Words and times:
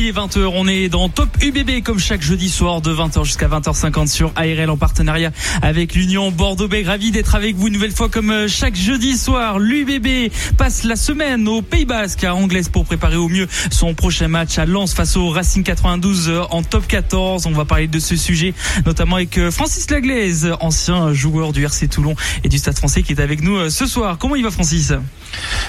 Il 0.00 0.06
est 0.06 0.12
20h, 0.12 0.50
on 0.54 0.66
est 0.66 0.88
dans 0.88 1.10
Top 1.10 1.28
UBB 1.42 1.82
comme 1.84 1.98
chaque 1.98 2.22
jeudi 2.22 2.48
soir 2.48 2.80
de 2.80 2.90
20h 2.90 3.22
jusqu'à 3.24 3.48
20h50 3.48 4.06
sur 4.06 4.32
ARL 4.34 4.70
en 4.70 4.78
partenariat 4.78 5.30
avec 5.60 5.94
l'Union 5.94 6.30
Bordeaux-Bègles. 6.30 6.88
Ravi 6.88 7.10
d'être 7.10 7.34
avec 7.34 7.54
vous 7.56 7.66
une 7.66 7.74
nouvelle 7.74 7.92
fois 7.92 8.08
comme 8.08 8.30
euh, 8.30 8.48
chaque 8.48 8.76
jeudi 8.76 9.18
soir. 9.18 9.58
L'UBB 9.58 10.32
passe 10.56 10.84
la 10.84 10.96
semaine 10.96 11.46
au 11.48 11.60
Pays 11.60 11.84
Basque 11.84 12.24
à 12.24 12.34
Anglaise 12.34 12.70
pour 12.70 12.86
préparer 12.86 13.16
au 13.16 13.28
mieux 13.28 13.46
son 13.70 13.92
prochain 13.92 14.28
match 14.28 14.58
à 14.58 14.64
Lens 14.64 14.94
face 14.94 15.18
au 15.18 15.28
Racing 15.28 15.64
92 15.64 16.28
euh, 16.30 16.42
en 16.50 16.62
Top 16.62 16.86
14. 16.86 17.44
On 17.44 17.52
va 17.52 17.66
parler 17.66 17.86
de 17.86 17.98
ce 17.98 18.16
sujet 18.16 18.54
notamment 18.86 19.16
avec 19.16 19.36
euh, 19.36 19.50
Francis 19.50 19.90
Laglaise, 19.90 20.50
ancien 20.60 21.12
joueur 21.12 21.52
du 21.52 21.62
RC 21.64 21.88
Toulon 21.88 22.14
et 22.42 22.48
du 22.48 22.56
Stade 22.56 22.78
français 22.78 23.02
qui 23.02 23.12
est 23.12 23.20
avec 23.20 23.42
nous 23.42 23.68
ce 23.68 23.86
soir. 23.86 24.16
Comment 24.16 24.36
il 24.36 24.44
va 24.44 24.50
Francis? 24.50 24.94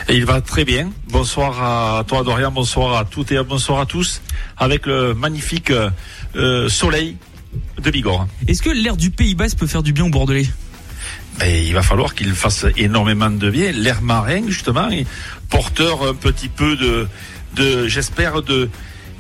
Il 0.10 0.26
va 0.26 0.40
très 0.40 0.64
bien. 0.64 0.90
Bonsoir 1.10 1.62
à 2.00 2.04
toi 2.06 2.24
Dorian, 2.24 2.52
bonsoir 2.52 2.98
à 2.98 3.04
toutes 3.04 3.34
et 3.34 3.44
bonsoir 3.44 3.82
à 3.82 3.86
tous 3.86 4.21
avec 4.58 4.86
le 4.86 5.14
magnifique 5.14 5.72
euh, 5.72 6.70
soleil 6.70 7.18
de 7.82 7.92
Bigorre. 7.92 8.28
Est-ce 8.48 8.62
que 8.62 8.70
l'air 8.70 8.98
du 8.98 9.10
Pays 9.10 9.36
Basque 9.36 9.58
peut 9.58 9.68
faire 9.68 9.84
du 9.84 9.94
bien 9.94 10.06
au 10.06 10.10
Bordelais? 10.10 10.48
Ben, 11.40 11.48
il 11.48 11.74
va 11.74 11.82
falloir 11.82 12.14
qu'il 12.14 12.34
fasse 12.34 12.66
énormément 12.78 13.30
de 13.30 13.50
bien. 13.50 13.72
L'air 13.72 14.02
marin, 14.02 14.44
justement, 14.48 14.90
est 14.90 15.08
porteur 15.50 16.08
un 16.08 16.14
petit 16.14 16.50
peu 16.50 16.76
de, 16.76 17.08
de 17.56 17.88
j'espère, 17.88 18.42
de, 18.42 18.70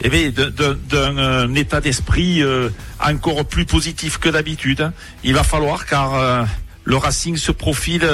eh 0.03 0.31
d'un 0.31 1.55
état 1.55 1.81
d'esprit 1.81 2.41
euh, 2.41 2.69
encore 3.03 3.45
plus 3.45 3.65
positif 3.65 4.17
que 4.17 4.29
d'habitude. 4.29 4.81
Hein. 4.81 4.93
Il 5.23 5.33
va 5.33 5.43
falloir, 5.43 5.85
car 5.85 6.15
euh, 6.15 6.43
le 6.83 6.97
Racing 6.97 7.37
se 7.37 7.51
profile 7.51 8.07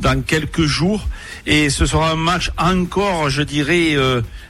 dans 0.00 0.22
quelques 0.22 0.64
jours 0.64 1.06
et 1.46 1.70
ce 1.70 1.86
sera 1.86 2.10
un 2.10 2.16
match 2.16 2.50
encore, 2.58 3.30
je 3.30 3.42
dirais, 3.42 3.96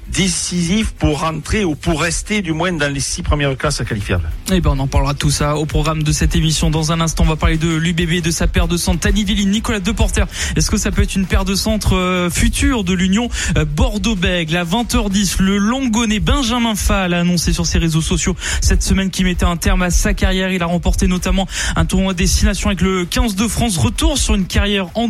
décisif 0.09 0.93
pour 0.93 1.21
rentrer 1.21 1.65
ou 1.65 1.75
pour 1.75 2.03
rester 2.03 2.43
du 2.43 2.53
moins 2.53 2.73
dans 2.73 2.93
les 2.93 3.01
six 3.01 3.23
premières 3.23 3.57
classes 3.57 3.83
qualifiables. 3.83 4.29
Et 4.51 4.57
eh 4.57 4.61
ben 4.61 4.73
on 4.77 4.79
en 4.81 4.87
parlera 4.87 5.15
tout 5.15 5.31
ça 5.31 5.57
au 5.57 5.65
programme 5.65 6.03
de 6.03 6.13
cette 6.13 6.37
émission. 6.37 6.71
Dans 6.71 6.93
un 6.93 7.01
instant, 7.01 7.25
on 7.25 7.29
va 7.29 7.37
parler 7.37 7.57
de 7.57 7.75
l'UBB, 7.75 8.23
de 8.23 8.31
sa 8.31 8.47
paire 8.47 8.69
de 8.69 8.77
centre, 8.77 9.01
Tani 9.01 9.25
Villine, 9.25 9.51
Nicolas 9.51 9.81
Deporter. 9.81 10.27
Est-ce 10.57 10.71
que 10.71 10.77
ça 10.77 10.91
peut 10.91 11.03
être 11.03 11.15
une 11.15 11.27
paire 11.27 11.45
de 11.45 11.55
centre 11.55 11.97
euh, 11.97 12.31
future 12.31 12.85
de 12.85 12.93
l'Union 12.93 13.29
euh, 13.57 13.65
Bordeaux-Bègles? 13.65 14.57
À 14.57 14.65
20h10 14.65 15.41
Le 15.41 15.57
Longonnet 15.57 16.21
Benjamin 16.21 16.75
Fall 16.75 17.15
a 17.15 17.21
annoncé 17.21 17.53
sur 17.53 17.67
ses 17.67 17.79
réseaux 17.79 18.03
sociaux 18.03 18.37
cette 18.61 18.83
semaine 18.83 19.11
qu'il 19.11 19.25
mettait 19.25 19.45
un 19.45 19.57
terme 19.57 19.83
à 19.83 19.91
sa 19.91 20.13
carrière. 20.15 20.51
Il 20.51 20.63
a 20.63 20.67
remporté 20.67 21.07
notamment 21.07 21.47
un 21.77 21.87
tournoi 21.87 22.13
destination 22.13 22.69
avec 22.69 22.83
le 22.83 23.07
15 23.07 23.35
de 23.35 23.49
France. 23.49 23.79
Retour 23.79 24.19
sur 24.19 24.35
une 24.35 24.47
carrière 24.47 24.89
en 24.95 25.09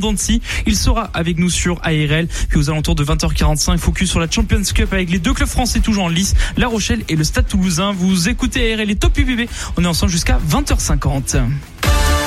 Il 0.67 0.77
sera 0.77 1.11
avec 1.15 1.39
nous 1.39 1.51
sur 1.51 1.81
ARL. 1.83 2.29
Puis 2.49 2.59
aux 2.59 2.71
alentours 2.71 2.95
de 2.95 3.05
20h45, 3.05 3.79
focus 3.79 4.11
sur 4.11 4.21
la 4.21 4.31
Champions 4.31 4.63
Cup 4.75 4.93
avec 4.93 5.11
les 5.11 5.19
deux 5.19 5.35
clubs 5.35 5.49
français 5.49 5.81
toujours 5.81 6.05
en 6.05 6.09
lice, 6.09 6.35
La 6.57 6.69
Rochelle 6.69 7.03
et 7.09 7.17
le 7.17 7.25
Stade 7.25 7.47
Toulousain. 7.47 7.93
Vous 7.93 8.29
écoutez 8.29 8.73
ARL 8.73 8.91
et 8.91 8.97
Top 8.97 9.17
UBB. 9.19 9.49
On 9.77 9.85
est 9.85 9.87
ensemble 9.87 10.13
jusqu'à 10.13 10.39
20h50. 10.49 11.41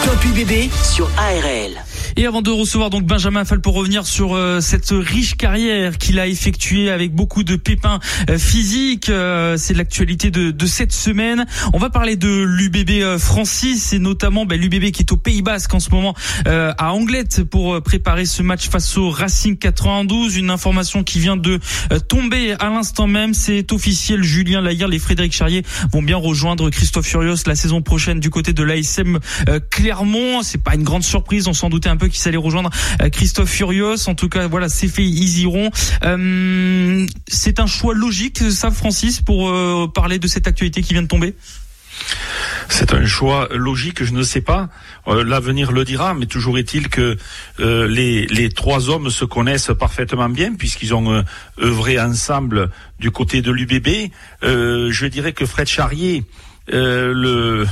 Top 0.06 0.26
UBB 0.26 0.70
sur 0.84 1.10
ARL. 1.18 1.84
Et 2.18 2.26
avant 2.26 2.42
de 2.42 2.50
recevoir 2.50 2.90
donc 2.90 3.04
Benjamin 3.04 3.44
Fall 3.44 3.60
pour 3.60 3.74
revenir 3.74 4.06
sur 4.06 4.36
euh, 4.36 4.62
cette 4.62 4.92
riche 4.92 5.36
carrière 5.36 5.98
qu'il 5.98 6.18
a 6.18 6.28
effectuée 6.28 6.90
avec 6.90 7.14
beaucoup 7.14 7.44
de 7.44 7.58
pépins 7.58 8.00
euh, 8.30 8.38
physiques, 8.38 9.10
euh, 9.10 9.58
c'est 9.58 9.74
l'actualité 9.74 10.32
de, 10.32 10.52
de, 10.52 10.66
cette 10.66 10.94
semaine. 10.94 11.46
On 11.74 11.78
va 11.78 11.90
parler 11.90 12.16
de 12.16 12.30
l'UBB 12.30 13.18
Francis 13.18 13.92
et 13.92 14.00
notamment 14.00 14.46
ben, 14.46 14.58
l'UBB 14.58 14.92
qui 14.92 15.02
est 15.02 15.12
au 15.12 15.18
Pays 15.18 15.42
Basque 15.42 15.74
en 15.74 15.82
ce 15.82 15.90
moment 15.90 16.16
à 16.46 16.94
Anglette 16.94 17.44
pour 17.44 17.82
préparer 17.82 18.26
ce 18.26 18.42
match 18.42 18.70
face 18.70 18.98
au 18.98 19.10
Racing 19.10 19.58
92. 19.58 20.38
Une 20.38 20.50
information 20.50 21.04
qui 21.04 21.20
vient 21.20 21.38
de 21.38 21.60
tomber 22.08 22.54
à 22.60 22.70
l'instant 22.70 23.08
même, 23.08 23.34
c'est 23.34 23.72
officiel. 23.74 24.24
Julien 24.24 24.62
Laguerre, 24.62 24.88
les 24.88 25.00
Frédéric 25.00 25.34
Charrier 25.34 25.64
vont 25.92 26.02
bien 26.02 26.18
rejoindre 26.18 26.70
Christophe 26.70 27.06
Furios 27.06 27.36
la 27.46 27.56
saison 27.56 27.82
prochaine 27.82 28.20
du 28.20 28.30
côté 28.30 28.54
de 28.54 28.64
l'ASM 28.64 29.20
Clermont. 29.70 30.42
C'est 30.44 30.64
pas 30.64 30.76
une 30.76 30.84
grande 30.84 31.04
surprise, 31.04 31.48
on 31.48 31.54
s'en 31.54 31.70
doutait 31.70 31.90
un 31.90 31.98
peu 31.98 32.05
qui 32.08 32.20
s'allait 32.20 32.38
rejoindre 32.38 32.70
euh, 33.02 33.10
Christophe 33.10 33.50
Furios. 33.50 34.08
En 34.08 34.16
tout 34.16 34.30
cas, 34.30 34.48
voilà, 34.48 34.70
c'est 34.70 34.88
fait, 34.88 35.04
ils 35.04 35.40
iront. 35.40 35.70
Euh, 36.04 37.06
c'est 37.28 37.60
un 37.60 37.68
choix 37.68 37.94
logique, 37.94 38.40
ça, 38.52 38.72
Francis, 38.72 39.22
pour 39.22 39.50
euh, 39.50 39.88
parler 39.94 40.20
de 40.20 40.28
cette 40.28 40.48
actualité 40.48 40.82
qui 40.82 40.94
vient 40.94 41.04
de 41.04 41.08
tomber? 41.08 41.36
C'est 42.68 42.94
un 42.94 43.06
choix 43.06 43.48
logique, 43.54 44.04
je 44.04 44.12
ne 44.12 44.22
sais 44.22 44.42
pas. 44.42 44.68
L'avenir 45.08 45.72
le 45.72 45.86
dira, 45.86 46.14
mais 46.14 46.26
toujours 46.26 46.58
est-il 46.58 46.90
que 46.90 47.16
les, 47.58 48.26
les, 48.26 48.50
trois 48.50 48.90
hommes 48.90 49.10
se 49.10 49.24
connaissent 49.24 49.72
parfaitement 49.80 50.28
bien 50.28 50.56
puisqu'ils 50.56 50.94
ont 50.94 51.24
œuvré 51.62 51.98
ensemble 51.98 52.70
du 53.00 53.12
côté 53.12 53.42
de 53.42 53.50
l'UBB. 53.50 54.12
je 54.42 55.06
dirais 55.06 55.32
que 55.32 55.46
Fred 55.46 55.68
Charrier, 55.68 56.26
le 56.68 57.66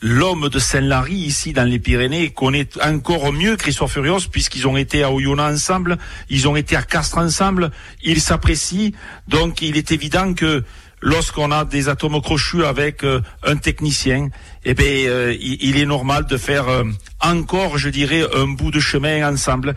l'homme 0.00 0.48
de 0.48 0.58
Saint-Lary 0.58 1.14
ici 1.14 1.52
dans 1.52 1.64
les 1.64 1.78
Pyrénées 1.78 2.30
connaît 2.30 2.68
encore 2.82 3.32
mieux 3.32 3.56
Christophe 3.56 3.92
Furios 3.92 4.28
puisqu'ils 4.30 4.66
ont 4.66 4.76
été 4.76 5.02
à 5.02 5.10
Oyonnax 5.10 5.54
ensemble, 5.54 5.98
ils 6.28 6.48
ont 6.48 6.56
été 6.56 6.76
à 6.76 6.82
Castres 6.82 7.18
ensemble, 7.18 7.70
ils 8.02 8.20
s'apprécient. 8.20 8.92
Donc 9.28 9.62
il 9.62 9.76
est 9.76 9.92
évident 9.92 10.32
que 10.34 10.64
lorsqu'on 11.02 11.50
a 11.50 11.64
des 11.64 11.88
atomes 11.88 12.20
crochus 12.20 12.64
avec 12.64 13.04
euh, 13.04 13.20
un 13.42 13.56
technicien, 13.56 14.28
eh 14.64 14.74
bien, 14.74 14.86
euh, 14.86 15.36
il, 15.40 15.78
est 15.78 15.86
normal 15.86 16.26
de 16.26 16.36
faire 16.36 16.68
euh, 16.68 16.84
encore, 17.20 17.78
je 17.78 17.88
dirais, 17.88 18.24
un 18.34 18.48
bout 18.48 18.70
de 18.70 18.80
chemin 18.80 19.26
ensemble. 19.30 19.74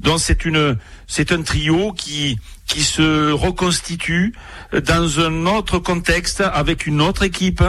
Donc 0.00 0.20
c'est 0.20 0.44
une, 0.44 0.76
c'est 1.06 1.32
un 1.32 1.42
trio 1.42 1.92
qui 1.92 2.38
qui 2.66 2.82
se 2.82 3.30
reconstitue 3.30 4.34
dans 4.72 5.20
un 5.20 5.46
autre 5.46 5.78
contexte 5.78 6.40
avec 6.40 6.86
une 6.88 7.00
autre 7.00 7.22
équipe 7.22 7.62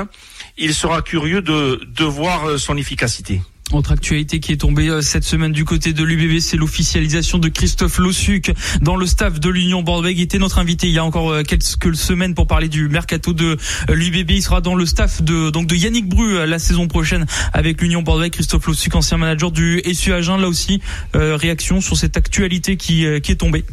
il 0.57 0.73
sera 0.73 1.01
curieux 1.01 1.41
de, 1.41 1.81
de 1.95 2.03
voir 2.03 2.45
euh, 2.45 2.57
son 2.57 2.77
efficacité. 2.77 3.41
Autre 3.73 3.91
actualité 3.91 4.39
qui 4.39 4.53
est 4.53 4.57
tombée 4.57 4.87
euh, 4.87 5.01
cette 5.01 5.25
semaine 5.25 5.51
du 5.51 5.65
côté 5.65 5.91
de 5.91 6.03
l'UBB, 6.03 6.39
c'est 6.39 6.55
l'officialisation 6.55 7.37
de 7.37 7.49
Christophe 7.49 7.97
Lossuc 7.97 8.53
dans 8.81 8.95
le 8.95 9.05
staff 9.05 9.39
de 9.39 9.49
l'Union 9.49 9.83
Bordeaux. 9.83 10.07
Il 10.07 10.21
était 10.21 10.39
notre 10.39 10.59
invité 10.59 10.87
il 10.87 10.93
y 10.93 10.97
a 10.97 11.03
encore 11.03 11.29
euh, 11.29 11.43
quelques 11.43 11.95
semaines 11.95 12.33
pour 12.33 12.47
parler 12.47 12.69
du 12.69 12.87
mercato 12.87 13.33
de 13.33 13.57
l'UBB. 13.89 14.31
Il 14.31 14.41
sera 14.41 14.61
dans 14.61 14.75
le 14.75 14.85
staff 14.85 15.21
de 15.21 15.49
donc 15.49 15.67
de 15.67 15.75
Yannick 15.75 16.07
Bru 16.07 16.47
la 16.47 16.59
saison 16.59 16.87
prochaine 16.87 17.25
avec 17.53 17.81
l'Union 17.81 18.01
Bordeaux. 18.01 18.29
Christophe 18.29 18.65
Lossuc, 18.67 18.95
ancien 18.95 19.17
manager 19.17 19.51
du 19.51 19.81
SU 19.93 20.11
là 20.11 20.47
aussi 20.47 20.81
réaction 21.13 21.81
sur 21.81 21.97
cette 21.97 22.17
actualité 22.17 22.77
qui, 22.77 23.05
qui 23.21 23.31
est 23.31 23.35
tombée 23.35 23.65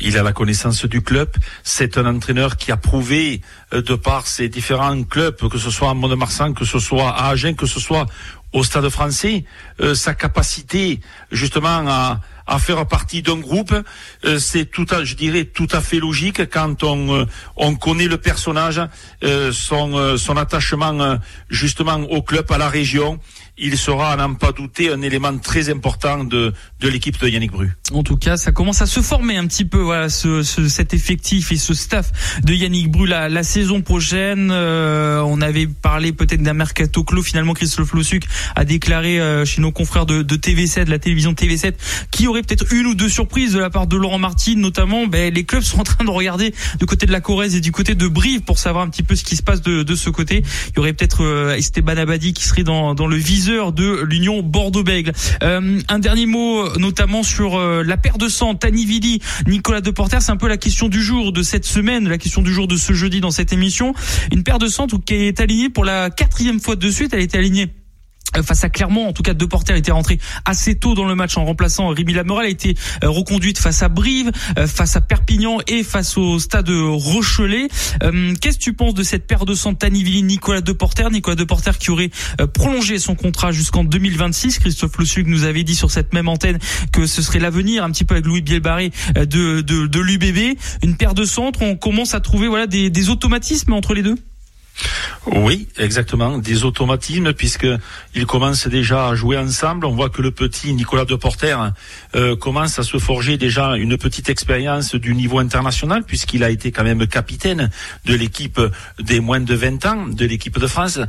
il 0.00 0.18
a 0.18 0.22
la 0.22 0.32
connaissance 0.32 0.84
du 0.84 1.02
club. 1.02 1.30
C'est 1.62 1.98
un 1.98 2.06
entraîneur 2.06 2.56
qui 2.56 2.72
a 2.72 2.76
prouvé, 2.76 3.40
euh, 3.72 3.82
de 3.82 3.94
par 3.94 4.26
ses 4.26 4.48
différents 4.48 5.02
clubs, 5.04 5.36
que 5.48 5.58
ce 5.58 5.70
soit 5.70 5.90
à 5.90 5.94
Mont-de-Marsan, 5.94 6.52
que 6.54 6.64
ce 6.64 6.78
soit 6.78 7.10
à 7.10 7.28
Agen, 7.28 7.54
que 7.54 7.66
ce 7.66 7.80
soit 7.80 8.06
au 8.52 8.62
Stade 8.62 8.88
français, 8.88 9.44
euh, 9.80 9.94
sa 9.94 10.14
capacité 10.14 11.00
justement 11.30 11.84
à, 11.88 12.20
faire 12.58 12.86
partie 12.86 13.22
d'un 13.22 13.38
groupe, 13.38 13.74
euh, 14.24 14.38
c'est 14.38 14.66
tout, 14.66 14.86
à, 14.90 15.02
je 15.02 15.14
dirais, 15.14 15.44
tout 15.44 15.66
à 15.72 15.80
fait 15.80 15.98
logique 15.98 16.48
quand 16.48 16.84
on 16.84 17.26
on 17.56 17.74
connaît 17.74 18.06
le 18.06 18.18
personnage, 18.18 18.80
son 19.50 20.16
son 20.16 20.36
attachement 20.36 21.18
justement 21.50 21.96
au 21.96 22.22
club, 22.22 22.50
à 22.52 22.58
la 22.58 22.68
région 22.68 23.18
il 23.58 23.78
sera, 23.78 24.12
à 24.12 24.16
n'en 24.16 24.34
pas 24.34 24.52
douter, 24.52 24.92
un 24.92 25.00
élément 25.00 25.36
très 25.38 25.70
important 25.70 26.24
de, 26.24 26.52
de 26.80 26.88
l'équipe 26.88 27.18
de 27.18 27.28
Yannick 27.28 27.52
Bru. 27.52 27.72
En 27.92 28.02
tout 28.02 28.16
cas, 28.16 28.36
ça 28.36 28.52
commence 28.52 28.82
à 28.82 28.86
se 28.86 29.00
former 29.00 29.36
un 29.38 29.46
petit 29.46 29.64
peu, 29.64 29.78
voilà, 29.78 30.10
ce, 30.10 30.42
ce 30.42 30.68
cet 30.68 30.92
effectif 30.92 31.52
et 31.52 31.56
ce 31.56 31.72
staff 31.72 32.40
de 32.42 32.52
Yannick 32.52 32.90
Bru 32.90 33.06
la, 33.06 33.30
la 33.30 33.42
saison 33.42 33.80
prochaine. 33.80 34.50
Euh, 34.52 35.22
on 35.24 35.40
avait 35.40 35.66
parlé 35.66 36.12
peut-être 36.12 36.42
d'un 36.42 36.52
mercato 36.52 37.02
clos. 37.02 37.22
Finalement, 37.22 37.54
Christophe 37.54 37.94
Lossuc 37.94 38.24
a 38.54 38.64
déclaré 38.64 39.20
euh, 39.20 39.46
chez 39.46 39.62
nos 39.62 39.72
confrères 39.72 40.04
de, 40.04 40.20
de, 40.20 40.36
TV7, 40.36 40.84
de 40.84 40.90
la 40.90 40.98
télévision 40.98 41.32
TV7, 41.32 41.74
qu'il 42.10 42.26
y 42.26 42.28
aurait 42.28 42.42
peut-être 42.42 42.70
une 42.74 42.86
ou 42.86 42.94
deux 42.94 43.08
surprises 43.08 43.54
de 43.54 43.58
la 43.58 43.70
part 43.70 43.86
de 43.86 43.96
Laurent 43.96 44.18
Martin, 44.18 44.54
notamment. 44.56 45.06
Ben, 45.06 45.32
les 45.32 45.44
clubs 45.44 45.62
sont 45.62 45.80
en 45.80 45.84
train 45.84 46.04
de 46.04 46.10
regarder 46.10 46.54
du 46.78 46.84
côté 46.84 47.06
de 47.06 47.12
la 47.12 47.22
Corrèze 47.22 47.56
et 47.56 47.60
du 47.60 47.72
côté 47.72 47.94
de 47.94 48.06
Brive 48.06 48.42
pour 48.42 48.58
savoir 48.58 48.84
un 48.84 48.88
petit 48.90 49.02
peu 49.02 49.16
ce 49.16 49.24
qui 49.24 49.36
se 49.36 49.42
passe 49.42 49.62
de, 49.62 49.82
de 49.82 49.94
ce 49.94 50.10
côté. 50.10 50.42
Il 50.68 50.76
y 50.76 50.78
aurait 50.80 50.92
peut-être 50.92 51.24
euh, 51.24 51.56
Esteban 51.56 51.96
Abadi 51.96 52.34
qui 52.34 52.44
serait 52.44 52.64
dans, 52.64 52.94
dans 52.94 53.06
le 53.06 53.16
viseur 53.16 53.45
de 53.46 54.02
l'Union 54.02 54.42
Bordeaux-Bègles. 54.42 55.12
Euh, 55.42 55.80
un 55.88 55.98
dernier 55.98 56.26
mot 56.26 56.76
notamment 56.78 57.22
sur 57.22 57.56
euh, 57.56 57.82
la 57.84 57.96
paire 57.96 58.18
de 58.18 58.28
sang, 58.28 58.54
Tanividi, 58.54 59.20
Nicolas 59.46 59.80
Deporter, 59.80 60.20
c'est 60.20 60.32
un 60.32 60.36
peu 60.36 60.48
la 60.48 60.56
question 60.56 60.88
du 60.88 61.02
jour 61.02 61.32
de 61.32 61.42
cette 61.42 61.64
semaine, 61.64 62.08
la 62.08 62.18
question 62.18 62.42
du 62.42 62.52
jour 62.52 62.66
de 62.66 62.76
ce 62.76 62.92
jeudi 62.92 63.20
dans 63.20 63.30
cette 63.30 63.52
émission. 63.52 63.94
Une 64.32 64.42
paire 64.42 64.58
de 64.58 64.66
sang 64.66 64.86
qui 64.86 65.14
est 65.14 65.40
alignée 65.40 65.68
pour 65.68 65.84
la 65.84 66.10
quatrième 66.10 66.60
fois 66.60 66.76
de 66.76 66.90
suite, 66.90 67.12
elle 67.12 67.20
a 67.20 67.22
été 67.22 67.38
alignée 67.38 67.68
face 68.42 68.64
à 68.64 68.68
Clermont. 68.68 69.08
En 69.08 69.12
tout 69.12 69.22
cas, 69.22 69.34
deux 69.34 69.48
porteurs 69.48 69.76
étaient 69.76 69.92
rentrés 69.92 70.18
assez 70.44 70.74
tôt 70.74 70.94
dans 70.94 71.04
le 71.04 71.14
match 71.14 71.36
en 71.36 71.44
remplaçant 71.44 71.88
Rémi 71.88 72.12
Lamoral. 72.12 72.46
A 72.46 72.48
été 72.48 72.74
euh, 73.02 73.08
reconduite 73.08 73.58
face 73.58 73.82
à 73.82 73.88
Brive, 73.88 74.30
euh, 74.58 74.66
face 74.66 74.96
à 74.96 75.00
Perpignan 75.00 75.58
et 75.66 75.82
face 75.82 76.16
au 76.16 76.38
stade 76.38 76.68
Rochelet. 76.68 77.68
Qu'est-ce 78.40 78.58
que 78.58 78.62
tu 78.62 78.72
penses 78.72 78.94
de 78.94 79.02
cette 79.02 79.26
paire 79.26 79.44
de 79.44 79.54
Santanivili 79.54 80.22
Nicolas 80.22 80.60
Deporter? 80.60 81.10
Nicolas 81.10 81.36
Deporter 81.36 81.78
qui 81.78 81.90
aurait 81.90 82.10
prolongé 82.52 82.98
son 82.98 83.14
contrat 83.14 83.52
jusqu'en 83.52 83.84
2026. 83.84 84.58
Christophe 84.58 84.96
Lossuc 84.98 85.26
nous 85.26 85.44
avait 85.44 85.64
dit 85.64 85.74
sur 85.74 85.90
cette 85.90 86.12
même 86.12 86.28
antenne 86.28 86.58
que 86.92 87.06
ce 87.06 87.22
serait 87.22 87.38
l'avenir, 87.38 87.84
un 87.84 87.90
petit 87.90 88.04
peu 88.04 88.14
avec 88.14 88.26
Louis 88.26 88.42
Bielbarré 88.42 88.90
de, 89.14 89.60
de, 89.60 90.00
l'UBB. 90.00 90.58
Une 90.82 90.96
paire 90.96 91.14
de 91.14 91.24
centres, 91.24 91.62
on 91.62 91.76
commence 91.76 92.14
à 92.14 92.20
trouver 92.20 92.48
voilà 92.48 92.66
des 92.66 93.10
automatismes 93.10 93.72
entre 93.72 93.94
les 93.94 94.02
deux? 94.02 94.16
Oui, 95.26 95.68
exactement, 95.78 96.38
des 96.38 96.64
automatismes 96.64 97.32
puisque 97.32 97.66
ils 98.14 98.26
commencent 98.26 98.68
déjà 98.68 99.08
à 99.08 99.14
jouer 99.14 99.36
ensemble. 99.36 99.86
On 99.86 99.94
voit 99.94 100.08
que 100.08 100.22
le 100.22 100.30
petit 100.30 100.72
Nicolas 100.72 101.04
Deporter 101.04 101.72
euh, 102.14 102.36
commence 102.36 102.78
à 102.78 102.82
se 102.82 102.98
forger 102.98 103.36
déjà 103.36 103.76
une 103.76 103.96
petite 103.96 104.28
expérience 104.28 104.94
du 104.94 105.14
niveau 105.14 105.38
international 105.38 106.04
puisqu'il 106.04 106.44
a 106.44 106.50
été 106.50 106.70
quand 106.70 106.84
même 106.84 107.06
capitaine 107.06 107.70
de 108.04 108.14
l'équipe 108.14 108.60
des 109.00 109.20
moins 109.20 109.40
de 109.40 109.54
20 109.54 109.86
ans, 109.86 110.06
de 110.06 110.26
l'équipe 110.26 110.58
de 110.58 110.66
France. 110.66 111.00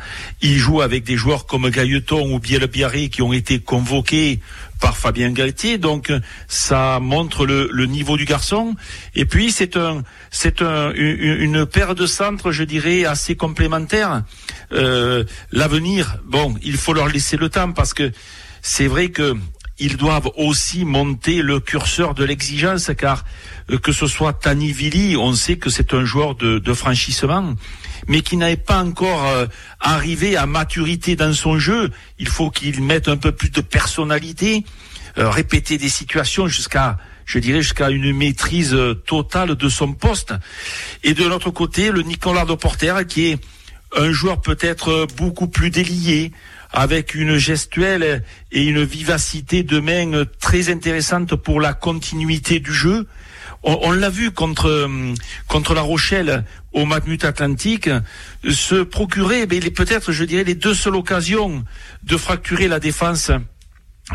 Il 0.41 0.57
joue 0.57 0.81
avec 0.81 1.03
des 1.03 1.15
joueurs 1.15 1.45
comme 1.45 1.69
Gailleton 1.69 2.33
ou 2.33 2.39
Biel 2.39 2.65
Biarré 2.67 3.09
qui 3.09 3.21
ont 3.21 3.33
été 3.33 3.59
convoqués 3.59 4.39
par 4.79 4.97
Fabien 4.97 5.31
Galtier. 5.31 5.77
Donc 5.77 6.11
ça 6.47 6.99
montre 6.99 7.45
le, 7.45 7.69
le 7.71 7.85
niveau 7.85 8.17
du 8.17 8.25
garçon. 8.25 8.75
Et 9.15 9.25
puis 9.25 9.51
c'est 9.51 9.77
un, 9.77 10.03
c'est 10.31 10.61
un, 10.61 10.91
une, 10.93 11.65
paire 11.65 11.95
de 11.95 12.05
centres, 12.05 12.51
je 12.51 12.63
dirais, 12.63 13.05
assez 13.05 13.35
complémentaires. 13.35 14.23
Euh, 14.71 15.23
L'avenir, 15.51 16.17
bon, 16.25 16.55
il 16.61 16.77
faut 16.77 16.93
leur 16.93 17.07
laisser 17.07 17.37
le 17.37 17.49
temps 17.49 17.71
parce 17.71 17.93
que 17.93 18.11
c'est 18.61 18.87
vrai 18.87 19.09
que 19.09 19.35
ils 19.79 19.97
doivent 19.97 20.31
aussi 20.35 20.85
monter 20.85 21.41
le 21.41 21.59
curseur 21.59 22.13
de 22.13 22.23
l'exigence 22.23 22.91
car 22.97 23.25
euh, 23.69 23.77
que 23.77 23.91
ce 23.91 24.07
soit 24.07 24.33
Tanivili, 24.33 25.15
on 25.17 25.33
sait 25.33 25.57
que 25.57 25.69
c'est 25.69 25.93
un 25.93 26.05
joueur 26.05 26.35
de, 26.35 26.59
de 26.59 26.73
franchissement 26.73 27.55
mais 28.07 28.21
qui 28.21 28.37
n'avait 28.37 28.57
pas 28.57 28.83
encore 28.83 29.25
euh, 29.27 29.47
arrivé 29.79 30.37
à 30.37 30.45
maturité 30.45 31.15
dans 31.15 31.33
son 31.33 31.57
jeu. 31.57 31.91
Il 32.19 32.27
faut 32.27 32.49
qu'il 32.49 32.81
mette 32.81 33.07
un 33.07 33.17
peu 33.17 33.31
plus 33.31 33.49
de 33.49 33.61
personnalité, 33.61 34.63
euh, 35.17 35.29
répéter 35.29 35.77
des 35.77 35.89
situations 35.89 36.47
jusqu'à 36.47 36.97
je 37.25 37.39
dirais 37.39 37.61
jusqu'à 37.61 37.89
une 37.89 38.15
maîtrise 38.15 38.73
euh, 38.73 38.93
totale 38.93 39.55
de 39.55 39.69
son 39.69 39.91
poste. 39.93 40.33
Et 41.03 41.13
de 41.13 41.25
l'autre 41.25 41.51
côté, 41.51 41.91
le 41.91 42.01
Nicolas 42.01 42.45
de 42.45 42.53
Porter, 42.53 43.05
qui 43.05 43.27
est 43.27 43.39
un 43.97 44.11
joueur 44.11 44.39
peut-être 44.39 45.07
beaucoup 45.17 45.47
plus 45.47 45.69
délié, 45.69 46.31
avec 46.71 47.15
une 47.15 47.37
gestuelle 47.37 48.23
et 48.51 48.65
une 48.65 48.83
vivacité 48.83 49.63
de 49.63 49.79
main 49.79 50.23
très 50.39 50.69
intéressante 50.69 51.35
pour 51.35 51.61
la 51.61 51.73
continuité 51.73 52.59
du 52.59 52.73
jeu 52.73 53.07
on, 53.63 53.91
l'a 53.91 54.09
vu 54.09 54.31
contre 54.31 54.67
euh, 54.67 55.13
contre 55.47 55.73
La 55.73 55.81
Rochelle 55.81 56.45
au 56.73 56.85
Matmut 56.85 57.23
Atlantique, 57.25 57.89
se 58.49 58.83
procurer 58.83 59.47
mais 59.47 59.59
peut-être, 59.59 60.11
je 60.11 60.23
dirais, 60.23 60.43
les 60.43 60.55
deux 60.55 60.73
seules 60.73 60.95
occasions 60.95 61.63
de 62.03 62.17
fracturer 62.17 62.67
la 62.67 62.79
défense 62.79 63.31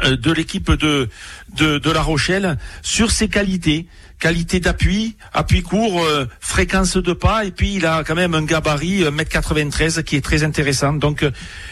euh, 0.04 0.16
de 0.16 0.32
l'équipe 0.32 0.70
de, 0.70 1.08
de, 1.56 1.90
La 1.90 2.02
Rochelle 2.02 2.56
sur 2.82 3.10
ses 3.10 3.28
qualités. 3.28 3.86
Qualité 4.22 4.60
d'appui, 4.60 5.16
appui 5.32 5.62
court, 5.62 6.04
euh, 6.04 6.26
fréquence 6.38 6.96
de 6.96 7.12
pas, 7.12 7.44
et 7.44 7.50
puis 7.50 7.74
il 7.74 7.86
a 7.86 8.04
quand 8.04 8.14
même 8.14 8.34
un 8.34 8.44
gabarit 8.44 9.02
1m93 9.02 10.04
qui 10.04 10.14
est 10.14 10.20
très 10.20 10.44
intéressant. 10.44 10.92
Donc 10.92 11.26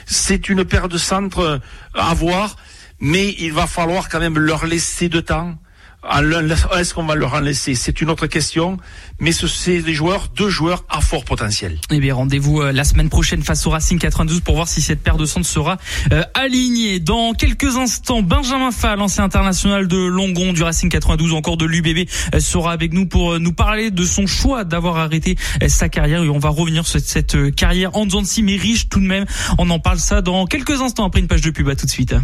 c'est 0.05 0.49
une 0.49 0.64
paire 0.64 0.88
de 0.88 0.99
centres 0.99 1.61
à 1.94 2.12
voir, 2.12 2.56
mais 2.99 3.37
il 3.38 3.52
va 3.52 3.69
falloir 3.69 4.08
quand 4.08 4.19
même 4.19 4.37
leur 4.37 4.67
laisser 4.67 5.08
de 5.08 5.20
temps 5.20 5.55
est-ce 6.02 6.94
qu'on 6.94 7.05
va 7.05 7.14
leur 7.14 7.35
en 7.35 7.41
laisser? 7.41 7.75
C'est 7.75 8.00
une 8.00 8.11
autre 8.11 8.26
question. 8.26 8.79
Mais 9.19 9.32
ce 9.32 9.47
c'est 9.47 9.82
des 9.82 9.93
joueurs, 9.93 10.29
deux 10.35 10.49
joueurs 10.49 10.85
à 10.88 11.00
fort 11.02 11.25
potentiel. 11.25 11.79
Eh 11.91 12.00
bien, 12.00 12.14
rendez-vous 12.14 12.62
euh, 12.62 12.73
la 12.73 12.85
semaine 12.85 13.11
prochaine 13.11 13.43
face 13.43 13.67
au 13.67 13.70
Racing 13.70 13.99
92 13.99 14.41
pour 14.41 14.55
voir 14.55 14.67
si 14.67 14.81
cette 14.81 15.02
paire 15.02 15.19
de 15.19 15.26
centres 15.26 15.47
sera 15.47 15.76
euh, 16.12 16.23
alignée. 16.32 17.00
Dans 17.00 17.35
quelques 17.35 17.76
instants, 17.76 18.23
Benjamin 18.23 18.70
Fall, 18.70 19.00
ancien 19.00 19.25
international 19.25 19.88
de 19.88 19.99
Longon, 19.99 20.55
du 20.55 20.62
Racing 20.62 20.88
92, 20.88 21.35
encore 21.35 21.58
de 21.58 21.67
l'UBB, 21.67 22.08
euh, 22.35 22.41
sera 22.41 22.73
avec 22.73 22.94
nous 22.94 23.06
pour 23.06 23.38
nous 23.38 23.53
parler 23.53 23.91
de 23.91 24.05
son 24.05 24.26
choix 24.26 24.64
d'avoir 24.64 24.96
arrêté 24.96 25.37
sa 25.69 25.91
carrière. 25.91 26.23
Et 26.23 26.31
on 26.31 26.38
va 26.38 26.49
revenir 26.49 26.87
sur 26.87 27.00
cette, 27.00 27.55
carrière 27.55 27.94
en 27.96 28.08
Zanzi, 28.08 28.43
mais 28.43 28.56
riche 28.56 28.88
tout 28.88 29.00
de 29.00 29.06
même. 29.06 29.26
On 29.58 29.69
en 29.69 29.79
parle 29.79 29.99
ça 29.99 30.23
dans 30.23 30.46
quelques 30.46 30.81
instants 30.81 31.05
après 31.05 31.20
une 31.20 31.29
page 31.29 31.43
de 31.43 31.50
pub. 31.50 31.69
À 31.69 31.76
tout 31.76 31.85
de 31.85 31.91
suite. 31.91 32.14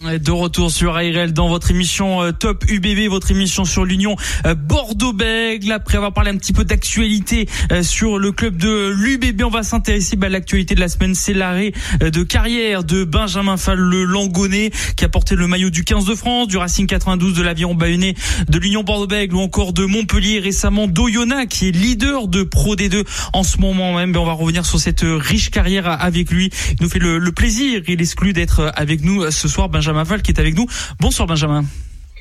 De 0.00 0.30
retour 0.30 0.70
sur 0.70 0.96
ARL 0.96 1.34
dans 1.34 1.48
votre 1.48 1.70
émission 1.70 2.22
euh, 2.22 2.32
Top 2.32 2.64
UBB, 2.66 3.10
votre 3.10 3.30
émission 3.32 3.66
sur 3.66 3.84
l'Union 3.84 4.16
euh, 4.46 4.54
Bordeaux-Bègles. 4.54 5.70
Après 5.70 5.98
avoir 5.98 6.14
parlé 6.14 6.30
un 6.30 6.38
petit 6.38 6.54
peu 6.54 6.64
d'actualité 6.64 7.46
euh, 7.70 7.82
sur 7.82 8.18
le 8.18 8.32
club 8.32 8.56
de 8.56 8.94
l'UBB, 8.96 9.42
on 9.44 9.50
va 9.50 9.62
s'intéresser 9.62 10.16
bah, 10.16 10.28
à 10.28 10.30
l'actualité 10.30 10.74
de 10.74 10.80
la 10.80 10.88
semaine. 10.88 11.14
C'est 11.14 11.34
l'arrêt 11.34 11.72
de 12.00 12.22
carrière 12.22 12.82
de 12.82 13.04
Benjamin 13.04 13.58
Fall, 13.58 13.78
le 13.78 14.04
Langonnet, 14.04 14.70
qui 14.96 15.04
a 15.04 15.10
porté 15.10 15.34
le 15.36 15.46
maillot 15.46 15.68
du 15.68 15.84
15 15.84 16.06
de 16.06 16.14
France, 16.14 16.48
du 16.48 16.56
Racing 16.56 16.86
92, 16.86 17.34
de 17.34 17.42
l'Aviron 17.42 17.74
Bayonnais, 17.74 18.14
de 18.48 18.58
l'Union 18.58 18.82
Bordeaux-Bègles 18.82 19.34
ou 19.34 19.40
encore 19.40 19.74
de 19.74 19.84
Montpellier. 19.84 20.40
Récemment, 20.40 20.86
d'Oyonnax, 20.86 21.58
qui 21.58 21.68
est 21.68 21.72
leader 21.72 22.26
de 22.26 22.42
Pro 22.42 22.74
D2 22.74 23.04
en 23.34 23.42
ce 23.42 23.58
moment 23.58 23.96
même. 23.96 24.16
On 24.16 24.24
va 24.24 24.32
revenir 24.32 24.64
sur 24.64 24.80
cette 24.80 25.04
riche 25.04 25.50
carrière 25.50 25.86
avec 25.86 26.30
lui. 26.30 26.48
Il 26.70 26.76
nous 26.80 26.88
fait 26.88 27.00
le, 27.00 27.20
plaisir, 27.32 27.82
il 27.86 28.00
exclut 28.00 28.32
d'être 28.32 28.72
avec 28.76 29.04
nous 29.04 29.30
ce 29.30 29.46
soir, 29.46 29.68
Benjamin 29.90 30.04
Val 30.04 30.22
qui 30.22 30.30
est 30.30 30.38
avec 30.38 30.56
nous. 30.56 30.66
Bonsoir 31.00 31.26
Benjamin. 31.26 31.64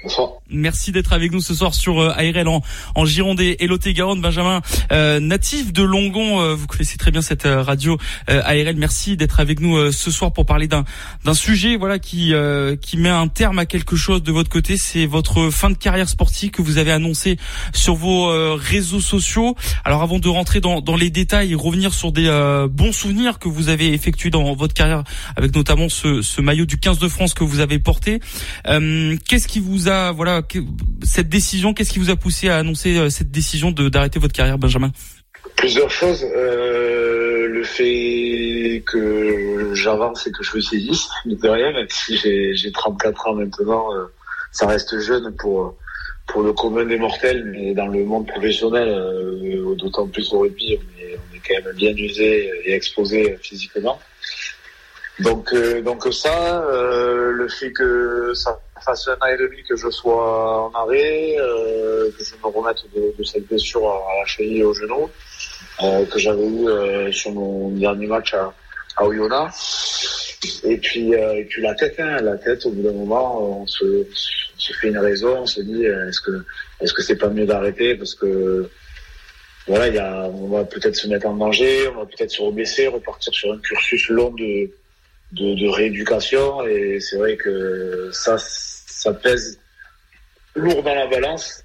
Bonsoir. 0.02 0.30
Merci 0.50 0.94
d'être 0.94 1.12
avec 1.12 1.34
nous 1.34 1.42
ce 1.42 1.54
soir 1.54 1.76
sur 1.76 2.00
euh, 2.00 2.12
ARL 2.12 2.48
en, 2.48 2.62
en 2.96 3.06
Gironde 3.06 3.42
et 3.42 3.68
Lot-et-Garonne. 3.68 4.22
Benjamin, 4.22 4.62
euh, 4.94 5.20
natif 5.20 5.74
de 5.74 5.84
Longon, 5.84 6.40
euh, 6.40 6.56
vous 6.56 6.68
connaissez 6.68 6.98
très 6.98 7.12
bien 7.12 7.22
cette 7.22 7.44
radio 7.44 7.98
ARL. 8.28 8.76
Merci 8.78 9.18
d'être 9.18 9.42
avec 9.42 9.60
nous 9.60 9.92
ce 9.92 10.10
soir 10.10 10.32
pour 10.32 10.46
parler 10.46 10.68
d'un 10.68 10.86
d'un 11.26 11.34
sujet 11.34 11.76
voilà 11.76 12.00
qui 12.00 12.34
qui 12.82 12.98
met 12.98 13.10
un 13.10 13.28
terme 13.28 13.60
à 13.60 13.66
quelque 13.66 13.96
chose 13.96 14.24
de 14.24 14.32
votre 14.32 14.50
côté. 14.50 14.78
C'est 14.78 15.06
votre 15.06 15.50
fin 15.50 15.70
de 15.70 15.78
carrière 15.78 16.08
sportive 16.08 16.52
que 16.52 16.62
vous 16.62 16.78
avez 16.78 16.92
annoncé 16.92 17.38
sur 17.74 17.96
vos 17.96 18.28
réseaux 18.56 19.02
sociaux. 19.02 19.56
Alors 19.84 20.02
avant 20.02 20.20
de 20.20 20.30
rentrer 20.30 20.62
dans, 20.62 20.82
dans 20.82 20.96
les 20.96 21.10
détails 21.10 21.52
et 21.52 21.56
revenir 21.56 21.94
sur 21.94 22.12
des 22.12 22.30
bons 22.72 22.94
souvenirs 22.94 23.40
que 23.40 23.50
vous 23.50 23.70
avez 23.70 23.94
effectués 23.94 24.30
dans 24.30 24.54
votre 24.56 24.74
carrière, 24.74 25.04
avec 25.36 25.56
notamment 25.56 25.90
ce, 25.90 26.22
ce 26.22 26.42
maillot 26.42 26.66
du 26.66 26.78
15 26.78 27.00
de 27.00 27.08
France 27.08 27.34
que 27.34 27.44
vous 27.44 27.60
avez 27.60 27.80
porté, 27.80 28.20
qu'est-ce 28.66 29.48
qui 29.48 29.60
vous 29.60 29.89
a 29.89 29.89
voilà 30.16 30.42
cette 31.04 31.30
décision 31.30 31.74
Qu'est-ce 31.74 31.92
qui 31.92 32.00
vous 32.00 32.10
a 32.10 32.16
poussé 32.16 32.50
à 32.50 32.58
annoncer 32.58 32.98
euh, 32.98 33.10
cette 33.10 33.32
décision 33.32 33.72
de 33.72 33.90
d'arrêter 33.90 34.20
votre 34.20 34.34
carrière, 34.34 34.58
Benjamin? 34.58 34.92
Plusieurs 35.56 35.90
choses. 35.90 36.24
Euh, 36.24 37.48
le 37.48 37.64
fait 37.64 38.84
que 38.86 39.72
j'avance 39.74 40.28
et 40.28 40.32
que 40.32 40.44
je 40.44 40.56
me 40.56 40.62
dise, 40.62 41.08
de 41.26 41.50
rien, 41.50 41.72
même 41.72 41.88
si 41.90 42.18
j'ai 42.18 42.72
34 42.72 43.28
ans 43.28 43.34
maintenant, 43.34 43.94
euh, 43.96 44.06
ça 44.52 44.68
reste 44.68 45.00
jeune 45.00 45.36
pour 45.36 45.76
pour 46.28 46.44
le 46.44 46.54
commun 46.54 46.86
des 46.86 46.98
mortels, 46.98 47.44
mais 47.46 47.74
dans 47.74 47.88
le 47.88 48.06
monde 48.06 48.28
professionnel, 48.28 48.88
d'autant 49.78 50.08
plus 50.08 50.32
au 50.32 50.42
rugby, 50.42 50.78
on 50.78 51.02
est, 51.02 51.16
on 51.18 51.36
est, 51.36 51.40
quand 51.40 51.66
même 51.66 51.76
bien 51.76 51.92
usé 51.96 52.52
et 52.66 52.74
exposé 52.76 53.36
physiquement. 53.42 54.00
Donc, 55.20 55.52
donc 55.84 56.14
ça, 56.14 56.64
le 56.72 57.48
fait 57.48 57.72
que 57.72 58.32
ça 58.36 58.60
fasse 58.80 59.08
un 59.08 59.18
an 59.22 59.28
et 59.28 59.38
demi 59.38 59.64
que 59.64 59.76
je 59.76 59.90
sois 59.90 60.66
en 60.68 60.72
arrêt, 60.74 61.36
euh, 61.40 62.10
que 62.18 62.24
je 62.24 62.36
me 62.36 62.48
remette 62.48 62.84
de, 62.96 63.24
cette 63.24 63.48
blessure 63.48 63.88
à 63.88 64.20
la 64.20 64.26
cheville 64.26 64.58
et 64.60 64.64
au 64.64 64.74
genou 64.74 65.10
euh, 65.84 66.06
que 66.06 66.20
j'avais 66.20 66.46
eu 66.46 66.68
euh, 66.68 67.12
sur 67.12 67.32
mon 67.32 67.70
dernier 67.70 68.08
match 68.08 68.34
à, 68.34 68.54
à 68.98 69.06
Oyonnax. 69.06 70.38
Et 70.64 70.78
puis, 70.78 71.12
et 71.12 71.46
puis 71.50 71.62
la 71.62 71.76
tête, 71.76 71.96
hein, 72.00 72.22
la 72.22 72.38
tête. 72.38 72.66
Au 72.66 72.72
bout 72.72 72.82
d'un 72.82 72.94
moment, 72.94 73.62
on 73.62 73.68
se, 73.68 74.06
fait 74.80 74.88
une 74.88 74.98
raison, 74.98 75.40
on 75.40 75.46
se 75.46 75.60
dit 75.62 75.84
est-ce 75.84 76.22
que 76.22 76.46
est-ce 76.80 76.94
que 76.94 77.02
c'est 77.02 77.18
pas 77.18 77.28
mieux 77.28 77.46
d'arrêter 77.46 77.96
parce 77.96 78.16
que 78.16 78.70
voilà, 79.68 79.88
il 79.88 79.96
y 79.96 80.00
a, 80.00 80.24
on 80.24 80.48
va 80.48 80.64
peut-être 80.64 80.96
se 80.96 81.08
mettre 81.08 81.28
en 81.28 81.36
danger, 81.36 81.90
on 81.90 82.00
va 82.00 82.06
peut-être 82.06 82.32
se 82.32 82.42
reblesser, 82.42 82.88
repartir 82.88 83.34
sur 83.34 83.52
un 83.52 83.58
cursus 83.58 84.10
long 84.10 84.32
de, 84.32 84.72
de 85.32 85.68
rééducation 85.68 86.66
et 86.68 87.00
c'est 87.00 87.18
vrai 87.18 87.38
que 87.38 88.10
ça 88.12 88.38
ça 89.00 89.14
pèse 89.14 89.60
lourd 90.56 90.84
dans 90.84 90.94
la 90.94 91.08
balance. 91.08 91.64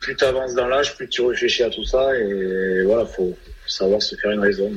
Plus 0.00 0.14
tu 0.16 0.24
avances 0.24 0.54
dans 0.54 0.66
l'âge, 0.66 0.94
plus 0.96 1.08
tu 1.08 1.22
réfléchis 1.22 1.62
à 1.62 1.70
tout 1.70 1.84
ça 1.84 2.14
et 2.18 2.82
voilà, 2.84 3.06
faut 3.06 3.36
savoir 3.66 4.02
se 4.02 4.14
faire 4.16 4.32
une 4.32 4.40
raison. 4.40 4.70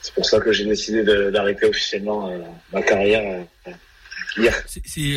c'est 0.00 0.14
pour 0.14 0.24
ça 0.24 0.40
que 0.40 0.50
j'ai 0.50 0.64
décidé 0.64 1.04
d'arrêter 1.30 1.66
officiellement 1.66 2.30
euh, 2.30 2.38
ma 2.72 2.80
carrière 2.80 3.44
euh, 3.66 3.70
hier. 4.38 4.54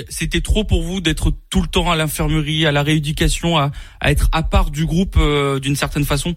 C'était 0.09 0.41
trop 0.41 0.65
pour 0.65 0.83
vous 0.83 0.99
d'être 0.99 1.31
tout 1.49 1.61
le 1.61 1.69
temps 1.69 1.89
à 1.89 1.95
l'infirmerie, 1.95 2.65
à 2.65 2.73
la 2.73 2.83
rééducation, 2.83 3.57
à, 3.57 3.71
à, 4.01 4.11
être 4.11 4.27
à 4.33 4.43
part 4.43 4.71
du 4.71 4.85
groupe 4.85 5.15
euh, 5.17 5.59
d'une 5.59 5.77
certaine 5.77 6.03
façon? 6.03 6.35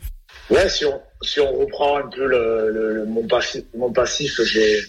Ouais, 0.48 0.68
si 0.68 0.84
on, 0.84 1.00
si 1.22 1.40
on 1.40 1.52
reprend 1.58 1.98
un 1.98 2.08
peu 2.08 2.24
le, 2.24 2.70
le, 2.70 3.04
mon 3.06 3.26
passif, 3.26 3.64
mon 3.76 3.92
passif 3.92 4.40
j'ai 4.44 4.80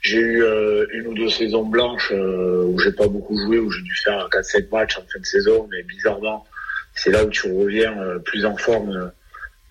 j'ai 0.00 0.18
eu 0.18 0.42
euh, 0.42 0.86
une 0.92 1.08
ou 1.08 1.14
deux 1.14 1.28
saisons 1.28 1.64
blanches 1.64 2.12
euh, 2.12 2.64
où 2.64 2.78
j'ai 2.78 2.92
pas 2.92 3.08
beaucoup 3.08 3.36
joué, 3.36 3.58
où 3.58 3.70
j'ai 3.70 3.82
dû 3.82 3.94
faire 3.94 4.28
4-7 4.30 4.70
matchs 4.70 4.98
en 4.98 5.02
fin 5.12 5.18
de 5.18 5.26
saison, 5.26 5.68
mais 5.70 5.82
bizarrement, 5.82 6.46
c'est 6.94 7.10
là 7.10 7.24
où 7.24 7.30
tu 7.30 7.52
reviens 7.52 8.00
euh, 8.00 8.18
plus 8.18 8.44
en 8.44 8.56
forme 8.56 9.12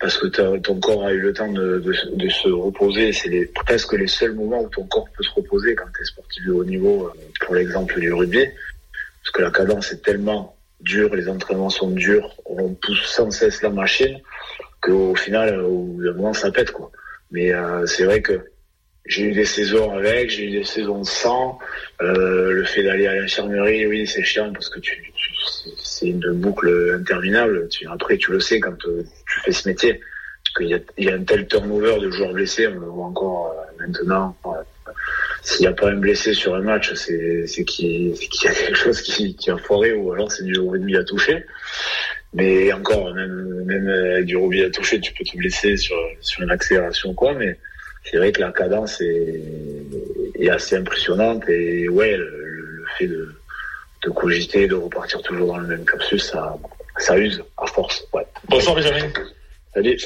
parce 0.00 0.16
que 0.16 0.26
ton 0.58 0.78
corps 0.78 1.06
a 1.06 1.12
eu 1.12 1.18
le 1.18 1.32
temps 1.32 1.50
de, 1.50 1.80
de, 1.80 2.28
se 2.28 2.48
reposer. 2.48 3.12
C'est 3.12 3.50
presque 3.52 3.94
les 3.94 4.06
seuls 4.06 4.32
moments 4.32 4.62
où 4.62 4.68
ton 4.68 4.84
corps 4.84 5.08
peut 5.16 5.24
se 5.24 5.32
reposer 5.32 5.74
quand 5.74 5.86
tu 5.92 6.02
es 6.02 6.04
sportif 6.04 6.46
de 6.46 6.52
haut 6.52 6.64
niveau, 6.64 7.10
pour 7.40 7.56
l'exemple 7.56 7.98
du 7.98 8.12
rugby, 8.12 8.44
parce 8.44 9.32
que 9.32 9.42
la 9.42 9.50
cadence 9.50 9.90
est 9.90 10.00
tellement 10.00 10.56
dure, 10.78 11.12
les 11.16 11.28
entraînements 11.28 11.68
sont 11.68 11.90
durs, 11.90 12.32
on 12.46 12.74
pousse 12.74 13.06
sans 13.06 13.32
cesse 13.32 13.60
la 13.60 13.70
machine, 13.70 14.20
qu'au 14.80 15.16
final, 15.16 15.58
au 15.62 15.82
bout 15.82 16.04
d'un 16.04 16.12
moment, 16.12 16.32
ça 16.32 16.52
pète. 16.52 16.70
quoi. 16.70 16.92
Mais 17.32 17.50
c'est 17.86 18.04
vrai 18.04 18.22
que 18.22 18.40
j'ai 19.08 19.22
eu 19.22 19.32
des 19.32 19.46
saisons 19.46 19.90
avec, 19.92 20.30
j'ai 20.30 20.44
eu 20.44 20.50
des 20.50 20.64
saisons 20.64 21.02
sans. 21.02 21.58
Euh, 22.02 22.52
le 22.52 22.64
fait 22.64 22.82
d'aller 22.82 23.06
à 23.06 23.14
l'infirmerie, 23.14 23.86
oui, 23.86 24.06
c'est 24.06 24.22
chiant 24.22 24.52
parce 24.52 24.68
que 24.68 24.78
tu, 24.80 25.12
c'est 25.82 26.08
une 26.08 26.32
boucle 26.34 26.94
interminable. 26.94 27.68
Tu, 27.70 27.88
après, 27.88 28.18
tu 28.18 28.30
le 28.30 28.38
sais 28.38 28.60
quand 28.60 28.76
euh, 28.86 29.02
tu 29.26 29.40
fais 29.40 29.52
ce 29.52 29.66
métier, 29.66 30.00
qu'il 30.56 30.68
y 30.68 31.04
y 31.04 31.08
a 31.08 31.14
un 31.14 31.24
tel 31.24 31.48
turnover 31.48 31.98
de 32.00 32.10
joueurs 32.10 32.34
blessés. 32.34 32.68
On 32.68 32.78
le 32.78 32.86
voit 32.86 33.06
encore 33.06 33.54
euh, 33.56 33.86
maintenant. 33.86 34.36
S'il 35.42 35.62
n'y 35.62 35.68
a 35.68 35.72
pas 35.72 35.90
un 35.90 35.96
blessé 35.96 36.34
sur 36.34 36.54
un 36.54 36.60
match, 36.60 36.92
c'est, 36.92 37.64
qu'il, 37.64 38.08
y 38.08 38.46
a 38.46 38.52
quelque 38.52 38.74
chose 38.74 39.00
qui, 39.00 39.34
qui 39.36 39.50
a 39.50 39.56
foiré 39.56 39.94
ou 39.94 40.12
alors 40.12 40.30
c'est 40.30 40.44
du 40.44 40.58
rugby 40.58 40.96
à 40.96 41.04
toucher. 41.04 41.46
Mais 42.34 42.70
encore, 42.74 43.14
même, 43.14 43.64
même 43.64 44.24
du 44.24 44.36
rugby 44.36 44.64
à 44.64 44.70
toucher, 44.70 45.00
tu 45.00 45.14
peux 45.14 45.24
te 45.24 45.34
blesser 45.38 45.78
sur, 45.78 45.96
sur 46.20 46.42
une 46.42 46.50
accélération 46.50 47.14
quoi, 47.14 47.32
mais 47.32 47.58
c'est 48.10 48.16
vrai 48.16 48.32
que 48.32 48.40
la 48.40 48.52
cadence 48.52 49.00
est, 49.00 50.48
assez 50.48 50.76
impressionnante 50.76 51.48
et 51.48 51.88
ouais, 51.88 52.16
le, 52.16 52.84
fait 52.96 53.06
de, 53.06 53.34
de, 54.04 54.10
cogiter, 54.10 54.66
de 54.66 54.74
repartir 54.74 55.20
toujours 55.22 55.48
dans 55.48 55.58
le 55.58 55.66
même 55.66 55.84
cursus, 55.84 56.30
ça, 56.30 56.56
ça 56.96 57.18
use 57.18 57.42
à 57.58 57.66
force. 57.66 58.04
Ouais. 58.12 58.26
Bonsoir 58.48 58.76
Benjamin. 58.76 59.10
Salut. 59.74 59.98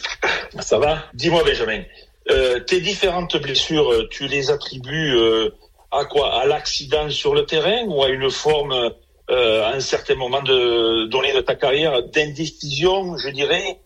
Ça 0.60 0.78
va? 0.78 1.04
Dis-moi 1.14 1.44
Benjamin, 1.44 1.82
euh, 2.30 2.60
tes 2.60 2.80
différentes 2.80 3.36
blessures, 3.40 4.08
tu 4.10 4.26
les 4.26 4.50
attribues 4.50 5.16
euh, 5.16 5.50
à 5.90 6.04
quoi? 6.06 6.40
À 6.40 6.46
l'accident 6.46 7.08
sur 7.10 7.34
le 7.34 7.44
terrain 7.44 7.84
ou 7.86 8.02
à 8.02 8.08
une 8.08 8.30
forme, 8.30 8.90
euh, 9.30 9.62
à 9.64 9.74
un 9.74 9.80
certain 9.80 10.14
moment 10.14 10.42
de, 10.42 11.06
donné 11.06 11.32
de 11.32 11.40
ta 11.40 11.54
carrière, 11.54 12.02
d'indécision, 12.02 13.16
je 13.18 13.28
dirais? 13.28 13.78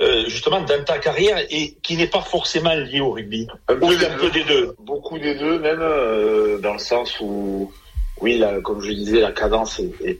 Euh, 0.00 0.24
justement 0.26 0.60
dans 0.60 0.84
ta 0.84 0.98
carrière 0.98 1.38
et 1.50 1.76
qui 1.82 1.96
n'est 1.96 2.08
pas 2.08 2.20
forcément 2.20 2.74
lié 2.74 3.00
au 3.00 3.12
rugby. 3.12 3.46
Un 3.68 3.76
peu, 3.76 3.86
un 3.86 4.18
peu 4.18 4.28
des 4.30 4.42
deux. 4.42 4.74
Beaucoup 4.80 5.20
des 5.20 5.36
deux 5.36 5.60
même 5.60 5.78
euh, 5.80 6.58
dans 6.58 6.72
le 6.72 6.80
sens 6.80 7.20
où 7.20 7.72
oui 8.20 8.38
là, 8.38 8.60
comme 8.60 8.80
je 8.80 8.90
disais 8.90 9.20
la 9.20 9.30
cadence 9.30 9.78
est, 9.78 10.18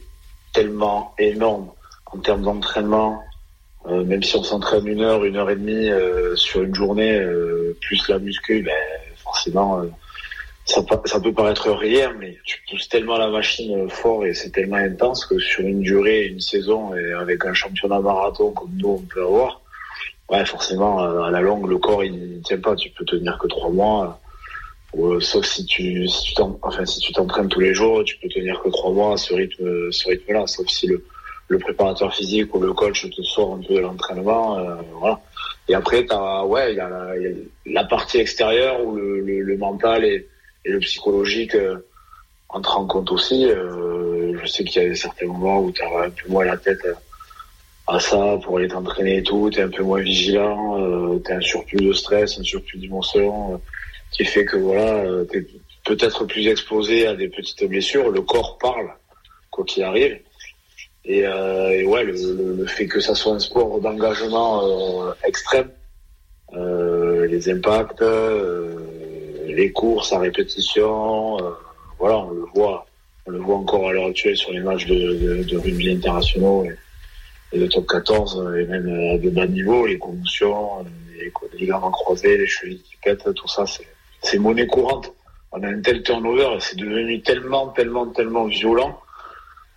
tellement 0.53 1.13
énorme 1.19 1.71
en 2.05 2.19
termes 2.19 2.43
d'entraînement 2.43 3.21
euh, 3.87 4.05
même 4.05 4.23
si 4.23 4.37
on 4.37 4.43
s'entraîne 4.43 4.87
une 4.87 5.01
heure 5.01 5.25
une 5.25 5.35
heure 5.35 5.49
et 5.49 5.57
demie 5.57 5.89
sur 6.35 6.61
une 6.61 6.73
journée 6.73 7.21
plus 7.81 8.07
la 8.07 8.19
muscu 8.19 8.61
ben 8.61 8.73
forcément 9.21 9.83
ça, 10.63 10.81
ça, 11.05 11.19
peut 11.19 11.33
paraître 11.33 11.69
rien, 11.71 12.13
mais 12.17 12.37
tu 12.43 12.59
pousses 12.69 12.89
tellement 12.89 13.17
la 13.17 13.29
machine 13.29 13.87
fort 13.89 14.25
et 14.25 14.33
c'est 14.33 14.49
tellement 14.49 14.77
intense 14.77 15.25
que 15.25 15.37
sur 15.37 15.63
une 15.63 15.81
durée, 15.81 16.25
une 16.25 16.39
saison, 16.39 16.95
et 16.95 17.13
avec 17.13 17.45
un 17.45 17.53
championnat 17.53 17.99
marathon 17.99 18.51
comme 18.51 18.71
nous 18.75 18.89
on 18.89 19.01
peut 19.01 19.21
avoir, 19.21 19.61
ouais, 20.29 20.45
forcément, 20.45 21.03
euh, 21.03 21.21
à 21.23 21.31
la 21.31 21.41
longue, 21.41 21.67
le 21.67 21.77
corps, 21.77 22.03
il 22.03 22.41
tient 22.43 22.59
pas. 22.59 22.75
Tu 22.75 22.89
peux 22.91 23.05
tenir 23.05 23.37
que 23.37 23.47
trois 23.47 23.69
mois. 23.69 24.19
Euh, 24.97 25.19
sauf 25.19 25.45
si 25.45 25.65
tu, 25.65 26.07
si 26.07 26.33
tu 26.35 26.41
si 26.85 26.99
tu 26.99 27.13
t'entraînes 27.13 27.49
tous 27.49 27.59
les 27.59 27.73
jours, 27.73 28.03
tu 28.05 28.17
peux 28.17 28.29
tenir 28.29 28.61
que 28.61 28.69
trois 28.69 28.91
mois 28.91 29.13
à 29.13 29.17
ce 29.17 29.33
rythme, 29.33 29.91
ce 29.91 30.07
rythme-là. 30.07 30.47
Sauf 30.47 30.67
si 30.67 30.87
le, 30.87 31.03
le 31.47 31.59
préparateur 31.59 32.13
physique 32.13 32.53
ou 32.55 32.59
le 32.59 32.73
coach 32.73 33.09
te 33.09 33.21
sort 33.21 33.55
un 33.55 33.61
peu 33.61 33.75
de 33.75 33.79
l'entraînement, 33.79 34.57
euh, 34.57 34.75
voilà. 34.99 35.19
Et 35.67 35.75
après, 35.75 36.05
t'as, 36.05 36.43
ouais, 36.43 36.73
il 36.73 36.77
y, 36.77 36.79
a 36.79 37.13
la 37.65 37.83
partie 37.83 38.17
extérieure 38.17 38.83
où 38.85 38.95
le, 38.95 39.19
le, 39.19 39.57
mental 39.57 40.05
et, 40.05 40.27
le 40.63 40.79
psychologique 40.79 41.55
euh, 41.55 41.77
entrent 42.49 42.79
en 42.79 42.85
compte 42.85 43.11
aussi. 43.11 43.45
Euh, 43.45 44.37
je 44.41 44.45
sais 44.47 44.63
qu'il 44.63 44.81
y 44.81 44.85
a 44.89 44.95
certains 44.95 45.27
moments 45.27 45.59
où 45.59 45.71
tu 45.71 45.81
as 45.83 46.05
un 46.05 46.09
peu 46.09 46.29
moins 46.29 46.45
la 46.45 46.57
tête 46.57 46.85
à 47.87 47.99
ça 47.99 48.39
pour 48.43 48.57
aller 48.57 48.67
t'entraîner 48.67 49.17
et 49.17 49.23
tout, 49.23 49.49
t'es 49.49 49.61
un 49.61 49.69
peu 49.69 49.83
moins 49.83 50.01
vigilant, 50.01 50.79
euh, 50.81 51.19
t'as 51.23 51.35
un 51.35 51.41
surplus 51.41 51.85
de 51.85 51.93
stress, 51.93 52.39
un 52.39 52.43
surplus 52.43 52.79
d'émotion 52.79 53.53
euh, 53.53 53.57
qui 54.11 54.25
fait 54.25 54.45
que 54.45 54.57
voilà, 54.57 54.95
euh, 55.05 55.23
t'es 55.25 55.45
peut-être 55.85 56.25
plus 56.25 56.47
exposé 56.47 57.05
à 57.05 57.15
des 57.15 57.27
petites 57.27 57.63
blessures. 57.65 58.09
Le 58.09 58.21
corps 58.21 58.57
parle, 58.57 58.89
quoi 59.51 59.63
qu'il 59.65 59.83
arrive. 59.83 60.19
Et, 61.03 61.27
euh, 61.27 61.69
et 61.69 61.85
ouais, 61.85 62.03
le, 62.03 62.55
le, 62.57 62.65
fait 62.65 62.87
que 62.87 62.99
ça 62.99 63.13
soit 63.13 63.33
un 63.33 63.39
sport 63.39 63.79
d'engagement 63.79 64.63
euh, 64.63 65.13
extrême, 65.23 65.69
les 66.53 67.49
impacts, 67.49 68.03
les 69.45 69.71
courses 69.71 70.13
à 70.13 70.19
répétition, 70.19 71.37
voilà, 71.99 72.19
on 72.19 72.29
le 72.29 72.45
voit, 72.53 72.85
on 73.25 73.31
le 73.31 73.39
voit 73.39 73.57
encore 73.57 73.89
à 73.89 73.93
l'heure 73.93 74.05
actuelle 74.05 74.37
sur 74.37 74.51
les 74.51 74.61
matchs 74.61 74.85
de, 74.85 74.95
de, 74.95 75.43
de 75.43 75.57
rugby 75.57 75.91
internationaux. 75.91 76.65
Le 77.53 77.67
top 77.69 77.87
14 77.87 78.39
euh, 78.39 78.59
et 78.59 78.65
même 78.65 78.87
euh, 78.87 79.15
à 79.15 79.17
de 79.17 79.29
bas 79.29 79.47
niveau, 79.47 79.85
les 79.85 79.97
convulsions, 79.97 80.79
euh, 80.79 80.83
les, 81.17 81.31
ligaments 81.59 81.91
croisés, 81.91 82.37
les 82.37 82.47
chevilles 82.47 82.81
qui 82.81 82.97
pètent, 83.03 83.33
tout 83.33 83.47
ça, 83.47 83.65
c'est 84.21 84.39
monnaie 84.39 84.67
courante. 84.67 85.13
On 85.51 85.63
a 85.63 85.67
un 85.67 85.81
tel 85.81 86.03
turnover, 86.03 86.57
c'est 86.59 86.77
devenu 86.77 87.21
tellement, 87.21 87.69
tellement, 87.69 88.07
tellement 88.07 88.45
violent 88.45 88.99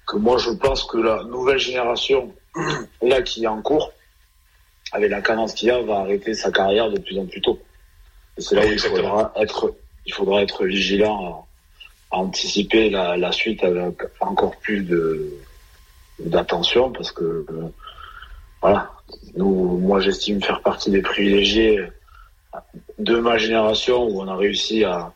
que 0.07 0.17
moi 0.17 0.39
je 0.39 0.51
pense 0.51 0.85
que 0.85 0.97
la 0.97 1.23
nouvelle 1.25 1.59
génération, 1.59 2.35
là 3.03 3.23
qui 3.23 3.45
est 3.45 3.49
en 3.49 3.63
cours, 3.63 3.93
avec 4.93 5.11
la 5.11 5.21
cadence 5.21 5.53
qu'il 5.53 5.71
a, 5.71 5.81
va 5.83 5.99
arrêter 5.99 6.33
sa 6.35 6.51
carrière 6.51 6.91
de 6.91 6.99
plus 6.99 7.19
en 7.19 7.27
plus 7.27 7.43
tôt. 7.43 7.61
Et 8.37 8.41
c'est 8.41 8.55
là 8.55 8.67
où 8.67 8.71
il 8.71 8.79
faudra 8.79 9.33
être, 9.37 9.75
il 10.07 10.13
faudra 10.15 10.43
être 10.43 10.65
vigilant 10.65 11.47
à, 12.11 12.17
anticiper 12.17 12.89
la, 12.89 13.19
la, 13.19 13.31
suite 13.33 13.63
avec 13.63 14.03
encore 14.21 14.57
plus 14.57 14.83
de, 14.83 15.31
d'attention 16.19 16.91
parce 16.91 17.13
que 17.13 17.25
euh, 17.25 17.73
voilà, 18.61 18.91
nous, 19.37 19.79
moi 19.79 20.01
j'estime 20.01 20.43
faire 20.43 20.63
partie 20.63 20.91
des 20.91 21.03
privilégiés 21.03 21.81
de 22.99 23.19
ma 23.19 23.39
génération 23.39 24.05
où 24.05 24.21
on 24.21 24.29
a 24.29 24.37
réussi 24.37 24.85
à, 24.85 25.13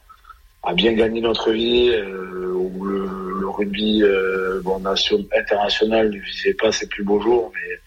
à 0.62 0.74
bien 0.74 0.92
gagner 0.92 1.20
notre 1.20 1.50
vie, 1.50 1.90
euh, 1.90 2.52
où 2.52 2.84
le, 2.84 3.48
rugby 3.48 4.02
euh, 4.02 4.62
bon, 4.62 4.78
nation, 4.78 5.18
international 5.36 6.08
ne 6.08 6.18
visait 6.18 6.54
pas 6.54 6.72
ses 6.72 6.86
plus 6.86 7.04
beaux 7.04 7.20
jours, 7.20 7.52
mais, 7.54 7.78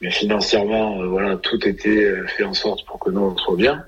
mais 0.00 0.10
financièrement, 0.10 1.04
voilà, 1.06 1.36
tout 1.36 1.68
était 1.68 2.14
fait 2.28 2.44
en 2.44 2.54
sorte 2.54 2.86
pour 2.86 2.98
que 2.98 3.10
nous 3.10 3.20
on 3.20 3.36
soit 3.36 3.56
bien. 3.56 3.84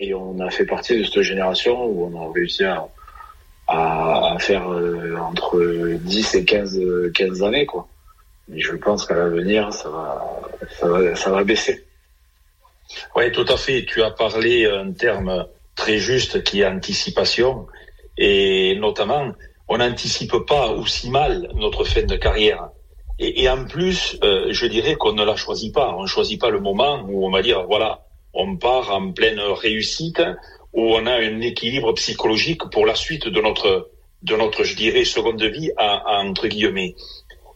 Et 0.00 0.14
on 0.14 0.40
a 0.40 0.50
fait 0.50 0.64
partie 0.64 0.98
de 0.98 1.04
cette 1.04 1.22
génération 1.22 1.84
où 1.86 2.10
on 2.12 2.28
a 2.28 2.32
réussi 2.32 2.64
à, 2.64 2.88
à, 3.68 4.36
faire 4.38 4.70
euh, 4.72 5.16
entre 5.16 5.60
10 6.00 6.34
et 6.34 6.44
15, 6.44 6.80
15 7.14 7.42
années, 7.42 7.66
quoi. 7.66 7.86
Mais 8.48 8.60
je 8.60 8.74
pense 8.74 9.04
qu'à 9.04 9.14
l'avenir, 9.14 9.72
ça 9.72 9.90
va, 9.90 10.40
ça 10.80 10.88
va, 10.88 11.14
ça 11.14 11.30
va 11.30 11.44
baisser. 11.44 11.86
Oui, 13.14 13.30
tout 13.30 13.44
à 13.48 13.56
fait. 13.58 13.84
Tu 13.84 14.02
as 14.02 14.10
parlé 14.10 14.66
un 14.66 14.92
terme 14.92 15.46
très 15.76 15.98
juste 15.98 16.42
qui 16.42 16.62
est 16.62 16.66
anticipation. 16.66 17.66
Et 18.16 18.76
notamment, 18.80 19.32
on 19.68 19.78
n'anticipe 19.78 20.34
pas 20.46 20.70
aussi 20.70 21.10
mal 21.10 21.50
notre 21.54 21.84
fin 21.84 22.04
de 22.04 22.16
carrière. 22.16 22.70
Et, 23.18 23.42
et 23.42 23.50
en 23.50 23.66
plus, 23.66 24.18
euh, 24.22 24.48
je 24.50 24.66
dirais 24.66 24.94
qu'on 24.94 25.12
ne 25.12 25.24
la 25.24 25.36
choisit 25.36 25.74
pas. 25.74 25.94
On 25.94 26.02
ne 26.02 26.06
choisit 26.06 26.40
pas 26.40 26.48
le 26.50 26.60
moment 26.60 27.04
où 27.06 27.26
on 27.26 27.30
va 27.30 27.42
dire, 27.42 27.64
voilà, 27.66 28.06
on 28.32 28.56
part 28.56 28.90
en 28.92 29.12
pleine 29.12 29.40
réussite, 29.40 30.22
où 30.72 30.94
on 30.94 31.06
a 31.06 31.14
un 31.14 31.40
équilibre 31.40 31.92
psychologique 31.94 32.62
pour 32.70 32.86
la 32.86 32.94
suite 32.94 33.26
de 33.28 33.40
notre, 33.40 33.90
de 34.22 34.36
notre, 34.36 34.64
je 34.64 34.74
dirais, 34.74 35.04
seconde 35.04 35.42
vie 35.42 35.70
à, 35.76 36.20
entre 36.20 36.46
guillemets. 36.46 36.94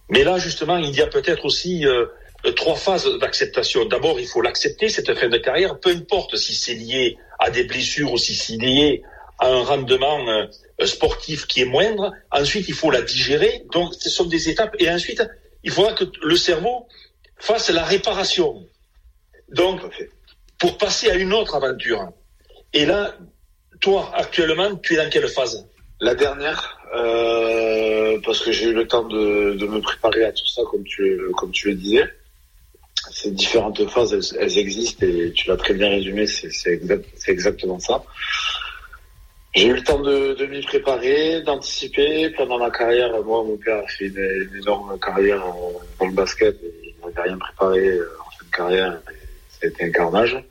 Mais 0.08 0.24
là, 0.24 0.38
justement, 0.38 0.78
il 0.78 0.94
y 0.94 1.00
a 1.00 1.06
peut-être 1.06 1.44
aussi 1.44 1.86
euh, 1.86 2.06
trois 2.56 2.76
phases 2.76 3.06
d'acceptation. 3.18 3.84
D'abord, 3.84 4.18
il 4.20 4.26
faut 4.26 4.40
l'accepter, 4.40 4.88
cette 4.88 5.14
fin 5.14 5.28
de 5.28 5.38
carrière, 5.38 5.78
peu 5.78 5.90
importe 5.90 6.36
si 6.36 6.54
c'est 6.54 6.74
lié 6.74 7.16
à 7.38 7.50
des 7.50 7.64
blessures 7.64 8.12
ou 8.12 8.18
si 8.18 8.34
c'est 8.34 8.56
lié 8.56 9.02
à 9.38 9.48
un 9.48 9.62
rendement 9.62 10.28
euh, 10.28 10.46
sportif 10.86 11.46
qui 11.46 11.62
est 11.62 11.64
moindre. 11.66 12.12
Ensuite, 12.30 12.68
il 12.68 12.74
faut 12.74 12.90
la 12.90 13.02
digérer. 13.02 13.64
Donc, 13.72 13.94
ce 13.98 14.10
sont 14.10 14.24
des 14.24 14.48
étapes. 14.48 14.74
Et 14.78 14.90
ensuite, 14.90 15.22
il 15.64 15.70
faudra 15.70 15.92
que 15.92 16.04
le 16.22 16.36
cerveau 16.36 16.86
fasse 17.36 17.70
la 17.70 17.84
réparation. 17.84 18.66
Donc, 19.50 19.80
pour 20.58 20.78
passer 20.78 21.10
à 21.10 21.14
une 21.14 21.32
autre 21.32 21.54
aventure. 21.54 22.12
Et 22.74 22.86
là, 22.86 23.14
toi, 23.80 24.10
actuellement, 24.14 24.76
tu 24.76 24.94
es 24.94 24.96
dans 24.96 25.10
quelle 25.10 25.28
phase? 25.28 25.66
La 26.00 26.14
dernière, 26.14 26.78
euh, 26.94 28.18
parce 28.24 28.40
que 28.40 28.50
j'ai 28.50 28.70
eu 28.70 28.72
le 28.72 28.88
temps 28.88 29.04
de, 29.04 29.54
de, 29.54 29.66
me 29.66 29.80
préparer 29.80 30.24
à 30.24 30.32
tout 30.32 30.46
ça, 30.46 30.62
comme 30.70 30.84
tu, 30.84 31.20
comme 31.36 31.50
tu 31.52 31.68
le 31.68 31.74
disais. 31.74 32.04
Ces 33.10 33.30
différentes 33.30 33.86
phases, 33.88 34.34
elles, 34.38 34.58
existent 34.58 35.06
et 35.06 35.32
tu 35.32 35.48
l'as 35.48 35.56
très 35.56 35.74
bien 35.74 35.88
résumé, 35.88 36.26
c'est 36.26 36.70
exact, 36.70 37.04
exactement 37.26 37.78
ça. 37.78 38.02
J'ai 39.54 39.68
eu 39.68 39.74
le 39.74 39.82
temps 39.82 40.00
de, 40.00 40.34
de 40.34 40.46
m'y 40.46 40.62
préparer, 40.62 41.42
d'anticiper. 41.42 42.30
Pendant 42.30 42.58
ma 42.58 42.70
carrière, 42.70 43.10
moi, 43.22 43.44
mon 43.44 43.56
père 43.58 43.78
a 43.84 43.86
fait 43.86 44.06
une, 44.06 44.18
une 44.18 44.62
énorme 44.62 44.98
carrière 44.98 45.44
dans 45.98 46.06
le 46.06 46.12
basket. 46.12 46.56
Et 46.62 46.72
il 46.84 46.94
n'avait 47.04 47.28
rien 47.28 47.38
préparé 47.38 48.00
en 48.00 48.30
fin 48.30 48.44
de 48.46 48.50
carrière. 48.50 49.00
ça 49.50 49.66
a 49.66 49.66
été 49.66 49.84
un 49.84 49.90
carnage. 49.90 50.42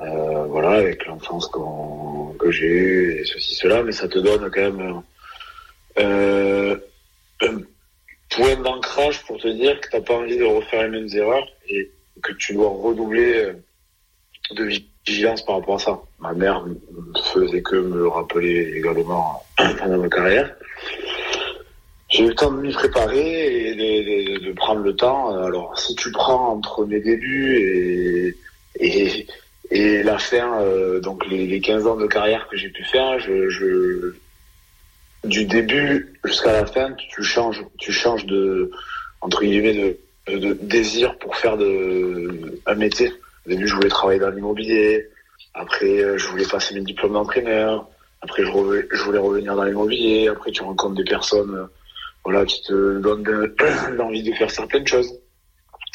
Euh, 0.00 0.44
voilà, 0.46 0.70
avec 0.78 1.06
l'enfance 1.06 1.50
que 2.38 2.50
j'ai 2.50 2.66
eue 2.66 3.20
et 3.20 3.24
ceci, 3.24 3.54
cela. 3.54 3.82
Mais 3.82 3.92
ça 3.92 4.08
te 4.08 4.18
donne 4.18 4.50
quand 4.50 4.60
même 4.60 5.02
euh, 5.98 6.76
un 7.42 7.60
point 8.30 8.56
d'ancrage 8.56 9.22
pour 9.24 9.38
te 9.38 9.48
dire 9.48 9.80
que 9.80 9.88
tu 9.88 9.96
n'as 9.96 10.02
pas 10.02 10.14
envie 10.14 10.38
de 10.38 10.44
refaire 10.44 10.84
les 10.84 11.00
mêmes 11.00 11.08
erreurs 11.12 11.46
et 11.68 11.90
que 12.22 12.32
tu 12.32 12.54
dois 12.54 12.70
redoubler 12.70 13.52
de 14.52 14.64
vigilance 15.06 15.44
par 15.44 15.56
rapport 15.56 15.76
à 15.76 15.78
ça. 15.78 16.00
Ma 16.18 16.32
mère 16.32 16.64
ne 16.66 16.74
faisait 17.32 17.62
que 17.62 17.76
me 17.76 17.96
le 17.98 18.08
rappeler 18.08 18.72
également 18.76 19.42
pendant 19.78 19.98
ma 19.98 20.08
carrière. 20.08 20.54
J'ai 22.08 22.24
eu 22.24 22.28
le 22.28 22.34
temps 22.34 22.50
de 22.50 22.60
m'y 22.60 22.72
préparer 22.72 23.68
et 23.68 23.74
de, 23.74 24.38
de, 24.38 24.46
de, 24.46 24.52
prendre 24.52 24.80
le 24.80 24.96
temps. 24.96 25.30
Alors, 25.44 25.78
si 25.78 25.94
tu 25.94 26.10
prends 26.10 26.54
entre 26.54 26.84
mes 26.84 27.00
débuts 27.00 27.56
et, 27.56 28.36
et, 28.80 29.26
et 29.70 30.02
la 30.02 30.18
fin, 30.18 30.60
euh, 30.62 31.00
donc 31.00 31.26
les, 31.26 31.46
les, 31.46 31.60
15 31.60 31.86
ans 31.86 31.96
de 31.96 32.06
carrière 32.06 32.48
que 32.48 32.56
j'ai 32.56 32.70
pu 32.70 32.84
faire, 32.84 33.20
je, 33.20 33.48
je 33.48 34.14
du 35.24 35.44
début 35.44 36.14
jusqu'à 36.24 36.52
la 36.52 36.66
fin, 36.66 36.92
tu 36.94 37.22
changes, 37.22 37.62
tu 37.78 37.92
changes 37.92 38.26
de 38.26 38.70
entre 39.20 39.42
guillemets 39.42 39.96
de, 40.26 40.38
de, 40.38 40.52
désir 40.54 41.18
pour 41.18 41.36
faire 41.36 41.56
de 41.56 42.60
un 42.66 42.74
métier. 42.74 43.12
Au 43.46 43.50
début, 43.50 43.68
je 43.68 43.74
voulais 43.74 43.88
travailler 43.88 44.18
dans 44.18 44.30
l'immobilier. 44.30 45.08
Après, 45.54 46.02
euh, 46.02 46.18
je 46.18 46.26
voulais 46.28 46.46
passer 46.46 46.74
mes 46.74 46.80
diplômes 46.80 47.12
d'entraîneur. 47.12 47.88
Après, 48.22 48.42
je, 48.44 48.50
je 48.90 49.02
voulais 49.02 49.18
revenir 49.18 49.54
dans 49.54 49.64
l'immobilier. 49.64 50.28
Après, 50.28 50.50
tu 50.50 50.62
rencontres 50.62 50.96
des 50.96 51.04
personnes, 51.04 51.54
euh, 51.54 51.66
voilà, 52.24 52.44
qui 52.44 52.62
te 52.62 52.98
donnent 52.98 53.52
l'envie 53.92 54.22
de 54.22 54.32
faire 54.34 54.50
certaines 54.50 54.86
choses. 54.86 55.12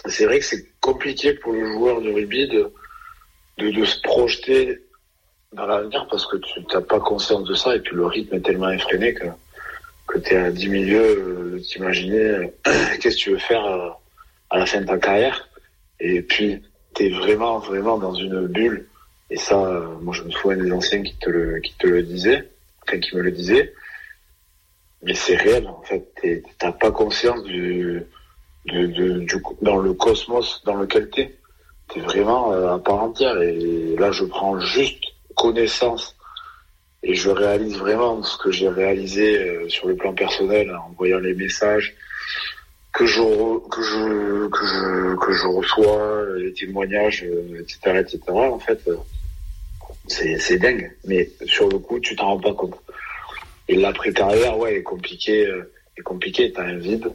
C'est 0.08 0.25
vrai 0.25 0.39
que 0.39 0.46
c'est 0.46 0.65
compliqué 0.79 1.34
pour 1.34 1.51
le 1.51 1.65
joueur 1.74 2.01
de 2.01 2.12
rugby 2.12 2.48
de, 2.48 2.72
de, 3.58 3.72
de 3.72 3.86
se 3.86 4.00
projeter 4.02 4.82
dans 5.54 5.66
l'avenir 5.66 6.08
parce 6.10 6.26
que 6.26 6.38
tu 6.38 6.62
n'as 6.74 6.82
pas 6.82 7.00
conscience 7.00 7.46
de 7.46 7.54
ça 7.54 7.76
et 7.76 7.80
puis 7.80 7.96
le 7.96 8.06
rythme 8.06 8.36
est 8.36 8.42
tellement 8.42 8.70
effréné 8.70 9.14
que, 9.14 9.26
que 10.08 10.20
tu 10.20 10.34
es 10.34 10.38
à 10.38 10.52
10 10.52 10.68
milieux 10.70 11.52
de 11.54 11.60
t'imaginer 11.60 12.52
qu'est-ce 13.00 13.16
que 13.18 13.22
tu 13.22 13.32
veux 13.32 13.38
faire 13.38 13.64
à, 13.64 14.02
à 14.50 14.60
la 14.60 14.66
fin 14.66 14.82
de 14.82 14.86
ta 14.86 14.98
carrière. 14.98 15.50
Et 16.00 16.22
puis, 16.22 16.62
tu 16.94 17.06
es 17.06 17.10
vraiment, 17.10 17.60
vraiment 17.60 17.98
dans 17.98 18.14
une 18.14 18.48
bulle. 18.48 18.88
Et 19.30 19.38
ça, 19.38 19.56
moi, 20.02 20.14
je 20.14 20.24
me 20.24 20.32
souviens 20.32 20.58
des 20.58 20.72
anciens 20.72 21.02
qui 21.02 21.16
te 21.18 21.30
le, 21.30 21.60
qui 21.60 21.74
te 21.78 21.88
le 21.88 22.04
disaient, 22.04 22.50
enfin, 22.86 23.00
qui 23.00 23.16
me 23.16 23.22
le 23.22 23.32
disaient. 23.32 23.74
Mais 25.04 25.14
c'est 25.14 25.36
réel, 25.36 25.68
en 25.68 25.82
fait. 25.84 26.06
T'as 26.58 26.72
pas 26.72 26.92
conscience 26.92 27.44
du, 27.44 28.04
du, 28.66 28.88
du, 28.88 29.26
du, 29.26 29.36
dans 29.62 29.78
le 29.78 29.94
cosmos 29.94 30.62
dans 30.66 30.76
lequel 30.76 31.10
t'es. 31.10 31.36
T'es 31.89 32.00
vraiment 32.00 32.51
à 32.51 32.80
part 32.80 33.04
entière. 33.04 33.42
Et 33.42 33.96
là, 33.98 34.12
je 34.12 34.25
prends 34.25 34.60
juste 34.60 35.04
connaissance 35.36 36.15
et 37.04 37.13
je 37.13 37.30
réalise 37.30 37.77
vraiment 37.77 38.24
ce 38.24 38.38
que 38.38 38.51
j'ai 38.51 38.68
réalisé 38.68 39.70
sur 39.70 39.88
le 39.88 39.96
plan 39.96 40.13
personnel 40.13 40.72
en 40.75 40.92
voyant 40.98 41.20
les 41.20 41.36
messages 41.36 41.96
que 42.92 43.06
je 43.06 43.22
que 43.70 43.82
je 43.84 44.48
que 44.48 44.65
je 44.65 45.15
que 45.18 45.34
je 45.34 45.48
reçois 45.48 46.25
les 46.38 46.54
témoignages 46.54 47.24
etc 47.60 48.00
etc 48.00 48.20
en 48.30 48.58
fait 48.58 48.80
c'est 50.08 50.39
c'est 50.39 50.58
dingue. 50.58 50.92
Mais 51.06 51.30
sur 51.46 51.70
le 51.70 51.77
coup 51.77 52.00
tu 52.00 52.15
t'en 52.15 52.27
rends 52.27 52.39
pas 52.39 52.54
compte. 52.54 52.80
Et 53.68 53.75
l'après 53.75 54.12
carrière 54.12 54.58
ouais 54.58 54.77
est 54.77 54.84
compliqué 54.84 55.48
est 55.98 56.01
compliqué. 56.01 56.51
T'as 56.51 56.63
un 56.63 56.77
vide 56.77 57.12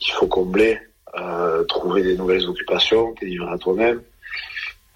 qu'il 0.00 0.14
faut 0.14 0.26
combler 0.26 0.78
euh, 1.16 1.62
trouver 1.64 2.02
des 2.02 2.16
nouvelles 2.16 2.46
occupations 2.46 3.14
t'es 3.14 3.26
livré 3.26 3.50
à 3.50 3.58
toi-même 3.58 4.02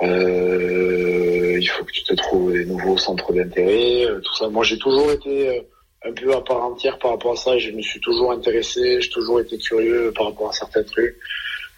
euh, 0.01 1.59
il 1.61 1.67
faut 1.67 1.85
que 1.85 1.93
tu 1.93 2.03
te 2.03 2.15
trouves 2.15 2.53
des 2.53 2.65
nouveaux 2.65 2.99
centres 2.99 3.33
d'intérêt 3.33 4.07
tout 4.23 4.35
ça 4.35 4.49
moi 4.49 4.65
j'ai 4.65 4.79
toujours 4.79 5.11
été 5.13 5.63
un 6.05 6.13
peu 6.13 6.35
à 6.35 6.41
part 6.41 6.65
entière 6.65 6.99
par 6.99 7.13
rapport 7.13 7.33
à 7.33 7.37
ça. 7.37 7.59
Je 7.59 7.71
me 7.71 7.83
suis 7.83 8.01
toujours 8.01 8.33
intéressé, 8.33 9.01
j'ai 9.01 9.11
toujours 9.11 9.41
été 9.41 9.59
curieux 9.59 10.13
par 10.15 10.27
rapport 10.27 10.51
à 10.51 10.53
certains 10.53 10.83
trucs. 10.83 11.17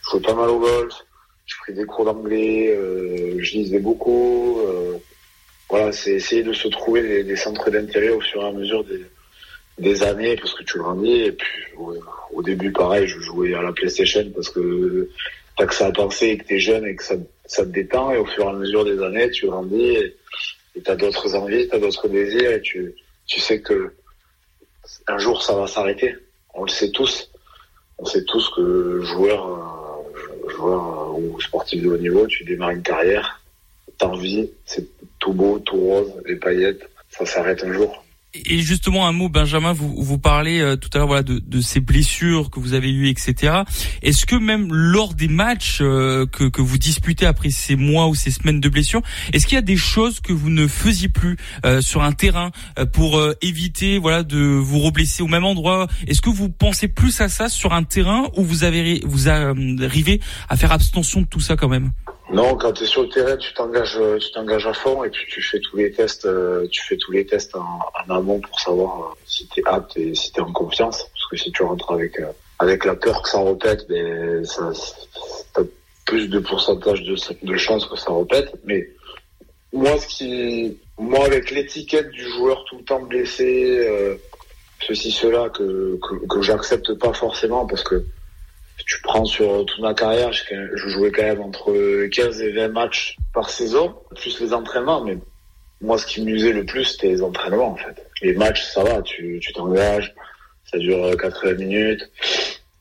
Je 0.04 0.10
jouais 0.10 0.20
pas 0.20 0.34
mal 0.34 0.50
au 0.50 0.58
golf, 0.58 0.94
je 1.46 1.56
pris 1.56 1.74
des 1.74 1.84
cours 1.84 2.04
d'anglais, 2.04 2.68
euh, 2.68 3.36
je 3.38 3.52
lisais 3.54 3.80
beaucoup. 3.80 4.60
Euh, 4.60 4.96
voilà, 5.68 5.92
c'est 5.92 6.12
essayer 6.12 6.42
de 6.42 6.52
se 6.52 6.68
trouver 6.68 7.02
des, 7.02 7.24
des 7.24 7.36
centres 7.36 7.70
d'intérêt 7.70 8.10
au 8.10 8.20
fur 8.20 8.42
et 8.42 8.46
à 8.46 8.52
mesure 8.52 8.84
des, 8.84 9.04
des 9.78 10.02
années 10.02 10.36
parce 10.36 10.54
que 10.54 10.62
tu 10.64 10.78
grandis. 10.78 11.22
Et 11.22 11.32
puis 11.32 11.76
ouais, 11.76 11.98
au 12.32 12.42
début, 12.42 12.72
pareil, 12.72 13.06
je 13.06 13.18
jouais 13.20 13.54
à 13.54 13.62
la 13.62 13.72
PlayStation 13.72 14.30
parce 14.34 14.50
que 14.50 15.10
t'as 15.56 15.66
que 15.66 15.74
ça 15.74 15.86
à 15.86 15.92
penser 15.92 16.28
et 16.28 16.38
que 16.38 16.46
t'es 16.46 16.58
jeune 16.58 16.86
et 16.86 16.96
que 16.96 17.04
ça, 17.04 17.14
ça 17.46 17.64
te 17.64 17.70
détend. 17.70 18.12
Et 18.12 18.18
au 18.18 18.26
fur 18.26 18.44
et 18.44 18.48
à 18.48 18.52
mesure 18.52 18.84
des 18.84 19.02
années, 19.02 19.30
tu 19.30 19.46
grandis 19.46 19.96
et 20.76 20.80
t'as 20.82 20.96
d'autres 20.96 21.34
envies, 21.34 21.68
t'as 21.68 21.78
d'autres 21.78 22.08
désirs 22.08 22.52
et 22.52 22.60
tu, 22.60 22.94
tu 23.26 23.40
sais 23.40 23.60
que 23.60 23.92
un 25.06 25.18
jour 25.18 25.42
ça 25.42 25.54
va 25.54 25.66
s'arrêter. 25.66 26.16
On 26.54 26.64
le 26.64 26.70
sait 26.70 26.90
tous. 26.90 27.30
On 27.98 28.04
sait 28.04 28.24
tous 28.24 28.50
que 28.56 29.00
joueur, 29.02 30.02
joueur 30.48 31.18
ou 31.18 31.40
sportif 31.40 31.82
de 31.82 31.88
haut 31.88 31.96
niveau, 31.96 32.26
tu 32.26 32.44
démarres 32.44 32.70
une 32.70 32.82
carrière, 32.82 33.40
t'as 33.98 34.06
envie, 34.06 34.50
c'est 34.66 34.86
tout 35.18 35.32
beau, 35.32 35.58
tout 35.60 35.76
rose, 35.76 36.12
les 36.26 36.36
paillettes, 36.36 36.88
ça 37.10 37.24
s'arrête 37.24 37.62
un 37.62 37.72
jour. 37.72 38.03
Et 38.34 38.58
justement 38.58 39.06
un 39.06 39.12
mot, 39.12 39.28
Benjamin, 39.28 39.72
vous 39.72 39.94
vous 39.96 40.18
parlez 40.18 40.58
euh, 40.58 40.74
tout 40.74 40.88
à 40.92 40.98
l'heure 40.98 41.06
voilà 41.06 41.22
de, 41.22 41.38
de 41.38 41.60
ces 41.60 41.78
blessures 41.78 42.50
que 42.50 42.58
vous 42.58 42.74
avez 42.74 42.90
eues, 42.90 43.08
etc. 43.08 43.62
Est-ce 44.02 44.26
que 44.26 44.34
même 44.34 44.72
lors 44.72 45.14
des 45.14 45.28
matchs 45.28 45.78
euh, 45.80 46.26
que, 46.26 46.48
que 46.48 46.60
vous 46.60 46.76
disputez 46.76 47.26
après 47.26 47.50
ces 47.50 47.76
mois 47.76 48.08
ou 48.08 48.16
ces 48.16 48.32
semaines 48.32 48.60
de 48.60 48.68
blessures, 48.68 49.02
est-ce 49.32 49.46
qu'il 49.46 49.54
y 49.54 49.58
a 49.58 49.62
des 49.62 49.76
choses 49.76 50.18
que 50.18 50.32
vous 50.32 50.50
ne 50.50 50.66
faisiez 50.66 51.08
plus 51.08 51.36
euh, 51.64 51.80
sur 51.80 52.02
un 52.02 52.10
terrain 52.10 52.50
euh, 52.76 52.86
pour 52.86 53.18
euh, 53.18 53.34
éviter 53.40 53.98
voilà 53.98 54.24
de 54.24 54.38
vous 54.38 54.80
reblesser 54.80 55.22
au 55.22 55.28
même 55.28 55.44
endroit? 55.44 55.86
Est-ce 56.08 56.20
que 56.20 56.30
vous 56.30 56.48
pensez 56.48 56.88
plus 56.88 57.20
à 57.20 57.28
ça 57.28 57.48
sur 57.48 57.72
un 57.72 57.84
terrain 57.84 58.30
ou 58.36 58.42
vous 58.42 58.64
avez 58.64 59.00
vous 59.04 59.28
arrivez 59.28 60.20
à 60.48 60.56
faire 60.56 60.72
abstention 60.72 61.20
de 61.20 61.26
tout 61.26 61.40
ça 61.40 61.54
quand 61.54 61.68
même? 61.68 61.92
Non, 62.30 62.56
quand 62.56 62.72
tu 62.72 62.84
es 62.84 62.86
sur 62.86 63.02
le 63.02 63.08
terrain, 63.10 63.36
tu 63.36 63.52
t'engages, 63.52 63.98
tu 64.20 64.32
t'engages 64.32 64.66
à 64.66 64.72
fond 64.72 65.04
et 65.04 65.10
puis 65.10 65.26
tu 65.28 65.42
fais 65.42 65.60
tous 65.60 65.76
les 65.76 65.92
tests, 65.92 66.24
euh, 66.24 66.66
tu 66.68 66.82
fais 66.82 66.96
tous 66.96 67.12
les 67.12 67.26
tests 67.26 67.54
en, 67.54 67.78
amont 68.08 68.40
pour 68.40 68.58
savoir 68.58 69.00
euh, 69.00 69.14
si 69.26 69.46
tu 69.48 69.60
es 69.60 69.62
apte 69.66 69.96
et 69.96 70.14
si 70.14 70.32
tu 70.32 70.40
es 70.40 70.42
en 70.42 70.52
confiance. 70.52 71.02
Parce 71.02 71.26
que 71.30 71.36
si 71.36 71.52
tu 71.52 71.62
rentres 71.62 71.92
avec 71.92 72.18
euh, 72.20 72.32
avec 72.58 72.84
la 72.86 72.94
peur 72.94 73.20
que 73.22 73.28
ça 73.28 73.42
répète, 73.42 73.86
ben 73.88 74.44
ça, 74.44 74.70
t'as 75.52 75.62
plus 76.06 76.28
de 76.28 76.38
pourcentage 76.38 77.02
de, 77.02 77.16
de 77.42 77.56
chances 77.56 77.86
que 77.86 77.96
ça 77.96 78.10
répète. 78.12 78.54
Mais 78.64 78.88
moi, 79.72 79.98
ce 79.98 80.06
qui, 80.06 80.78
moi, 80.98 81.26
avec 81.26 81.50
l'étiquette 81.50 82.10
du 82.10 82.26
joueur 82.30 82.64
tout 82.64 82.78
le 82.78 82.84
temps 82.84 83.02
blessé, 83.02 83.78
euh, 83.80 84.16
ceci, 84.86 85.10
cela, 85.10 85.50
que 85.50 85.98
que, 86.00 86.26
que 86.26 86.42
j'accepte 86.42 86.94
pas 86.94 87.12
forcément 87.12 87.66
parce 87.66 87.82
que 87.82 88.02
tu 88.86 89.00
prends 89.02 89.24
sur 89.24 89.64
toute 89.66 89.80
ma 89.80 89.94
carrière, 89.94 90.32
je 90.32 90.88
jouais 90.88 91.10
quand 91.10 91.22
même 91.22 91.40
entre 91.40 92.06
15 92.06 92.40
et 92.42 92.52
20 92.52 92.68
matchs 92.68 93.16
par 93.32 93.50
saison, 93.50 93.94
plus 94.14 94.40
les 94.40 94.52
entraînements, 94.52 95.02
mais 95.02 95.18
moi 95.80 95.98
ce 95.98 96.06
qui 96.06 96.22
m'usait 96.22 96.52
le 96.52 96.64
plus 96.64 96.84
c'était 96.84 97.08
les 97.08 97.22
entraînements 97.22 97.72
en 97.72 97.76
fait. 97.76 98.06
Les 98.22 98.34
matchs 98.34 98.62
ça 98.62 98.82
va, 98.82 99.02
tu 99.02 99.40
t'engages, 99.54 100.14
ça 100.70 100.78
dure 100.78 101.16
80 101.16 101.54
minutes, 101.54 102.10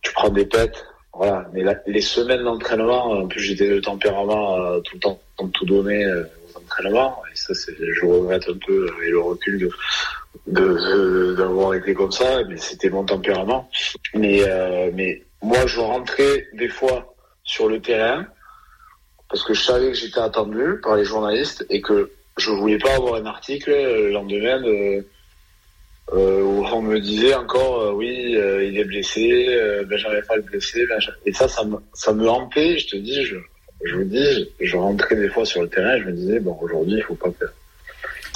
tu 0.01 0.13
prends 0.13 0.29
des 0.29 0.45
pètes, 0.45 0.85
voilà. 1.13 1.47
Mais 1.53 1.63
la, 1.63 1.75
les 1.85 2.01
semaines 2.01 2.43
d'entraînement, 2.43 3.11
en 3.11 3.27
plus 3.27 3.41
j'étais 3.41 3.69
de 3.69 3.79
tempérament 3.79 4.55
à 4.55 4.81
tout 4.83 4.95
le 4.95 4.99
temps 4.99 5.19
tout 5.53 5.65
donner 5.65 6.05
aux 6.07 6.57
entraînements, 6.57 7.21
et 7.31 7.35
ça 7.35 7.53
je 7.53 8.05
regrette 8.05 8.47
un 8.49 8.57
peu 8.65 8.87
et 9.05 9.09
le 9.09 9.19
recul 9.19 9.59
de 9.59 9.69
de 10.47 11.35
d'avoir 11.35 11.73
été 11.73 11.93
comme 11.93 12.11
ça, 12.11 12.43
mais 12.49 12.57
c'était 12.57 12.89
mon 12.89 13.03
tempérament. 13.03 13.69
Mais 14.13 14.41
euh, 14.43 14.89
mais 14.93 15.23
moi, 15.43 15.67
je 15.67 15.79
rentrais 15.79 16.47
des 16.53 16.69
fois 16.69 17.13
sur 17.43 17.67
le 17.67 17.81
terrain 17.81 18.25
parce 19.29 19.43
que 19.43 19.53
je 19.53 19.61
savais 19.61 19.87
que 19.89 19.97
j'étais 19.97 20.19
attendu 20.19 20.79
par 20.81 20.95
les 20.95 21.03
journalistes 21.03 21.65
et 21.69 21.81
que 21.81 22.11
je 22.37 22.51
voulais 22.51 22.77
pas 22.77 22.95
avoir 22.95 23.15
un 23.15 23.25
article 23.25 23.71
le 23.71 24.11
lendemain 24.11 24.61
de, 24.61 25.05
euh, 26.13 26.43
où 26.43 26.65
on 26.65 26.81
me 26.81 26.99
disait 26.99 27.33
encore 27.33 27.81
euh, 27.81 27.91
oui 27.91 28.35
euh, 28.35 28.63
il 28.63 28.77
est 28.77 28.85
blessé 28.85 29.47
euh, 29.49 29.83
Benjamin 29.85 30.21
Fall 30.21 30.41
blessé 30.41 30.85
Benjamin... 30.87 31.17
et 31.25 31.33
ça 31.33 31.47
ça 31.47 31.63
me 31.63 31.77
ça 31.93 32.13
me 32.13 32.27
hantait 32.29 32.77
je 32.77 32.87
te 32.87 32.97
dis 32.97 33.23
je 33.23 33.37
vous 33.95 34.03
dis 34.03 34.49
je, 34.59 34.77
rentrais 34.77 35.15
des 35.15 35.29
fois 35.29 35.45
sur 35.45 35.61
le 35.61 35.69
terrain 35.69 35.95
et 35.95 36.01
je 36.01 36.05
me 36.05 36.13
disais 36.13 36.39
bon 36.39 36.57
aujourd'hui 36.61 36.95
il 36.97 37.03
faut 37.03 37.15
pas 37.15 37.31
que 37.31 37.45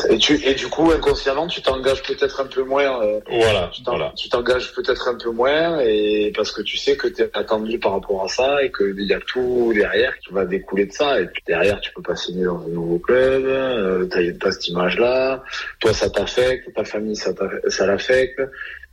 Et, 0.09 0.17
tu, 0.17 0.35
et 0.45 0.53
du 0.53 0.67
coup, 0.67 0.91
inconsciemment, 0.91 1.47
tu 1.47 1.61
t'engages 1.61 2.03
peut-être 2.03 2.39
un 2.39 2.45
peu 2.45 2.61
moins. 2.63 3.03
Euh, 3.03 3.19
voilà. 3.29 3.71
Tu 4.15 4.29
t'engages 4.29 4.73
peut-être 4.73 5.07
un 5.07 5.15
peu 5.15 5.31
moins 5.31 5.79
et 5.79 6.31
parce 6.35 6.51
que 6.51 6.61
tu 6.61 6.77
sais 6.77 6.95
que 6.95 7.07
tu 7.07 7.23
es 7.23 7.29
attendu 7.33 7.79
par 7.79 7.93
rapport 7.93 8.23
à 8.23 8.27
ça 8.27 8.61
et 8.63 8.71
qu'il 8.71 9.05
y 9.05 9.13
a 9.13 9.19
tout 9.19 9.71
derrière 9.73 10.17
qui 10.19 10.31
va 10.33 10.45
découler 10.45 10.85
de 10.85 10.93
ça. 10.93 11.19
Et 11.19 11.25
puis 11.25 11.41
derrière, 11.47 11.81
tu 11.81 11.91
peux 11.93 12.03
pas 12.03 12.15
signer 12.15 12.45
dans 12.45 12.59
un 12.59 12.69
nouveau 12.69 12.99
club. 12.99 13.45
Euh, 13.45 14.07
pas 14.39 14.51
cette 14.51 14.67
image-là. 14.67 15.43
Toi, 15.79 15.93
ça 15.93 16.09
t'affecte. 16.09 16.73
Ta 16.75 16.83
famille, 16.83 17.15
ça, 17.15 17.31
ça 17.67 17.87
l'affecte. 17.87 18.41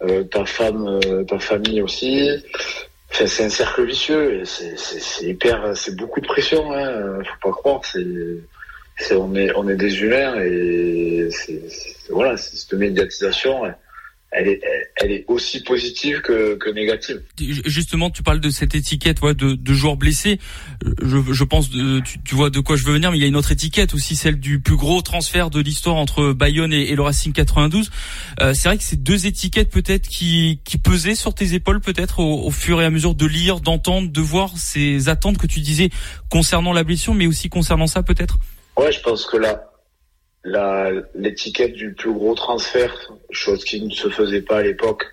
Euh, 0.03 0.25
ta 0.25 0.47
femme, 0.47 1.01
euh, 1.07 1.25
ta 1.25 1.39
famille 1.39 1.83
aussi. 1.83 2.31
Enfin, 3.11 3.27
c'est 3.27 3.45
un 3.45 3.49
cercle 3.51 3.85
vicieux 3.85 4.41
et 4.41 4.45
c'est 4.45 5.27
hyper, 5.27 5.77
c'est 5.77 5.95
beaucoup 5.97 6.21
de 6.21 6.27
pression. 6.27 6.73
Hein. 6.73 7.23
Faut 7.23 7.51
pas 7.51 7.57
croire. 7.57 7.81
C'est 7.85 8.05
on 9.13 9.35
est 9.35 9.53
on 9.55 9.69
est 9.69 9.77
des 9.77 10.03
humains 10.03 10.41
et 10.41 11.29
c'est 11.31 11.63
voilà 12.11 12.37
cette 12.37 12.75
médiatisation 12.75 13.65
elle 14.35 14.49
est, 14.49 14.61
elle 14.97 15.13
est 15.13 15.25
aussi 15.29 15.63
positive 15.63 16.21
que, 16.21 16.57
que 16.57 16.69
négative. 16.71 17.23
Justement, 17.39 18.11
tu 18.11 18.23
parles 18.23 18.41
de 18.41 18.51
cette 18.51 18.75
étiquette 18.75 19.23
ouais, 19.23 19.35
de, 19.35 19.55
de 19.55 19.75
joueur 19.75 19.97
blessé. 19.97 20.41
Je, 21.03 21.19
je 21.31 21.45
pense, 21.45 21.71
de, 21.71 22.01
tu, 22.01 22.21
tu, 22.23 22.35
vois 22.35 22.51
de 22.51 22.59
quoi 22.59 22.77
je 22.77 22.85
veux 22.85 22.93
venir, 22.93 23.13
mais 23.13 23.19
il 23.19 23.21
y 23.21 23.25
a 23.25 23.29
une 23.29 23.37
autre 23.37 23.53
étiquette 23.53 23.95
aussi, 23.95 24.17
celle 24.17 24.41
du 24.41 24.61
plus 24.61 24.77
gros 24.77 25.01
transfert 25.03 25.51
de 25.51 25.61
l'histoire 25.61 25.97
entre 25.97 26.33
Bayonne 26.33 26.73
et, 26.73 26.91
et, 26.91 26.97
le 26.97 27.03
Racing 27.03 27.33
92. 27.33 27.91
Euh, 28.41 28.55
c'est 28.55 28.69
vrai 28.69 28.77
que 28.77 28.83
c'est 28.83 29.03
deux 29.03 29.27
étiquettes 29.27 29.71
peut-être 29.71 30.09
qui, 30.09 30.61
qui 30.65 30.79
pesaient 30.79 31.15
sur 31.15 31.33
tes 31.35 31.55
épaules 31.55 31.81
peut-être 31.81 32.19
au, 32.19 32.47
au, 32.47 32.51
fur 32.51 32.83
et 32.83 32.85
à 32.85 32.91
mesure 32.91 33.15
de 33.15 33.27
lire, 33.27 33.61
d'entendre, 33.61 34.11
de 34.11 34.21
voir 34.21 34.57
ces 34.57 35.09
attentes 35.09 35.39
que 35.39 35.47
tu 35.47 35.61
disais 35.61 35.91
concernant 36.29 36.73
la 36.73 36.83
blessure, 36.83 37.15
mais 37.15 37.29
aussi 37.29 37.49
concernant 37.49 37.87
ça 37.87 38.03
peut-être? 38.03 38.39
Ouais, 38.77 38.91
je 38.91 39.01
pense 39.01 39.27
que 39.27 39.37
là, 39.37 39.71
la, 40.45 40.91
l'étiquette 41.15 41.73
du 41.73 41.95
plus 41.95 42.13
gros 42.13 42.35
transfert, 42.35 43.13
chose 43.31 43.65
qui 43.65 43.83
ne 43.83 43.91
se 43.91 44.09
faisait 44.09 44.43
pas 44.43 44.59
à 44.59 44.63
l'époque, 44.63 45.07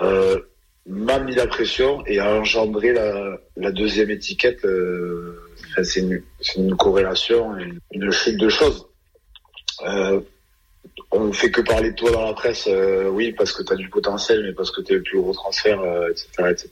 euh, 0.00 0.40
m'a 0.86 1.18
mis 1.18 1.34
la 1.34 1.46
pression 1.46 2.04
et 2.06 2.18
a 2.18 2.34
engendré 2.34 2.92
la, 2.92 3.38
la 3.56 3.70
deuxième 3.70 4.10
étiquette. 4.10 4.64
Euh, 4.64 5.38
c'est, 5.82 6.00
une, 6.00 6.22
c'est 6.40 6.56
une 6.56 6.76
corrélation, 6.76 7.56
une, 7.56 7.78
une 7.92 8.10
chute 8.10 8.38
de 8.38 8.48
choses. 8.48 8.86
Euh, 9.82 10.20
on 11.10 11.24
ne 11.26 11.32
fait 11.32 11.50
que 11.50 11.60
parler 11.60 11.90
de 11.90 11.96
toi 11.96 12.10
dans 12.10 12.24
la 12.24 12.32
presse, 12.32 12.66
euh, 12.68 13.08
oui, 13.08 13.32
parce 13.32 13.52
que 13.52 13.62
tu 13.62 13.72
as 13.72 13.76
du 13.76 13.88
potentiel, 13.88 14.42
mais 14.44 14.52
parce 14.52 14.70
que 14.70 14.80
tu 14.80 14.92
es 14.92 14.96
le 14.96 15.02
plus 15.02 15.20
gros 15.20 15.32
transfert, 15.32 15.80
etc., 16.10 16.26
euh, 16.40 16.50
etc. 16.50 16.70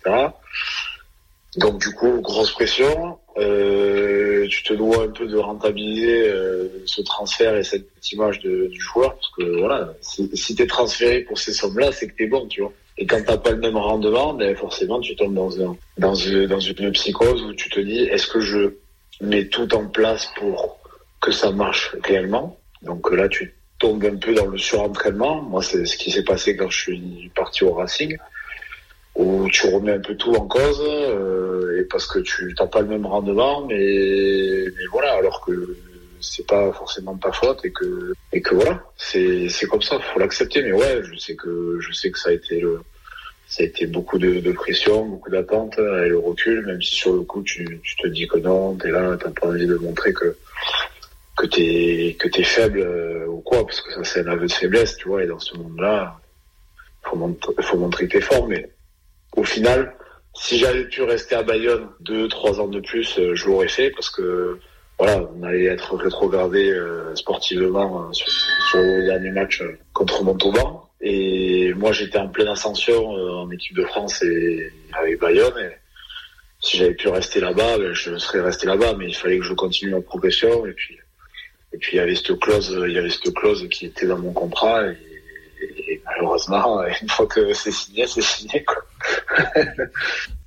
Donc 1.56 1.80
du 1.80 1.92
coup, 1.92 2.20
grosse 2.20 2.52
pression. 2.52 3.18
Euh, 3.38 4.46
tu 4.48 4.62
te 4.64 4.72
dois 4.72 5.04
un 5.04 5.08
peu 5.08 5.26
de 5.26 5.37
rentabiliser 5.37 6.28
euh, 6.28 6.68
ce 6.87 7.02
transfert 7.02 7.56
et 7.56 7.62
cette 7.62 7.88
image 8.12 8.40
de, 8.40 8.66
du 8.66 8.80
joueur, 8.80 9.14
parce 9.14 9.30
que 9.37 9.58
voilà, 9.61 9.94
si, 10.00 10.28
si 10.34 10.56
tu 10.56 10.62
es 10.62 10.66
transféré 10.66 11.20
pour 11.20 11.38
ces 11.38 11.52
sommes-là, 11.52 11.92
c'est 11.92 12.08
que 12.08 12.16
tu 12.16 12.24
es 12.24 12.26
bon, 12.26 12.48
tu 12.48 12.62
vois. 12.62 12.72
Et 12.96 13.06
quand 13.06 13.22
t'as 13.24 13.37
pas 13.37 13.52
le 13.52 13.58
même 13.58 13.76
rendement, 13.76 14.34
ben 14.34 14.56
forcément 14.56 14.98
tu 15.00 15.14
tombes 15.14 15.34
dans 15.34 15.62
un 15.62 15.76
dans 15.98 16.14
une, 16.14 16.46
dans 16.46 16.58
une 16.58 16.90
psychose 16.90 17.42
où 17.44 17.54
tu 17.54 17.70
te 17.70 17.78
dis 17.78 18.00
est-ce 18.00 18.26
que 18.26 18.40
je 18.40 18.74
mets 19.20 19.46
tout 19.46 19.72
en 19.72 19.87
place 19.87 20.28
pour 20.37 20.80
que 21.20 21.30
ça 21.30 21.52
marche 21.52 21.94
réellement? 22.02 22.58
Donc 22.82 23.08
là 23.12 23.28
tu 23.28 23.54
tombes 23.78 24.04
un 24.04 24.16
peu 24.16 24.34
dans 24.34 24.46
le 24.46 24.58
surentraînement. 24.58 25.42
Moi 25.42 25.62
c'est 25.62 25.87
ce 25.87 25.96
qui 25.96 26.11
s'est 26.11 26.24
passé 26.24 26.56
quand 26.56 26.70
je 26.70 26.78
suis 26.80 27.30
parti 27.37 27.62
au 27.62 27.72
Racing 27.72 28.18
où 29.18 29.48
tu 29.50 29.66
remets 29.66 29.92
un 29.92 30.00
peu 30.00 30.16
tout 30.16 30.33
en 30.35 30.46
cause 30.46 30.81
euh, 30.81 31.81
et 31.81 31.85
parce 31.85 32.07
que 32.07 32.20
tu 32.20 32.54
n'as 32.59 32.66
pas 32.66 32.81
le 32.81 32.87
même 32.87 33.04
rendement 33.04 33.66
mais, 33.66 34.64
mais 34.76 34.87
voilà 34.92 35.14
alors 35.14 35.44
que 35.44 35.76
c'est 36.20 36.46
pas 36.46 36.72
forcément 36.72 37.16
ta 37.16 37.33
faute 37.33 37.64
et 37.64 37.72
que 37.72 38.12
et 38.33 38.40
que 38.40 38.54
voilà 38.54 38.83
c'est 38.96 39.48
c'est 39.48 39.66
comme 39.66 39.83
ça 39.83 39.98
faut 39.98 40.18
l'accepter. 40.18 40.62
Mais 40.62 40.72
ouais 40.72 41.02
je 41.02 41.16
sais 41.16 41.37
que 41.37 41.78
je 41.81 41.92
sais 41.92 42.11
que 42.11 42.18
ça 42.18 42.31
a 42.31 42.33
été 42.33 42.61
le 42.61 42.81
ça 43.48 43.62
a 43.62 43.66
été 43.66 43.87
beaucoup 43.87 44.18
de, 44.18 44.40
de 44.40 44.52
pression 44.52 45.04
beaucoup 45.04 45.31
d'attente 45.31 45.78
et 45.78 46.09
le 46.09 46.18
recul 46.18 46.64
même 46.66 46.83
si 46.83 46.94
sur 46.94 47.12
le 47.14 47.22
coup 47.22 47.42
tu, 47.42 47.81
tu 47.83 47.96
te 47.96 48.07
dis 48.09 48.28
que 48.28 48.38
non 48.38 48.74
t'es 48.76 48.90
là 48.90 49.16
t'as 49.20 49.31
pas 49.31 49.48
envie 49.48 49.66
de 49.66 49.76
montrer 49.76 50.12
que 50.12 50.37
que 51.37 51.46
t'es 51.46 52.16
que 52.18 52.28
t'es 52.28 52.44
faible 52.44 52.81
euh, 52.81 53.26
ou 53.26 53.40
quoi 53.40 53.64
parce 53.64 53.81
que 53.81 53.92
ça 53.92 54.04
c'est 54.04 54.20
un 54.20 54.33
aveu 54.33 54.46
de 54.46 54.52
faiblesse 54.52 54.96
tu 54.96 55.09
vois 55.09 55.24
et 55.24 55.26
dans 55.26 55.38
ce 55.38 55.57
monde 55.57 55.78
là 55.81 56.20
faut 57.02 57.16
montrer 57.16 57.54
faut 57.62 57.78
montrer 57.78 58.07
que 58.07 58.12
t'es 58.12 58.20
fort 58.20 58.46
mais 58.48 58.68
au 59.38 59.44
final, 59.44 59.94
si 60.35 60.59
j'avais 60.59 60.85
pu 60.85 61.03
rester 61.03 61.37
à 61.37 61.42
Bayonne 61.44 61.88
deux, 62.01 62.29
trois 62.29 62.61
ans 62.61 62.66
de 62.66 62.81
plus, 62.81 63.18
euh, 63.18 63.35
je 63.35 63.46
l'aurais 63.46 63.68
fait 63.68 63.90
parce 63.90 64.11
que 64.11 64.59
voilà, 64.98 65.22
on 65.33 65.42
allait 65.44 65.66
être 65.66 65.94
rétrogradé 65.94 66.70
euh, 66.70 67.14
sportivement 67.14 68.03
euh, 68.03 68.12
sur, 68.12 68.27
le 68.81 69.07
dernier 69.07 69.31
match 69.31 69.62
contre 69.92 70.24
Montauban. 70.24 70.90
Et 71.01 71.72
moi, 71.74 71.92
j'étais 71.92 72.18
en 72.18 72.29
pleine 72.29 72.48
ascension 72.48 73.11
en 73.11 73.48
équipe 73.53 73.77
de 73.77 73.85
France 73.85 74.20
et 74.22 74.72
avec 74.92 75.20
Bayonne. 75.20 75.57
Et 75.57 75.70
si 76.59 76.77
j'avais 76.77 76.94
pu 76.94 77.09
rester 77.09 77.40
là-bas, 77.40 77.79
ben, 77.79 77.94
je 77.94 78.18
serais 78.18 78.40
resté 78.40 78.66
là-bas. 78.66 78.94
Mais 78.98 79.07
il 79.07 79.14
fallait 79.14 79.38
que 79.38 79.44
je 79.44 79.55
continue 79.55 79.92
ma 79.92 80.01
progression. 80.01 80.66
Et 80.66 80.72
puis, 80.72 80.98
et 81.72 81.79
puis 81.79 81.90
il 81.92 81.96
y 81.98 82.01
avait 82.01 82.16
cette 82.16 82.37
clause, 82.40 82.77
il 82.85 82.92
y 82.92 82.98
avait 82.98 83.11
cette 83.11 83.33
clause 83.33 83.68
qui 83.70 83.87
était 83.87 84.07
dans 84.07 84.18
mon 84.18 84.33
contrat. 84.33 84.88
Et, 84.88 84.96
et 85.88 86.03
malheureusement, 86.05 86.83
une 87.03 87.09
fois 87.09 87.27
que 87.29 87.53
c'est 87.53 87.70
signé, 87.70 88.05
c'est 88.09 88.22
signé. 88.22 88.64
Quoi. 88.64 88.83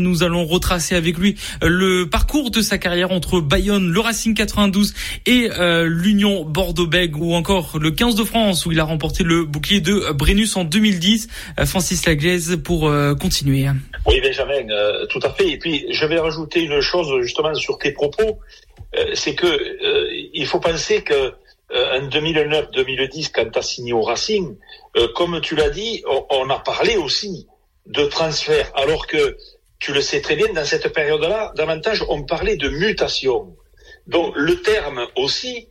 Nous 0.00 0.22
allons 0.22 0.46
retracer 0.46 0.96
avec 0.96 1.18
lui 1.18 1.36
le 1.60 2.04
parcours 2.04 2.50
de 2.50 2.62
sa 2.62 2.78
carrière 2.78 3.12
entre 3.12 3.40
Bayonne, 3.40 3.90
le 3.90 4.00
Racing 4.00 4.34
92 4.34 4.94
et 5.26 5.50
euh, 5.58 5.86
l'Union 5.86 6.44
Bordeaux-Bègles 6.44 7.20
ou 7.20 7.34
encore 7.34 7.78
le 7.78 7.90
15 7.90 8.14
de 8.14 8.24
France 8.24 8.64
où 8.64 8.72
il 8.72 8.80
a 8.80 8.84
remporté 8.84 9.24
le 9.24 9.44
bouclier 9.44 9.82
de 9.82 10.10
Brennus 10.12 10.56
en 10.56 10.64
2010. 10.64 11.28
Euh, 11.58 11.66
Francis 11.66 12.06
Laglaise 12.06 12.58
pour 12.64 12.88
euh, 12.88 13.14
continuer. 13.14 13.66
Oui 14.06 14.20
Benjamin, 14.22 14.64
tout 15.10 15.20
à 15.22 15.30
fait. 15.30 15.50
Et 15.50 15.58
puis 15.58 15.84
je 15.90 16.06
vais 16.06 16.18
rajouter 16.18 16.62
une 16.62 16.80
chose 16.80 17.20
justement 17.20 17.54
sur 17.54 17.76
tes 17.76 17.92
propos, 17.92 18.38
c'est 19.12 19.34
que 19.34 19.46
il 20.32 20.46
faut 20.46 20.60
penser 20.60 21.02
que 21.02 21.34
en 21.72 22.08
2009-2010, 22.08 23.30
quand 23.32 23.50
tu 23.50 23.58
as 23.58 23.62
signé 23.62 23.92
au 23.92 24.02
Racing, 24.02 24.56
euh, 24.96 25.08
comme 25.14 25.40
tu 25.40 25.54
l'as 25.54 25.70
dit, 25.70 26.02
on, 26.30 26.50
a 26.50 26.58
parlé 26.58 26.96
aussi 26.96 27.46
de 27.86 28.04
transfert, 28.06 28.72
alors 28.74 29.06
que 29.06 29.36
tu 29.78 29.92
le 29.92 30.00
sais 30.00 30.20
très 30.20 30.36
bien, 30.36 30.52
dans 30.52 30.64
cette 30.64 30.92
période-là, 30.92 31.52
davantage 31.56 32.04
on 32.08 32.24
parlait 32.24 32.56
de 32.56 32.68
mutation. 32.68 33.56
Donc 34.06 34.34
le 34.36 34.60
terme 34.62 35.06
aussi, 35.16 35.68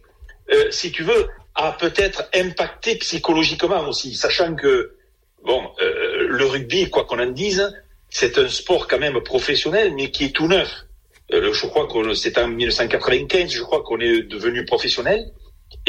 euh, 0.52 0.72
si 0.72 0.92
tu 0.92 1.04
veux, 1.04 1.28
a 1.56 1.74
peut-être 1.74 2.30
impacté 2.34 2.96
psychologiquement 2.96 3.88
aussi, 3.88 4.16
sachant 4.16 4.56
que 4.56 4.96
bon, 5.44 5.70
euh, 5.82 6.28
le 6.30 6.46
rugby, 6.46 6.90
quoi 6.90 7.04
qu'on 7.04 7.20
en 7.20 7.32
dise, 7.32 7.74
c'est 8.10 8.38
un 8.38 8.48
sport 8.48 8.88
quand 8.88 9.00
même 9.00 9.22
professionnel, 9.22 9.94
mais 9.96 10.12
qui 10.12 10.26
est 10.26 10.36
tout 10.36 10.48
neuf. 10.48 10.86
je 11.30 11.68
crois 11.68 11.88
que 11.88 12.14
c'est 12.14 12.38
en 12.38 12.48
1995, 12.48 13.52
je 13.52 13.62
crois 13.62 13.84
qu'on 13.84 14.00
est 14.00 14.24
devenu 14.24 14.66
professionnel. 14.66 15.32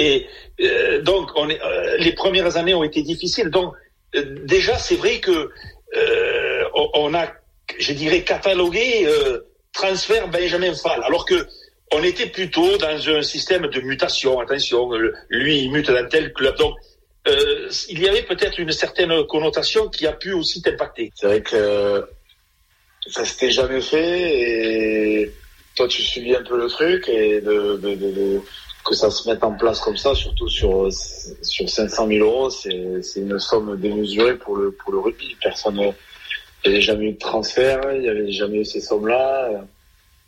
Et 0.01 0.27
euh, 0.63 1.03
donc, 1.03 1.31
euh, 1.37 1.97
les 1.99 2.13
premières 2.13 2.57
années 2.57 2.75
ont 2.75 2.83
été 2.83 3.03
difficiles. 3.03 3.51
Donc, 3.51 3.75
euh, 4.17 4.23
déjà, 4.45 4.79
c'est 4.79 4.97
vrai 4.97 5.21
que 5.21 5.51
on 6.95 7.15
a, 7.15 7.27
je 7.79 7.93
dirais, 7.93 8.23
catalogué 8.23 9.09
transfert 9.73 10.29
Benjamin 10.29 10.73
Fall, 10.75 11.03
alors 11.05 11.25
que 11.27 11.47
on 11.93 12.03
était 12.05 12.27
plutôt 12.27 12.79
dans 12.79 13.09
un 13.09 13.23
système 13.23 13.67
de 13.67 13.81
mutation. 13.81 14.39
Attention, 14.39 14.89
lui, 15.29 15.65
il 15.65 15.73
mute 15.73 15.91
dans 15.91 16.09
tel 16.09 16.33
club. 16.33 16.57
Donc, 16.57 16.77
il 17.27 18.01
y 18.01 18.09
avait 18.09 18.23
peut-être 18.23 18.59
une 18.61 18.71
certaine 18.71 19.25
connotation 19.27 19.89
qui 19.89 20.07
a 20.07 20.13
pu 20.13 20.33
aussi 20.33 20.63
t'impacter. 20.63 21.11
C'est 21.17 21.27
vrai 21.27 21.43
que 21.43 22.05
ça 23.09 23.25
s'était 23.25 23.51
jamais 23.51 23.81
fait 23.81 24.41
et 24.41 25.33
toi, 25.77 25.89
tu 25.89 26.03
subis 26.03 26.37
un 26.37 26.45
peu 26.45 26.57
le 26.57 26.69
truc 26.69 27.09
et 27.09 27.41
de 27.41 28.41
que 28.85 28.95
ça 28.95 29.11
se 29.11 29.29
mette 29.29 29.45
en 29.45 29.53
place 29.53 29.81
comme 29.81 29.97
ça, 29.97 30.15
surtout 30.15 30.49
sur 30.49 30.89
sur 30.93 31.69
500 31.69 32.07
000 32.09 32.25
euros, 32.25 32.51
c'est 32.51 33.03
c'est 33.03 33.21
une 33.21 33.39
somme 33.39 33.79
démesurée 33.79 34.37
pour 34.37 34.57
le 34.57 34.73
pour 34.73 34.93
le 34.93 34.99
rugby. 34.99 35.37
Personne, 35.43 35.77
il 35.77 36.71
n'y 36.71 36.77
avait 36.77 36.81
jamais 36.81 37.07
eu 37.07 37.13
de 37.13 37.19
transfert, 37.19 37.81
il 37.93 38.03
n'y 38.03 38.09
avait 38.09 38.31
jamais 38.33 38.59
eu 38.59 38.65
ces 38.65 38.81
sommes-là. 38.81 39.51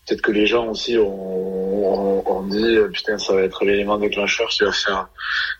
Peut-être 0.07 0.23
que 0.23 0.33
les 0.33 0.47
gens 0.47 0.67
aussi 0.69 0.99
ont, 0.99 2.29
ont, 2.29 2.43
dit 2.43 2.77
putain 2.93 3.19
ça 3.19 3.35
va 3.35 3.43
être 3.43 3.65
l'élément 3.65 3.99
déclencheur 3.99 4.49
qui 4.49 4.65
va 4.65 4.73
faire 4.73 5.09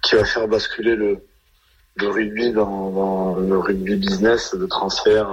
qui 0.03 0.17
va 0.17 0.25
faire 0.25 0.49
basculer 0.49 0.97
le 0.97 1.25
le 1.97 2.09
rugby 2.09 2.53
dans, 2.53 2.91
dans 2.91 3.35
le 3.37 3.59
rugby 3.59 3.97
business 3.97 4.55
de 4.55 4.67
transfert 4.67 5.29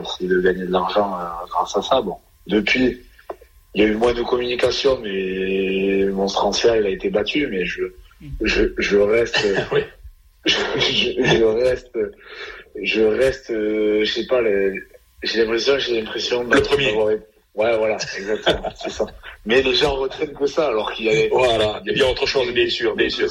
essayer 0.00 0.28
de 0.28 0.40
gagner 0.40 0.64
de 0.64 0.72
l'argent 0.72 1.18
euh, 1.18 1.24
grâce 1.48 1.76
à 1.76 1.82
ça. 1.82 2.00
Bon, 2.00 2.16
depuis 2.46 3.00
il 3.74 3.82
y 3.82 3.84
a 3.84 3.88
eu 3.88 3.94
moins 3.94 4.14
de 4.14 4.22
communication, 4.22 4.98
mais 5.02 6.06
mon 6.06 6.26
transfert 6.26 6.76
il 6.76 6.86
a 6.86 6.90
été 6.90 7.10
battu, 7.10 7.46
mais 7.46 7.64
je 7.64 7.82
je, 8.42 8.64
je 8.78 8.98
reste 8.98 9.38
je, 10.44 10.56
je, 10.76 11.44
reste 11.44 11.98
je 12.82 13.02
reste 13.02 13.50
euh, 13.50 14.04
je 14.04 14.12
sais 14.12 14.26
pas 14.26 14.40
j'ai 15.22 15.44
l'impression 15.44 15.78
j'ai 15.78 16.00
l'impression 16.00 16.42
le 16.44 16.60
premier 16.62 16.94
ouais 16.94 17.18
voilà 17.54 17.96
exactement 18.16 18.72
c'est 18.74 18.90
ça 18.90 19.06
Mais 19.46 19.62
les 19.62 19.74
gens 19.74 19.94
retiennent 19.94 20.34
que 20.34 20.46
ça, 20.46 20.68
alors 20.68 20.92
qu'il 20.92 21.06
y 21.06 21.08
avait. 21.08 21.28
Voilà, 21.28 21.80
il 21.84 21.88
y 21.88 21.90
a 21.90 21.94
bien 21.94 22.08
autre 22.08 22.26
chose, 22.26 22.52
bien 22.52 22.68
sûr, 22.68 22.94
bien 22.94 23.08
sûr. 23.08 23.28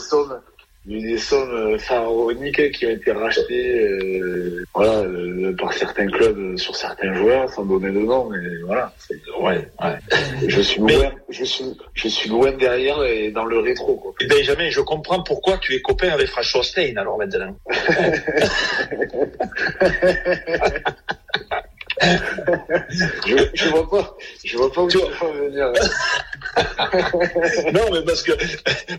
Il 0.86 0.94
y 0.94 0.96
a 0.96 0.98
eu 1.00 1.12
des 1.12 1.18
sommes 1.18 1.54
euh, 1.54 1.78
pharaoniques 1.78 2.72
qui 2.72 2.86
ont 2.86 2.90
été 2.90 3.12
rachetées 3.12 3.80
euh, 3.80 4.66
voilà, 4.74 5.00
euh, 5.02 5.56
par 5.58 5.74
certains 5.74 6.08
clubs 6.08 6.58
sur 6.58 6.76
certains 6.76 7.14
joueurs, 7.14 7.50
sans 7.50 7.66
donner 7.66 7.92
de 7.92 8.00
nom, 8.00 8.30
mais 8.30 8.40
voilà. 8.66 8.94
Ouais, 9.42 9.70
ouais. 9.84 9.98
Je 10.48 10.62
suis 10.62 10.80
loin, 10.80 11.12
je 11.30 11.44
suis, 11.44 11.78
je 11.94 12.08
suis 12.08 12.30
loin 12.30 12.54
derrière 12.54 13.04
et 13.04 13.30
dans 13.30 13.46
le 13.46 13.60
rétro. 13.60 13.98
Quoi. 13.98 14.14
Et 14.22 14.28
Benjamin, 14.28 14.70
je 14.70 14.82
comprends 14.82 15.22
pourquoi 15.22 15.58
tu 15.58 15.76
es 15.76 15.82
copain 15.82 16.10
avec 16.10 16.28
François 16.28 16.64
Stein 16.64 16.96
alors 16.96 17.18
maintenant. 17.18 17.56
je, 23.26 23.50
je 23.54 23.70
vois 23.70 23.90
pas, 23.90 24.18
je 24.44 24.58
vois 24.58 24.72
pas 24.72 24.82
où 24.82 24.90
tu 24.90 24.98
vas 24.98 25.32
venir. 25.32 25.72
non, 27.74 27.92
mais 27.92 28.04
parce 28.06 28.24
que 28.24 28.32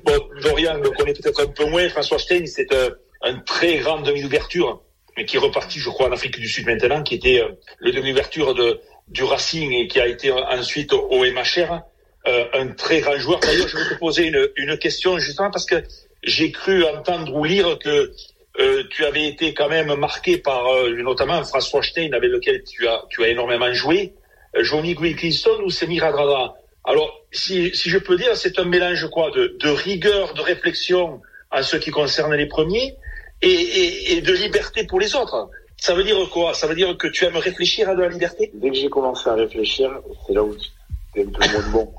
bon, 0.04 0.18
Dorian 0.42 0.78
le 0.78 0.90
connaît 0.90 1.14
peut-être 1.14 1.42
un 1.42 1.46
peu 1.46 1.64
moins. 1.66 1.88
François 1.88 2.18
Stein, 2.18 2.46
c'est 2.46 2.72
un, 2.72 2.90
un, 3.22 3.38
très 3.40 3.78
grand 3.78 4.00
demi 4.00 4.22
d'ouverture, 4.22 4.82
mais 5.16 5.24
qui 5.24 5.36
est 5.36 5.40
reparti, 5.40 5.78
je 5.78 5.88
crois, 5.88 6.08
en 6.08 6.12
Afrique 6.12 6.38
du 6.38 6.48
Sud 6.48 6.66
maintenant, 6.66 7.02
qui 7.02 7.14
était 7.14 7.40
euh, 7.40 7.52
le 7.78 7.92
demi 7.92 8.10
d'ouverture 8.10 8.54
de 8.54 8.80
du 9.08 9.24
Racing 9.24 9.72
et 9.72 9.88
qui 9.88 10.00
a 10.00 10.06
été 10.06 10.30
ensuite 10.30 10.92
au 10.92 11.24
MHR. 11.24 11.82
Euh, 12.28 12.44
un 12.52 12.68
très 12.68 13.00
grand 13.00 13.16
joueur. 13.16 13.40
D'ailleurs, 13.40 13.66
je 13.66 13.78
vais 13.78 13.94
te 13.94 13.98
poser 13.98 14.26
une, 14.26 14.46
une 14.56 14.76
question 14.76 15.18
justement 15.18 15.50
parce 15.50 15.64
que 15.64 15.82
j'ai 16.22 16.52
cru 16.52 16.84
entendre 16.84 17.34
ou 17.34 17.44
lire 17.44 17.78
que 17.78 18.12
euh, 18.58 18.82
tu 18.90 19.04
avais 19.04 19.26
été 19.28 19.54
quand 19.54 19.68
même 19.68 19.94
marqué 19.94 20.38
par 20.38 20.66
euh, 20.66 20.90
notamment 21.02 21.42
François 21.44 21.82
Stein 21.82 22.10
avec 22.12 22.30
lequel 22.30 22.64
tu 22.64 22.88
as 22.88 23.04
tu 23.08 23.22
as 23.22 23.28
énormément 23.28 23.72
joué, 23.72 24.14
euh, 24.56 24.64
Johnny 24.64 24.94
Wilkinson 24.96 25.58
ou 25.64 25.70
Semi 25.70 26.00
Radradra. 26.00 26.56
Alors 26.84 27.24
si, 27.30 27.74
si 27.74 27.90
je 27.90 27.98
peux 27.98 28.16
dire, 28.16 28.36
c'est 28.36 28.58
un 28.58 28.64
mélange 28.64 29.08
quoi 29.10 29.30
de, 29.30 29.56
de 29.60 29.68
rigueur, 29.68 30.34
de 30.34 30.40
réflexion 30.40 31.20
en 31.52 31.62
ce 31.62 31.76
qui 31.76 31.90
concerne 31.90 32.34
les 32.34 32.46
premiers 32.46 32.96
et, 33.42 33.48
et, 33.48 34.12
et 34.14 34.20
de 34.20 34.32
liberté 34.32 34.84
pour 34.84 34.98
les 34.98 35.14
autres. 35.14 35.48
Ça 35.76 35.94
veut 35.94 36.04
dire 36.04 36.16
quoi? 36.30 36.52
Ça 36.52 36.66
veut 36.66 36.74
dire 36.74 36.96
que 36.98 37.06
tu 37.06 37.24
aimes 37.24 37.36
réfléchir 37.36 37.88
à 37.88 37.94
de 37.94 38.02
la 38.02 38.08
liberté? 38.08 38.50
Dès 38.54 38.70
que 38.70 38.76
j'ai 38.76 38.90
commencé 38.90 39.28
à 39.28 39.34
réfléchir, 39.34 39.90
c'est 40.26 40.34
là 40.34 40.42
où 40.42 40.54
tu 40.54 41.20
es 41.20 41.24
un 41.24 41.30
peu 41.30 41.48
moins 41.52 41.70
bon. 41.70 41.94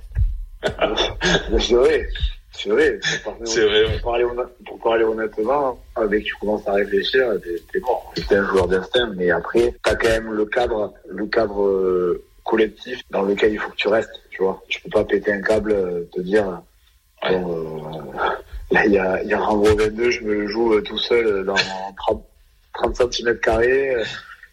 c'est 1.60 1.74
vrai. 1.74 2.08
C'est 2.64 2.70
vrai. 2.70 3.00
C'est 3.46 3.66
vrai. 3.66 3.98
Pour 4.02 4.12
parler, 4.12 4.26
pour 4.66 4.80
parler 4.80 5.04
honnêtement, 5.04 5.80
dès 6.10 6.22
que 6.22 6.26
tu 6.26 6.36
commences 6.36 6.68
à 6.68 6.74
réfléchir, 6.74 7.28
t'es 7.72 7.80
mort. 7.80 8.14
T'es 8.16 8.36
un 8.36 8.48
joueur 8.48 8.68
d'instinct, 8.68 9.12
mais 9.16 9.32
après, 9.32 9.74
t'as 9.84 9.96
quand 9.96 10.10
même 10.10 10.32
le 10.32 10.46
cadre, 10.46 10.94
le 11.08 11.26
cadre 11.26 11.64
euh, 11.64 12.24
collectif 12.46 13.02
dans 13.10 13.24
lequel 13.24 13.54
il 13.54 13.60
faut 13.60 13.72
que 13.72 13.78
tu 13.78 13.88
restes. 13.88 14.22
Tu 14.30 14.44
vois, 14.44 14.62
tu 14.68 14.82
peux 14.82 14.90
pas 14.90 15.04
péter 15.04 15.34
un 15.34 15.42
câble, 15.42 15.72
euh, 15.72 16.04
te 16.14 16.22
dire. 16.22 16.62
Ouais. 17.24 17.40
Bon, 17.40 17.84
euh, 17.84 18.28
là, 18.72 18.86
il 18.86 18.92
y 18.94 19.00
a, 19.00 19.24
y 19.24 19.34
a 19.34 19.40
Rambo 19.40 19.76
22, 19.76 20.12
je 20.12 20.22
me 20.24 20.34
le 20.34 20.48
joue 20.48 20.80
tout 20.82 20.98
seul 21.00 21.46
dans 21.46 21.56
30, 21.98 22.24
30 22.74 23.12
cm 23.12 23.40
carrés 23.40 23.96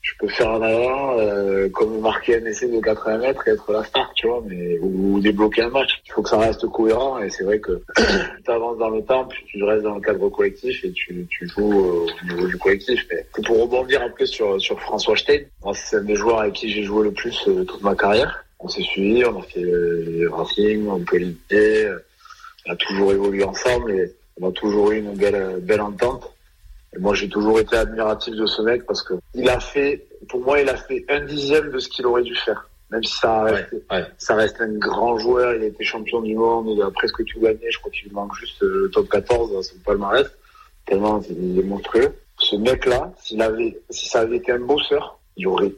je 0.09 0.15
peux 0.19 0.29
faire 0.29 0.51
un 0.51 0.63
avant, 0.63 1.19
euh, 1.19 1.69
comme 1.69 2.01
marquer 2.01 2.37
un 2.37 2.45
essai 2.47 2.69
de 2.69 2.81
80 2.81 3.19
mètres 3.19 3.47
et 3.47 3.51
être 3.51 3.71
la 3.73 3.85
star, 3.85 4.11
tu 4.15 4.27
vois, 4.27 4.43
mais 4.47 4.79
ou, 4.79 5.21
débloquer 5.21 5.63
un 5.63 5.71
match. 5.71 6.01
Il 6.07 6.13
faut 6.13 6.23
que 6.23 6.31
ça 6.31 6.39
reste 6.39 6.67
cohérent 6.69 7.19
et 7.19 7.29
c'est 7.29 7.45
vrai 7.45 7.59
que 7.59 7.83
tu 7.97 8.51
avances 8.51 8.79
dans 8.79 8.89
le 8.89 9.03
temps, 9.03 9.27
puis 9.27 9.45
tu 9.47 9.63
restes 9.63 9.83
dans 9.83 9.97
le 9.97 10.01
cadre 10.01 10.29
collectif 10.31 10.83
et 10.85 10.93
tu, 10.93 11.27
tu 11.29 11.49
joues 11.49 11.75
au 11.75 12.07
niveau 12.25 12.47
du 12.47 12.57
collectif. 12.57 13.07
Mais 13.11 13.27
pour 13.45 13.61
rebondir 13.61 14.03
un 14.03 14.09
peu 14.11 14.25
sur, 14.25 14.59
sur 14.61 14.81
François 14.81 15.17
Stein, 15.17 15.43
c'est 15.75 15.97
un 15.97 16.05
des 16.05 16.15
joueurs 16.15 16.41
avec 16.41 16.55
qui 16.55 16.71
j'ai 16.71 16.85
joué 16.85 17.05
le 17.05 17.13
plus 17.13 17.47
euh, 17.47 17.65
toute 17.65 17.83
ma 17.83 17.95
carrière. 17.95 18.45
On 18.61 18.69
s'est 18.69 18.83
suivis, 18.83 19.25
on 19.27 19.41
a 19.41 19.43
fait 19.43 19.63
euh, 19.63 20.29
Racing, 20.33 20.85
Montpellier, 20.85 21.93
on 22.67 22.73
a 22.73 22.77
toujours 22.77 23.13
évolué 23.13 23.45
ensemble 23.45 23.93
et 23.93 24.13
on 24.41 24.49
a 24.49 24.53
toujours 24.53 24.93
eu 24.93 24.99
une 24.99 25.15
belle, 25.15 25.59
belle 25.61 25.83
entente. 25.83 26.33
Et 26.95 26.99
moi, 26.99 27.15
j'ai 27.15 27.29
toujours 27.29 27.61
été 27.61 27.77
admiratif 27.77 28.35
de 28.35 28.47
ce 28.47 28.63
mec 28.63 28.87
parce 28.87 29.03
que 29.03 29.15
il 29.35 29.49
a 29.49 29.61
fait, 29.61 30.07
pour 30.29 30.41
moi, 30.41 30.61
il 30.61 30.69
a 30.69 30.77
fait 30.77 31.05
un 31.09 31.21
dixième 31.21 31.71
de 31.71 31.79
ce 31.79 31.89
qu'il 31.89 32.07
aurait 32.07 32.23
dû 32.23 32.35
faire. 32.35 32.69
Même 32.91 33.05
si 33.05 33.15
ça 33.19 33.43
reste, 33.43 33.73
ouais, 33.73 33.83
ouais. 33.91 34.07
ça 34.17 34.35
reste 34.35 34.61
un 34.61 34.73
grand 34.79 35.19
joueur, 35.19 35.55
il 35.55 35.63
a 35.63 35.67
été 35.67 35.85
champion 35.85 36.23
du 36.23 36.35
monde, 36.35 36.69
il 36.69 36.81
a 36.81 36.91
presque 36.91 37.23
tout 37.27 37.41
gagné. 37.41 37.71
Je 37.71 37.79
crois 37.79 37.91
qu'il 37.91 38.11
manque 38.13 38.35
juste 38.37 38.63
le 38.63 38.91
top 38.91 39.09
14 39.11 39.53
dans 39.53 39.63
son 39.63 39.77
palmarès. 39.85 40.27
Tellement 40.87 41.21
il 41.29 41.59
est 41.59 41.65
monstrueux. 41.65 42.15
Ce 42.39 42.57
mec-là, 42.57 43.13
s'il 43.21 43.43
avait, 43.43 43.79
si 43.91 44.09
ça 44.09 44.21
avait 44.21 44.37
été 44.37 44.53
un 44.53 44.61
bosseur, 44.61 45.19
il 45.37 45.43
y 45.43 45.47
aurait, 45.47 45.73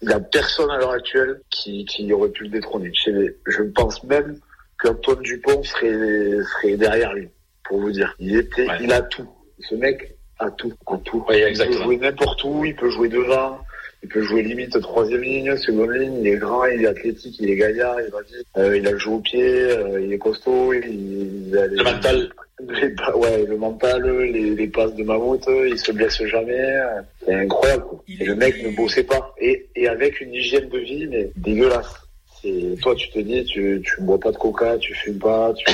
il 0.00 0.08
y 0.08 0.12
a 0.12 0.20
personne 0.20 0.70
à 0.70 0.78
l'heure 0.78 0.92
actuelle 0.92 1.42
qui, 1.50 1.84
qui 1.84 2.10
aurait 2.12 2.30
pu 2.30 2.44
le 2.44 2.50
détrôner. 2.50 2.90
Je, 2.94 3.32
je 3.46 3.62
pense 3.64 4.02
même 4.04 4.38
qu'Antoine 4.80 5.20
Dupont 5.20 5.62
serait, 5.62 6.42
serait 6.44 6.76
derrière 6.76 7.12
lui, 7.12 7.28
pour 7.64 7.80
vous 7.80 7.90
dire. 7.90 8.14
Il 8.18 8.36
était, 8.36 8.66
ouais. 8.66 8.78
il 8.80 8.92
a 8.92 9.02
tout. 9.02 9.28
Ce 9.60 9.74
mec, 9.74 10.16
à 10.38 10.50
tout, 10.50 10.72
à 10.86 10.96
tout. 10.98 11.24
Oui, 11.28 11.42
il 11.50 11.58
peut 11.58 11.72
jouer 11.72 11.96
n'importe 11.96 12.44
où, 12.44 12.64
il 12.64 12.74
peut 12.74 12.90
jouer 12.90 13.08
devant, 13.08 13.58
il 14.02 14.08
peut 14.08 14.22
jouer 14.22 14.42
limite 14.42 14.80
troisième 14.80 15.22
ligne, 15.22 15.56
seconde 15.56 15.90
ligne, 15.90 16.20
il 16.20 16.28
est 16.28 16.36
grand, 16.36 16.64
il 16.66 16.84
est 16.84 16.86
athlétique, 16.86 17.36
il 17.40 17.50
est 17.50 17.56
gaillard, 17.56 17.96
il 18.00 18.10
va 18.10 18.18
euh, 18.58 18.76
il 18.76 18.86
a 18.86 18.92
le 18.92 18.98
jeu 18.98 19.10
au 19.10 19.20
pied, 19.20 19.42
euh, 19.42 20.00
il 20.00 20.12
est 20.12 20.18
costaud, 20.18 20.72
il, 20.72 21.48
il 21.48 21.58
a 21.58 21.66
les, 21.66 21.76
le 21.76 21.84
mental. 21.84 22.30
Les, 22.60 22.94
ouais, 23.14 23.46
le 23.46 23.56
mental, 23.56 24.10
les, 24.32 24.54
les, 24.54 24.66
passes 24.66 24.94
de 24.94 25.04
mammouth, 25.04 25.48
il 25.48 25.78
se 25.78 25.92
blesse 25.92 26.22
jamais, 26.24 26.80
c'est 27.24 27.34
incroyable. 27.34 27.84
Quoi. 27.84 28.02
Et 28.08 28.24
le 28.24 28.34
mec 28.34 28.62
ne 28.64 28.74
bossait 28.74 29.04
pas, 29.04 29.32
et, 29.40 29.68
et 29.76 29.88
avec 29.88 30.20
une 30.20 30.34
hygiène 30.34 30.68
de 30.68 30.78
vie 30.78 31.06
mais 31.08 31.30
dégueulasse. 31.36 31.94
C'est 32.40 32.76
toi, 32.80 32.94
tu 32.94 33.10
te 33.10 33.18
dis, 33.18 33.44
tu 33.44 33.82
tu 33.84 34.00
bois 34.02 34.18
pas 34.18 34.30
de 34.30 34.36
coca, 34.36 34.76
tu 34.78 34.94
fumes 34.94 35.18
pas, 35.18 35.52
tu 35.54 35.66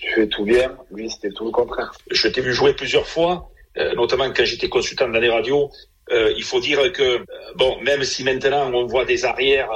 tu 0.00 0.14
fais 0.14 0.26
tout 0.26 0.44
bien. 0.44 0.76
Lui, 0.90 1.10
c'était 1.10 1.30
tout 1.30 1.44
le 1.44 1.50
contraire. 1.50 1.92
Je 2.10 2.26
t'ai 2.28 2.40
vu 2.40 2.52
jouer 2.52 2.72
plusieurs 2.72 3.06
fois. 3.06 3.49
Euh, 3.78 3.94
notamment 3.94 4.30
quand 4.32 4.44
j'étais 4.44 4.68
consultant 4.68 5.08
dans 5.08 5.20
les 5.20 5.30
radios, 5.30 5.70
euh, 6.10 6.32
il 6.36 6.42
faut 6.42 6.58
dire 6.58 6.92
que 6.92 7.02
euh, 7.02 7.24
bon, 7.54 7.80
même 7.82 8.02
si 8.02 8.24
maintenant 8.24 8.70
on 8.74 8.84
voit 8.86 9.04
des 9.04 9.24
arrières, 9.24 9.70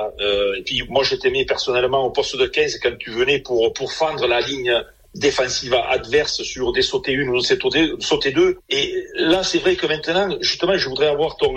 et 0.57 0.63
puis 0.63 0.83
moi 0.89 1.05
je 1.05 1.15
t'aimais 1.15 1.45
personnellement 1.45 2.05
au 2.05 2.11
poste 2.11 2.37
de 2.37 2.47
15 2.47 2.81
quand 2.83 2.97
tu 2.99 3.11
venais 3.11 3.39
pour 3.39 3.73
pour 3.73 3.93
fendre 3.93 4.27
la 4.27 4.41
ligne 4.41 4.73
défensive 5.15 5.75
adverse 5.75 6.43
sur 6.43 6.73
des 6.73 6.83
sautés 6.83 7.13
une 7.13 7.29
ou 7.29 7.41
des 7.41 7.93
sautés 8.01 8.33
deux. 8.33 8.59
Et 8.69 9.05
là, 9.15 9.45
c'est 9.45 9.59
vrai 9.59 9.77
que 9.77 9.87
maintenant, 9.87 10.37
justement, 10.41 10.77
je 10.77 10.89
voudrais 10.89 11.07
avoir 11.07 11.37
ton 11.37 11.55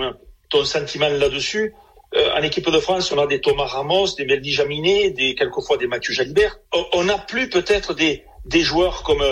ton 0.48 0.64
sentiment 0.64 1.08
là-dessus. 1.08 1.74
En 2.14 2.42
équipe 2.42 2.70
de 2.70 2.78
France, 2.78 3.12
on 3.12 3.18
a 3.18 3.26
des 3.26 3.40
Thomas 3.40 3.66
Ramos, 3.66 4.14
des 4.16 4.24
Meldy 4.24 4.52
Jaminet, 4.52 5.10
des 5.10 5.34
quelquefois 5.34 5.76
des 5.76 5.88
Mathieu 5.88 6.14
Jalibert. 6.14 6.56
On 6.92 7.02
n'a 7.02 7.18
plus 7.18 7.50
peut-être 7.50 7.94
des 7.94 8.22
des 8.46 8.60
joueurs 8.60 9.02
comme 9.02 9.22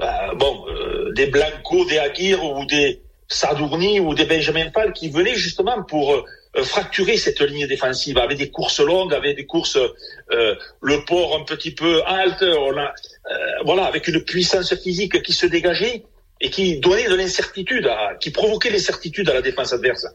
euh, 0.00 0.34
bon, 0.34 0.64
des 1.14 1.26
Blanco, 1.26 1.84
des 1.84 1.98
Aguirre 1.98 2.44
ou 2.44 2.64
des 2.66 3.00
Sadourni 3.28 4.00
ou 4.00 4.14
des 4.14 4.26
Benjamin 4.26 4.70
Pal 4.70 4.92
qui 4.92 5.08
venaient 5.08 5.34
justement 5.34 5.82
pour 5.84 6.14
euh, 6.14 6.62
fracturer 6.64 7.16
cette 7.16 7.40
ligne 7.40 7.66
défensive 7.66 8.18
avec 8.18 8.36
des 8.36 8.50
courses 8.50 8.80
longues, 8.80 9.14
avec 9.14 9.36
des 9.36 9.46
courses 9.46 9.78
le 10.28 11.04
port 11.06 11.36
un 11.36 11.44
petit 11.44 11.70
peu 11.70 12.02
halte, 12.04 12.42
a 12.42 12.94
voilà 13.64 13.84
avec 13.84 14.06
une 14.08 14.22
puissance 14.22 14.74
physique 14.74 15.22
qui 15.22 15.32
se 15.32 15.46
dégageait 15.46 16.04
et 16.42 16.50
qui 16.50 16.78
donnait 16.78 17.08
de 17.08 17.14
l'incertitude, 17.14 17.88
qui 18.20 18.30
provoquait 18.30 18.70
l'incertitude 18.70 19.30
à 19.30 19.34
la 19.34 19.42
défense 19.42 19.72
adverse. 19.72 20.06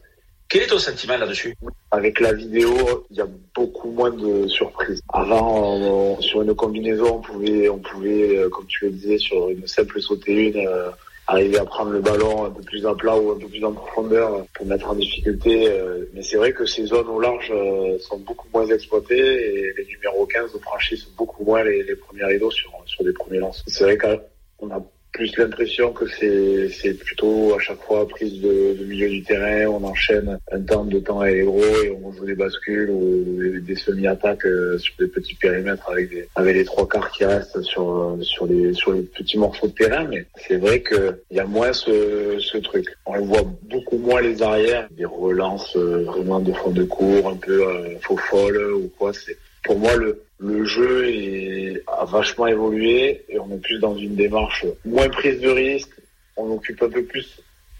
Quel 0.48 0.62
est 0.62 0.66
ton 0.66 0.78
sentiment 0.78 1.16
là-dessus? 1.18 1.54
Avec 1.90 2.20
la 2.20 2.32
vidéo, 2.32 3.06
il 3.10 3.16
y 3.16 3.20
a 3.20 3.28
beaucoup 3.54 3.90
moins 3.90 4.10
de 4.10 4.46
surprises. 4.46 5.02
Avant, 5.12 5.74
on, 5.74 6.20
sur 6.22 6.40
une 6.42 6.54
combinaison, 6.54 7.16
on 7.16 7.20
pouvait, 7.20 7.68
on 7.68 7.78
pouvait, 7.78 8.48
comme 8.50 8.66
tu 8.66 8.86
le 8.86 8.92
disais, 8.92 9.18
sur 9.18 9.50
une 9.50 9.66
simple 9.66 10.00
sauter 10.00 10.48
une, 10.48 10.66
euh, 10.66 10.90
arriver 11.28 11.58
à 11.58 11.64
prendre 11.64 11.90
le 11.90 12.00
ballon 12.00 12.46
un 12.46 12.50
peu 12.50 12.62
plus 12.62 12.86
à 12.86 12.94
plat 12.94 13.16
ou 13.16 13.30
un 13.32 13.38
peu 13.38 13.46
plus 13.46 13.62
en 13.62 13.72
profondeur 13.72 14.46
pour 14.54 14.66
mettre 14.66 14.88
en 14.88 14.94
difficulté. 14.94 15.68
Euh, 15.68 16.06
mais 16.14 16.22
c'est 16.22 16.38
vrai 16.38 16.52
que 16.52 16.64
ces 16.64 16.86
zones 16.86 17.08
au 17.08 17.20
large 17.20 17.52
euh, 17.54 17.98
sont 17.98 18.18
beaucoup 18.18 18.48
moins 18.52 18.66
exploitées 18.66 19.16
et 19.16 19.74
les 19.76 19.84
numéros 19.84 20.26
15 20.26 20.58
franchissent 20.62 21.08
beaucoup 21.16 21.44
moins 21.44 21.62
les, 21.62 21.82
les 21.82 21.96
premiers 21.96 22.24
rideaux 22.24 22.50
sur, 22.50 22.72
sur 22.86 23.04
des 23.04 23.12
premiers 23.12 23.38
lances. 23.38 23.62
C'est 23.66 23.84
vrai 23.84 23.98
qu'on 23.98 24.70
a 24.70 24.82
plus 25.12 25.36
l'impression 25.36 25.92
que 25.92 26.06
c'est 26.06 26.94
plutôt 26.94 27.54
à 27.54 27.58
chaque 27.58 27.80
fois 27.80 28.06
prise 28.08 28.40
de, 28.40 28.76
de, 28.78 28.84
milieu 28.84 29.08
du 29.08 29.22
terrain, 29.22 29.66
on 29.66 29.84
enchaîne 29.84 30.38
un 30.52 30.60
temps 30.60 30.84
de 30.84 30.98
temps 30.98 31.20
à 31.20 31.32
gros 31.32 31.62
et 31.82 31.90
on 32.02 32.12
joue 32.12 32.26
des 32.26 32.34
bascules 32.34 32.90
ou 32.90 33.60
des 33.60 33.76
semi-attaques 33.76 34.46
sur 34.78 34.94
des 34.98 35.08
petits 35.08 35.34
périmètres 35.34 35.88
avec 35.90 36.10
des, 36.10 36.28
avec 36.34 36.54
les 36.54 36.64
trois 36.64 36.86
quarts 36.88 37.10
qui 37.10 37.24
restent 37.24 37.62
sur 37.62 38.16
sur 38.22 38.46
les 38.46 38.72
sur 38.74 38.92
les 38.92 39.02
petits 39.02 39.38
morceaux 39.38 39.68
de 39.68 39.72
terrain. 39.72 40.06
Mais 40.08 40.26
c'est 40.46 40.56
vrai 40.56 40.80
que 40.80 41.22
il 41.30 41.36
y 41.36 41.40
a 41.40 41.46
moins 41.46 41.72
ce, 41.72 42.38
ce 42.38 42.58
truc. 42.58 42.86
On 43.06 43.20
voit 43.20 43.44
beaucoup 43.62 43.98
moins 43.98 44.20
les 44.20 44.42
arrières, 44.42 44.88
des 44.90 45.04
relances 45.04 45.76
vraiment 45.76 46.40
de 46.40 46.52
fond 46.52 46.70
de 46.70 46.84
cours, 46.84 47.28
un 47.28 47.36
peu 47.36 47.66
euh, 47.66 47.98
faux 48.00 48.16
folle 48.16 48.72
ou 48.74 48.90
quoi. 48.98 49.12
C'est 49.12 49.36
pour 49.68 49.78
moi 49.78 49.94
le 49.96 50.22
le 50.38 50.64
jeu 50.64 51.08
est, 51.08 51.82
a 51.86 52.04
vachement 52.04 52.46
évolué 52.46 53.24
et 53.28 53.38
on 53.38 53.52
est 53.52 53.60
plus 53.60 53.78
dans 53.80 53.96
une 53.96 54.14
démarche 54.14 54.64
moins 54.84 55.08
prise 55.08 55.40
de 55.40 55.50
risque. 55.50 55.90
On 56.36 56.48
occupe 56.52 56.80
un 56.82 56.88
peu 56.88 57.02
plus 57.02 57.28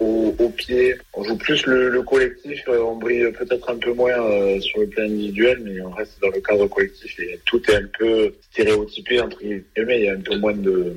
au, 0.01 0.35
au 0.39 0.49
pied. 0.51 0.97
On 1.15 1.23
joue 1.23 1.39
plus 1.39 1.65
le, 1.67 1.89
le 1.89 2.03
collectif, 2.03 2.61
euh, 2.69 2.83
on 2.83 2.97
brille 2.97 3.31
peut-être 3.33 3.71
un 3.71 3.79
peu 3.79 3.93
moins 3.93 4.21
euh, 4.21 4.61
sur 4.61 4.81
le 4.81 4.89
plan 4.89 5.05
individuel, 5.05 5.61
mais 5.65 5.81
on 5.81 5.91
reste 5.91 6.21
dans 6.21 6.31
le 6.31 6.41
cadre 6.41 6.67
collectif 6.67 7.19
et 7.21 7.41
tout 7.47 7.63
est 7.71 7.77
un 7.77 7.89
peu 7.99 8.35
stéréotypé 8.51 9.21
entre 9.21 9.39
guillemets. 9.39 10.01
Il 10.01 10.05
y 10.05 10.09
a 10.09 10.15
un 10.15 10.21
peu 10.21 10.37
moins 10.37 10.55
de 10.55 10.95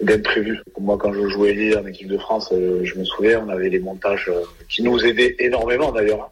d'imprévus. 0.00 0.58
Moi, 0.78 0.98
quand 0.98 1.12
je 1.12 1.28
jouais 1.28 1.76
en 1.76 1.86
équipe 1.86 2.08
de 2.08 2.18
France, 2.18 2.50
euh, 2.52 2.84
je 2.84 2.94
me 2.98 3.04
souviens, 3.04 3.44
on 3.46 3.48
avait 3.48 3.70
des 3.70 3.80
montages 3.80 4.28
euh, 4.28 4.42
qui 4.68 4.82
nous 4.82 4.98
aidaient 5.04 5.36
énormément 5.38 5.90
d'ailleurs. 5.92 6.30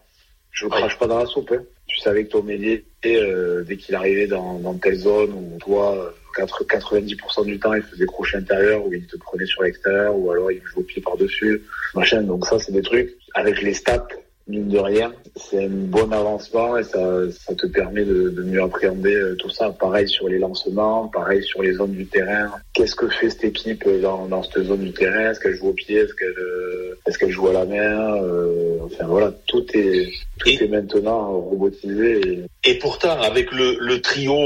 Je 0.50 0.66
crache 0.66 0.98
pas 0.98 1.06
dans 1.06 1.18
la 1.18 1.26
soupe. 1.26 1.52
Hein. 1.52 1.62
Tu 1.96 2.02
savais 2.02 2.24
que 2.24 2.32
ton 2.32 2.42
métier, 2.42 2.85
euh, 3.06 3.64
dès 3.64 3.78
qu'il 3.78 3.94
arrivait 3.94 4.26
dans, 4.26 4.59
dans 4.59 4.74
telle 4.74 4.96
zone 4.96 5.32
où 5.32 5.59
toi, 5.59 5.96
euh, 5.96 6.11
4, 6.37 6.64
90% 6.64 7.46
du 7.46 7.59
temps, 7.59 7.72
il 7.72 7.82
faisait 7.82 8.04
crochet 8.04 8.37
intérieur 8.37 8.85
ou 8.85 8.92
il 8.92 9.06
te 9.06 9.16
prenait 9.16 9.46
sur 9.46 9.62
l'extérieur 9.62 10.14
ou 10.14 10.30
alors 10.30 10.52
il 10.52 10.61
jouait 10.62 10.82
au 10.82 10.85
pied 10.85 11.00
par-dessus, 11.00 11.62
machin. 11.94 12.20
Donc 12.20 12.44
ça, 12.44 12.59
c'est 12.59 12.72
des 12.72 12.82
trucs 12.82 13.16
avec 13.32 13.62
les 13.62 13.72
stats, 13.72 14.06
mine 14.48 14.68
de 14.68 14.78
rien, 14.78 15.12
c'est 15.35 15.64
un 15.64 15.68
bon 15.68 16.11
avancement 16.12 16.76
et 16.76 16.85
ça, 16.85 17.00
ça 17.32 17.54
te 17.54 17.66
permet 17.66 18.04
de, 18.04 18.28
de 18.30 18.42
mieux 18.42 18.62
appréhender 18.62 19.14
euh, 19.14 19.35
tout 19.37 19.50
ça. 19.50 19.70
Pareil 19.70 20.09
sur 20.09 20.28
les 20.28 20.38
lancements, 20.38 21.09
pareil 21.09 21.42
sur 21.42 21.62
les 21.62 21.72
zones 21.74 21.92
du 21.92 22.06
terrain. 22.06 22.52
Qu'est-ce 22.72 22.94
que 22.94 23.09
fait 23.09 23.30
cette 23.30 23.44
équipe 23.44 23.88
dans, 24.02 24.26
dans 24.26 24.42
cette 24.44 24.62
zone 24.64 24.85
du 24.85 24.92
terrain? 24.92 25.30
Est-ce 25.30 25.40
qu'elle 25.40 25.56
joue 25.56 25.68
au 25.70 25.72
pied? 25.72 25.96
Est-ce 25.96 26.14
qu'elle 26.14 26.28
euh, 26.38 26.94
qu'elle 27.18 27.30
joue 27.30 27.48
à 27.48 27.52
la 27.52 27.64
main? 27.64 28.22
Euh, 28.22 28.62
Enfin 28.85 29.06
voilà, 29.09 29.32
tout 29.48 29.66
est 29.74 30.09
tout 30.38 30.48
Et- 30.48 30.62
est 30.62 30.68
maintenant 30.68 31.32
robotisé. 31.40 32.20
Et... 32.64 32.70
Et 32.70 32.78
pourtant, 32.78 33.20
avec 33.20 33.50
le, 33.50 33.76
le 33.80 34.00
trio 34.00 34.37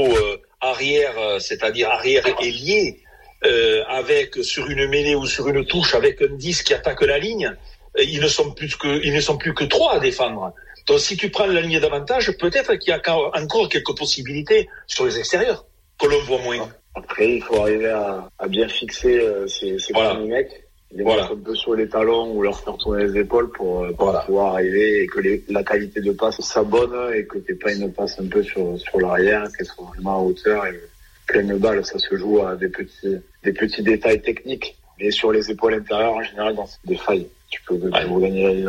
arrière, 0.61 1.13
c'est-à-dire 1.39 1.89
arrière 1.89 2.23
ailier, 2.41 2.99
euh, 3.45 3.81
avec 3.87 4.35
sur 4.43 4.67
une 4.69 4.87
mêlée 4.87 5.13
ou 5.15 5.25
sur 5.27 5.47
une 5.47 5.63
touche, 5.65 5.93
avec 5.95 6.21
un 6.23 6.35
10 6.35 6.63
qui 6.63 6.73
attaque 6.73 7.01
la 7.01 7.19
ligne, 7.19 7.55
ils 7.99 8.21
ne 8.21 8.27
sont 8.27 8.51
plus 8.51 8.75
que 8.75 9.01
ils 9.03 9.13
ne 9.13 9.21
sont 9.21 9.37
plus 9.37 9.53
que 9.53 9.63
trois 9.65 9.93
à 9.93 9.99
défendre. 9.99 10.53
Donc 10.87 10.99
si 10.99 11.15
tu 11.17 11.29
prends 11.29 11.45
la 11.45 11.61
ligne 11.61 11.79
d'avantage, 11.79 12.31
peut-être 12.37 12.75
qu'il 12.75 12.91
y 12.91 12.93
a 12.93 13.01
encore 13.35 13.69
quelques 13.69 13.95
possibilités 13.97 14.67
sur 14.87 15.05
les 15.05 15.19
extérieurs 15.19 15.65
que 15.99 16.07
l'on 16.07 16.19
voit 16.23 16.39
moins. 16.39 16.69
Après, 16.95 17.35
il 17.37 17.43
faut 17.43 17.55
arriver 17.61 17.89
à, 17.89 18.27
à 18.39 18.47
bien 18.47 18.67
fixer 18.67 19.19
euh, 19.19 19.47
ces, 19.47 19.77
ces 19.79 19.93
Voilà. 19.93 20.15
premiers 20.15 20.27
mecs, 20.29 20.63
les 20.91 21.03
Voilà. 21.03 21.21
mettre 21.21 21.33
un 21.35 21.37
peu 21.37 21.55
sur 21.55 21.73
les 21.75 21.87
talons 21.87 22.33
ou 22.33 22.41
leur 22.41 22.59
faire 22.59 22.75
tourner 22.77 23.05
les 23.05 23.19
épaules 23.21 23.49
pour, 23.51 23.83
euh, 23.83 23.93
pour 23.93 24.05
Voilà. 24.07 24.19
pouvoir 24.21 24.53
arriver 24.55 25.03
et 25.03 25.07
que 25.07 25.19
les, 25.21 25.43
la 25.47 25.63
qualité 25.63 26.01
de 26.01 26.11
passe 26.11 26.41
s'abonne 26.41 27.13
et 27.13 27.25
que 27.25 27.37
t'aies 27.37 27.53
pas 27.55 27.71
une 27.71 27.93
passe 27.93 28.19
un 28.19 28.27
peu 28.27 28.43
sur, 28.43 28.77
sur 28.79 28.99
l'arrière, 28.99 29.43
qu'elle 29.57 29.67
soit 29.67 29.85
vraiment 29.95 30.15
à 30.17 30.19
hauteur 30.21 30.65
et 30.65 30.81
pleine 31.27 31.55
balle. 31.59 31.85
Ça 31.85 31.97
se 31.99 32.13
joue 32.17 32.41
à 32.45 32.55
des 32.55 32.67
petits, 32.69 33.17
des 33.43 33.53
petits 33.53 33.83
détails 33.83 34.21
techniques. 34.21 34.75
Mais 35.01 35.11
sur 35.11 35.31
les 35.31 35.49
épaules 35.49 35.73
intérieures, 35.73 36.13
en 36.13 36.23
général, 36.23 36.55
dans 36.55 36.69
des 36.85 36.97
failles. 36.97 37.27
Tu 37.49 37.61
peux, 37.67 37.77
tu 37.77 38.21
gagner 38.21 38.63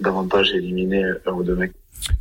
davantage 0.00 0.50
et 0.52 0.56
éliminer 0.56 1.02
un 1.26 1.32
ou 1.32 1.42
deux 1.42 1.54
mecs. 1.54 1.72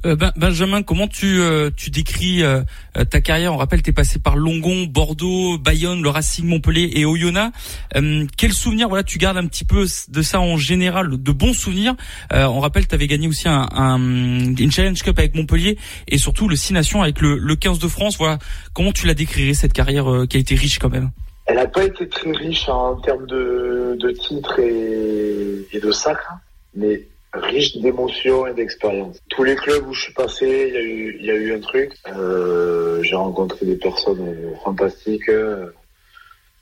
Euh, 0.06 0.16
Ben- 0.16 0.32
Benjamin, 0.38 0.82
comment 0.82 1.08
tu 1.08 1.40
euh, 1.40 1.70
tu 1.76 1.90
décris 1.90 2.42
euh, 2.42 2.62
euh, 2.98 3.04
ta 3.04 3.20
carrière? 3.22 3.54
On 3.54 3.58
rappelle, 3.58 3.82
t'es 3.82 3.92
passé 3.92 4.20
par 4.20 4.38
Longon, 4.38 4.86
Bordeaux, 4.86 5.58
Bayonne, 5.58 6.02
le 6.02 6.10
Racing 6.10 6.46
Montpellier 6.46 6.90
et 6.96 7.06
Oyonnax. 7.06 7.52
Euh, 7.96 8.26
quel 8.38 8.54
souvenir 8.54 8.88
Voilà, 8.88 9.04
tu 9.04 9.18
gardes 9.18 9.38
un 9.38 9.46
petit 9.48 9.66
peu 9.66 9.86
de 10.08 10.22
ça 10.22 10.40
en 10.40 10.58
général, 10.58 11.22
de 11.22 11.32
bons 11.32 11.54
souvenirs? 11.54 11.96
Euh, 12.34 12.46
on 12.46 12.62
rappelle, 12.62 12.88
t'avais 12.88 13.08
gagné 13.08 13.28
aussi 13.28 13.50
un, 13.50 13.68
un 13.74 13.98
une 14.00 14.72
Challenge 14.72 15.02
Cup 15.02 15.20
avec 15.20 15.36
Montpellier 15.36 15.78
et 16.08 16.18
surtout 16.18 16.48
le 16.48 16.56
Six 16.56 16.74
Nations 16.74 17.02
avec 17.02 17.20
le, 17.20 17.38
le 17.38 17.56
15 17.56 17.80
de 17.80 17.88
France. 17.88 18.18
Voilà, 18.18 18.40
comment 18.74 18.94
tu 18.94 19.06
la 19.08 19.14
décrirais 19.14 19.54
cette 19.54 19.74
carrière 19.74 20.10
euh, 20.12 20.26
qui 20.26 20.38
a 20.38 20.40
été 20.40 20.56
riche 20.56 20.80
quand 20.80 20.90
même? 20.90 21.12
Elle 21.46 21.58
n'a 21.58 21.68
pas 21.68 21.84
été 21.84 22.10
très 22.10 22.32
riche 22.32 22.68
en 22.70 22.96
termes 22.96 23.28
de, 23.28 23.96
de 24.00 24.12
titres 24.12 24.60
et, 24.60 25.80
de 25.80 25.92
sacres, 25.92 26.34
mais 26.74 27.04
riche 27.34 27.78
d'émotions 27.78 28.48
et 28.48 28.54
d'expériences. 28.54 29.20
Tous 29.30 29.44
les 29.44 29.56
clubs 29.56 29.88
où 29.88 29.94
je 29.94 30.02
suis 30.04 30.14
passé, 30.14 30.66
il 30.70 30.74
y 30.74 30.78
a 30.78 30.82
eu, 30.82 31.18
il 31.20 31.26
y 31.26 31.32
a 31.32 31.36
eu 31.36 31.54
un 31.54 31.60
truc. 31.60 31.92
Euh, 32.08 33.04
J'ai 33.04 33.16
rencontré 33.16 33.66
des 33.66 33.76
personnes 33.76 34.28
euh, 34.28 34.56
fantastiques, 34.64 35.30
euh, 35.30 35.68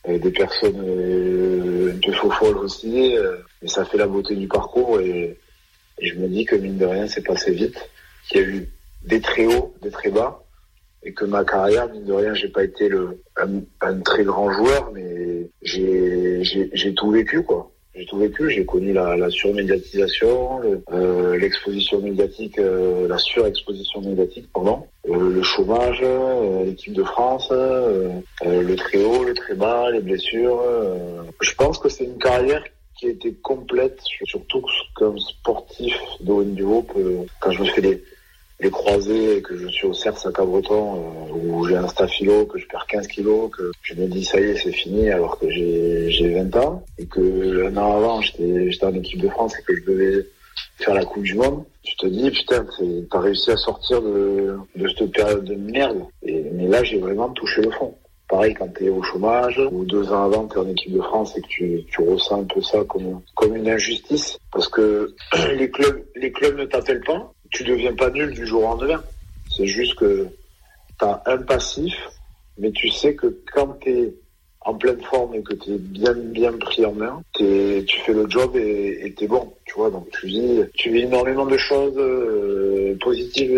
des 0.06 0.32
personnes 0.32 0.84
euh, 0.86 1.93
un 1.96 2.00
peu 2.06 2.12
faux 2.12 2.32
folles 2.32 2.58
aussi, 2.58 3.15
euh, 3.15 3.38
et 3.62 3.69
ça 3.69 3.86
fait 3.86 3.98
la 3.98 4.08
beauté 4.08 4.36
du 4.36 4.48
parcours. 4.48 5.00
Et, 5.00 5.38
et 6.00 6.08
je 6.08 6.15
me 6.15 6.28
dis 6.28 6.43
que 6.43 6.56
mine 6.56 6.78
de 6.78 6.86
rien, 6.86 7.08
c'est 7.08 7.24
passé 7.24 7.52
vite, 7.52 7.78
qu'il 8.28 8.41
y 8.41 8.43
a 8.43 8.48
eu 8.48 8.69
des 9.06 9.22
très 9.22 9.46
hauts, 9.46 9.74
des 9.82 9.91
très 9.91 10.10
bas, 10.10 10.43
et 11.06 11.13
que 11.13 11.26
ma 11.26 11.44
carrière, 11.44 11.89
mine 11.89 12.06
de 12.06 12.13
rien, 12.13 12.34
j'ai 12.34 12.50
pas 12.50 12.63
été 12.63 12.88
le 12.89 13.22
un, 13.38 13.62
un 13.82 14.00
très 14.00 14.24
grand 14.24 14.52
joueur, 14.52 14.92
mais 14.94 15.48
j'ai 15.62 16.39
j'ai 16.44 16.94
tout 16.94 17.12
vécu 17.12 17.44
quoi. 17.44 17.70
J'ai 17.96 18.06
tout 18.08 18.18
vécu. 18.18 18.50
J'ai 18.50 18.66
connu 18.66 18.92
la, 18.92 19.16
la 19.16 19.30
surmédiatisation, 19.30 20.60
le- 20.60 20.82
euh, 20.94 21.38
médiatique, 22.02 22.58
euh, 22.58 23.08
la 23.08 23.18
surexposition 23.20 24.02
médiatique, 24.02 24.48
pardon, 24.54 24.84
euh, 25.10 25.30
le 25.30 25.44
chômage, 25.44 26.00
euh, 26.02 26.66
l'équipe 26.66 26.94
de 26.94 27.04
France, 27.04 27.50
euh, 27.52 28.10
euh, 28.46 28.62
le 28.63 28.76
très 28.76 29.04
haut, 29.04 29.24
le 29.24 29.34
très 29.36 29.54
bas, 29.54 29.92
les 29.92 30.00
blessures. 30.02 30.60
Je 31.42 31.54
pense 31.56 31.78
que 31.78 31.88
c'est 31.89 32.06
une 32.06 32.18
carrière 32.18 32.63
qui 32.98 33.08
a 33.08 33.10
été 33.10 33.34
complète, 33.44 34.00
surtout 34.26 34.63
comme 34.96 35.20
sportif 35.20 35.94
de 36.22 36.32
haut 36.32 36.44
niveau. 36.44 36.86
Quand 37.39 37.52
je 37.52 37.62
me 37.62 37.66
fais 37.68 37.82
des 37.82 38.04
les 38.60 38.70
croisés 38.70 39.38
et 39.38 39.42
que 39.42 39.56
je 39.58 39.68
suis 39.68 39.88
au 39.88 39.94
CERS 39.94 40.26
à 40.26 40.32
Cabreton 40.32 40.96
euh, 40.96 41.34
où 41.34 41.66
j'ai 41.68 41.76
un 41.76 41.88
staphylo, 41.88 42.46
que 42.46 42.60
je 42.60 42.68
perds 42.68 42.88
15 42.88 43.08
kilos, 43.08 43.52
que 43.52 43.72
je 43.82 43.96
me 43.96 44.08
dis 44.08 44.24
ça 44.24 44.39
y 44.39 44.46
est 44.46 44.56
c'est 44.56 44.72
fini 44.72 45.10
alors 45.10 45.38
que 45.39 45.50
j'ai 45.50 46.10
j'ai 46.10 46.34
20 46.34 46.56
ans. 46.58 46.84
Et 46.98 47.06
que 47.06 47.68
un 47.68 47.78
an 47.78 47.98
avant 47.98 48.22
j'étais 48.22 48.86
en 48.86 48.94
équipe 48.94 49.22
de 49.22 49.30
France 49.30 49.54
et 49.60 49.63
que 49.63 49.76
je 49.76 49.84
devais 49.86 50.28
faire 50.78 50.94
la 50.94 51.06
Coupe 51.06 51.24
du 51.24 51.36
Monde, 51.36 51.63
tu 51.84 51.96
te 51.98 52.08
dis 52.08 52.30
putain 52.32 52.66
t'as 53.10 53.20
réussi 53.20 53.52
à 53.52 53.58
sortir 53.58 54.02
de, 54.02 54.58
de 54.76 54.88
cette 54.88 55.12
période 55.12 55.44
de 55.44 55.56
merde. 55.56 56.04
Et, 56.24 56.44
mais 56.54 56.68
là 56.68 56.84
j'ai 56.84 57.00
vraiment 57.00 57.30
touché 57.30 57.62
le 57.62 57.72
fond. 57.72 57.96
Pareil 58.30 58.54
quand 58.54 58.70
t'es 58.74 58.89
au 58.89 59.04
chômage 59.04 59.62
ou 59.72 59.84
deux 59.84 60.12
ans 60.12 60.24
avant 60.24 60.48
t'es 60.48 60.58
en 60.58 60.70
équipe 60.70 60.94
de 60.94 61.02
France 61.02 61.38
et 61.38 61.42
que 61.42 61.48
tu, 61.48 61.84
tu 61.92 62.02
ressens 62.02 62.42
un 62.42 62.46
peu 62.46 62.62
ça 62.62 62.84
comme, 62.86 63.22
comme 63.36 63.56
une 63.56 63.70
injustice. 63.70 64.38
Parce 64.52 64.70
que 64.70 65.13
les 65.58 65.70
clubs 65.70 66.04
les 66.16 66.32
clubs 66.32 66.58
ne 66.58 66.66
t'appellent 66.66 67.04
pas 67.04 67.33
tu 67.54 67.63
deviens 67.63 67.94
pas 67.94 68.10
nul 68.10 68.32
du 68.34 68.46
jour 68.46 68.63
au 68.63 68.68
lendemain. 68.68 69.02
C'est 69.56 69.68
juste 69.68 69.96
que 69.96 70.28
tu 71.00 71.06
as 71.06 71.22
un 71.26 71.38
passif, 71.38 71.96
mais 72.58 72.72
tu 72.72 72.89
sais 72.89 73.16
que 73.16 73.28
quand 73.54 73.80
tu 73.80 73.89
es 73.89 74.13
en 74.66 74.74
pleine 74.76 75.02
forme 75.02 75.36
et 75.36 75.44
que 75.44 75.54
tu 75.54 75.72
es 75.72 75.78
bien 75.78 76.13
bien 76.13 76.54
pris 76.54 76.86
en 76.86 76.94
main, 76.94 77.22
t'es- 77.38 77.84
tu 77.86 78.00
fais 78.02 78.13
le 78.13 78.30
job 78.30 78.56
et 78.56 79.13
tu 79.18 79.26
es 79.26 79.28
bon. 79.28 79.54
Tu 79.66 79.76
vois, 79.76 79.89
donc 79.89 80.08
tu 80.12 80.28
vis, 80.28 80.62
tu 80.76 80.92
vis 80.92 81.02
énormément 81.02 81.46
de 81.46 81.58
choses 81.58 81.98
euh, 81.98 82.96
positives 83.02 83.58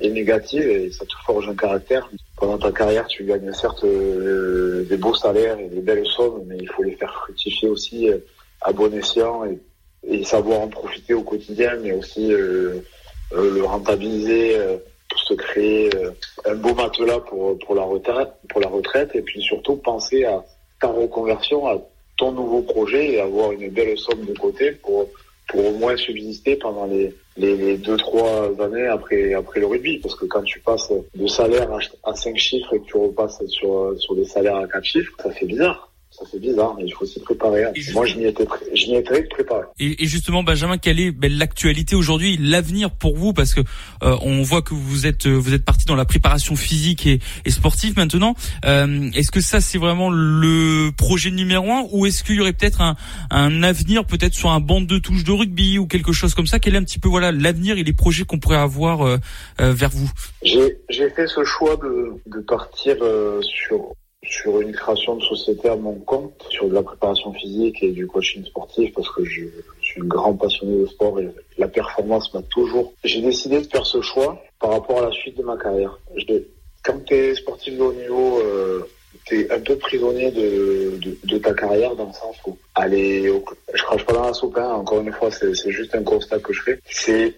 et, 0.00 0.10
négatives 0.10 0.66
et 0.66 0.90
ça 0.90 1.04
te 1.04 1.12
forge 1.24 1.48
un 1.48 1.54
caractère. 1.54 2.10
Pendant 2.36 2.58
ta 2.58 2.72
carrière, 2.72 3.06
tu 3.06 3.24
gagnes 3.24 3.52
certes 3.52 3.84
euh, 3.84 4.84
des 4.88 4.96
beaux 4.96 5.14
salaires 5.14 5.58
et 5.58 5.68
des 5.68 5.80
belles 5.82 6.06
sommes, 6.06 6.42
mais 6.46 6.56
il 6.58 6.68
faut 6.68 6.82
les 6.82 6.96
faire 6.96 7.14
fructifier 7.14 7.68
aussi 7.68 8.08
euh, 8.08 8.18
à 8.62 8.72
bon 8.72 8.92
escient 8.94 9.44
et, 9.44 10.24
savoir 10.24 10.60
en 10.62 10.68
profiter 10.68 11.12
au 11.14 11.22
quotidien, 11.22 11.76
mais 11.82 11.92
aussi 11.92 12.32
le 13.32 13.64
rentabiliser 13.64 14.56
euh, 14.56 14.76
pour 15.08 15.18
se 15.20 15.34
créer 15.34 15.90
euh, 15.96 16.10
un 16.46 16.54
beau 16.54 16.74
matelas 16.74 17.20
pour, 17.20 17.58
pour, 17.58 17.74
la 17.74 17.82
retraite, 17.82 18.30
pour 18.48 18.60
la 18.60 18.68
retraite 18.68 19.10
et 19.14 19.22
puis 19.22 19.40
surtout 19.42 19.76
penser 19.76 20.24
à 20.24 20.44
ta 20.80 20.88
reconversion, 20.88 21.66
à 21.68 21.78
ton 22.16 22.32
nouveau 22.32 22.62
projet 22.62 23.12
et 23.12 23.20
avoir 23.20 23.52
une 23.52 23.68
belle 23.70 23.96
somme 23.98 24.24
de 24.24 24.34
côté 24.38 24.72
pour, 24.72 25.08
pour 25.48 25.66
au 25.66 25.72
moins 25.72 25.96
subsister 25.96 26.56
pendant 26.56 26.86
les, 26.86 27.14
les, 27.36 27.56
les 27.56 27.76
deux, 27.76 27.96
trois 27.96 28.50
années 28.60 28.86
après, 28.86 29.34
après 29.34 29.60
le 29.60 29.66
rugby. 29.66 29.98
Parce 29.98 30.14
que 30.14 30.26
quand 30.26 30.42
tu 30.42 30.60
passes 30.60 30.92
de 31.14 31.26
salaire 31.26 31.70
à, 31.72 32.10
à 32.10 32.14
cinq 32.14 32.36
chiffres 32.36 32.74
et 32.74 32.80
que 32.80 32.86
tu 32.86 32.96
repasses 32.96 33.44
sur, 33.46 33.94
sur 33.98 34.14
des 34.14 34.24
salaires 34.24 34.56
à 34.56 34.66
quatre 34.66 34.84
chiffres, 34.84 35.12
ça 35.22 35.30
fait 35.30 35.46
bizarre. 35.46 35.89
Ça 36.20 36.26
fait 36.32 36.38
bizarre, 36.38 36.74
mais 36.76 36.84
il 36.86 36.92
faut 36.92 37.06
s'y 37.06 37.18
préparer. 37.20 37.64
Et 37.74 37.92
Moi, 37.92 38.04
je 38.04 38.16
m'y 38.16 38.26
étais, 38.26 38.44
pré- 38.44 38.58
je 38.74 38.86
m'y 38.90 38.96
étais 38.96 39.22
préparé. 39.22 39.62
Et, 39.78 40.04
et 40.04 40.06
justement, 40.06 40.42
Benjamin, 40.42 40.76
quelle 40.76 41.00
est 41.00 41.12
ben, 41.12 41.32
l'actualité 41.32 41.96
aujourd'hui, 41.96 42.36
l'avenir 42.38 42.90
pour 42.90 43.16
vous? 43.16 43.32
Parce 43.32 43.54
que 43.54 43.62
euh, 44.02 44.16
on 44.20 44.42
voit 44.42 44.60
que 44.60 44.74
vous 44.74 45.06
êtes 45.06 45.26
euh, 45.26 45.34
vous 45.34 45.54
êtes 45.54 45.64
parti 45.64 45.86
dans 45.86 45.96
la 45.96 46.04
préparation 46.04 46.56
physique 46.56 47.06
et, 47.06 47.20
et 47.46 47.50
sportive 47.50 47.96
maintenant. 47.96 48.34
Euh, 48.66 49.10
est-ce 49.14 49.30
que 49.30 49.40
ça 49.40 49.62
c'est 49.62 49.78
vraiment 49.78 50.10
le 50.10 50.90
projet 50.94 51.30
numéro 51.30 51.70
un, 51.72 51.86
ou 51.90 52.04
est-ce 52.04 52.22
qu'il 52.22 52.34
y 52.34 52.40
aurait 52.40 52.52
peut-être 52.52 52.82
un, 52.82 52.96
un 53.30 53.62
avenir, 53.62 54.04
peut-être 54.04 54.34
sur 54.34 54.50
un 54.50 54.60
banc 54.60 54.82
de 54.82 54.98
touche 54.98 55.24
de 55.24 55.32
rugby 55.32 55.78
ou 55.78 55.86
quelque 55.86 56.12
chose 56.12 56.34
comme 56.34 56.46
ça? 56.46 56.58
Quel 56.58 56.74
est 56.74 56.78
un 56.78 56.84
petit 56.84 56.98
peu 56.98 57.08
voilà 57.08 57.32
l'avenir 57.32 57.78
et 57.78 57.82
les 57.82 57.94
projets 57.94 58.24
qu'on 58.24 58.38
pourrait 58.38 58.56
avoir 58.58 59.06
euh, 59.06 59.16
euh, 59.62 59.72
vers 59.72 59.88
vous? 59.90 60.10
J'ai 60.42 60.76
j'ai 60.90 61.08
fait 61.08 61.26
ce 61.26 61.44
choix 61.44 61.76
de, 61.76 62.12
de 62.26 62.40
partir 62.40 62.96
euh, 63.00 63.40
sur 63.42 63.94
sur 64.22 64.60
une 64.60 64.72
création 64.72 65.16
de 65.16 65.22
société 65.22 65.68
à 65.68 65.76
mon 65.76 65.94
compte, 65.94 66.44
sur 66.50 66.68
de 66.68 66.74
la 66.74 66.82
préparation 66.82 67.32
physique 67.32 67.82
et 67.82 67.90
du 67.90 68.06
coaching 68.06 68.44
sportif, 68.44 68.92
parce 68.94 69.10
que 69.10 69.24
je, 69.24 69.44
suis 69.80 70.00
un 70.00 70.04
grand 70.04 70.34
passionné 70.34 70.82
de 70.82 70.86
sport 70.86 71.18
et 71.18 71.28
la 71.58 71.68
performance 71.68 72.32
m'a 72.32 72.42
toujours... 72.42 72.92
J'ai 73.02 73.22
décidé 73.22 73.60
de 73.60 73.66
faire 73.66 73.86
ce 73.86 74.00
choix 74.02 74.40
par 74.60 74.70
rapport 74.70 74.98
à 74.98 75.06
la 75.06 75.10
suite 75.10 75.36
de 75.36 75.42
ma 75.42 75.56
carrière. 75.56 75.98
Je- 76.14 76.44
quand 76.84 77.04
tu 77.04 77.14
es 77.14 77.34
sportif 77.34 77.76
de 77.76 77.82
haut 77.82 77.92
niveau, 77.92 78.40
euh, 78.40 78.82
tu 79.24 79.40
es 79.40 79.50
un 79.50 79.60
peu 79.60 79.76
prisonnier 79.76 80.30
de, 80.30 81.38
ta 81.38 81.54
carrière 81.54 81.96
dans 81.96 82.06
le 82.06 82.12
sens 82.12 82.36
où 82.46 82.56
aller 82.74 83.32
je 83.74 83.82
crache 83.82 84.04
pas 84.04 84.12
dans 84.12 84.26
la 84.26 84.32
soupe, 84.32 84.56
hein, 84.58 84.72
encore 84.74 85.00
une 85.00 85.12
fois, 85.12 85.30
c'est 85.30 85.70
juste 85.70 85.94
un 85.94 86.02
constat 86.02 86.38
que 86.38 86.52
je 86.52 86.62
fais. 86.62 86.80
C'est 86.86 87.34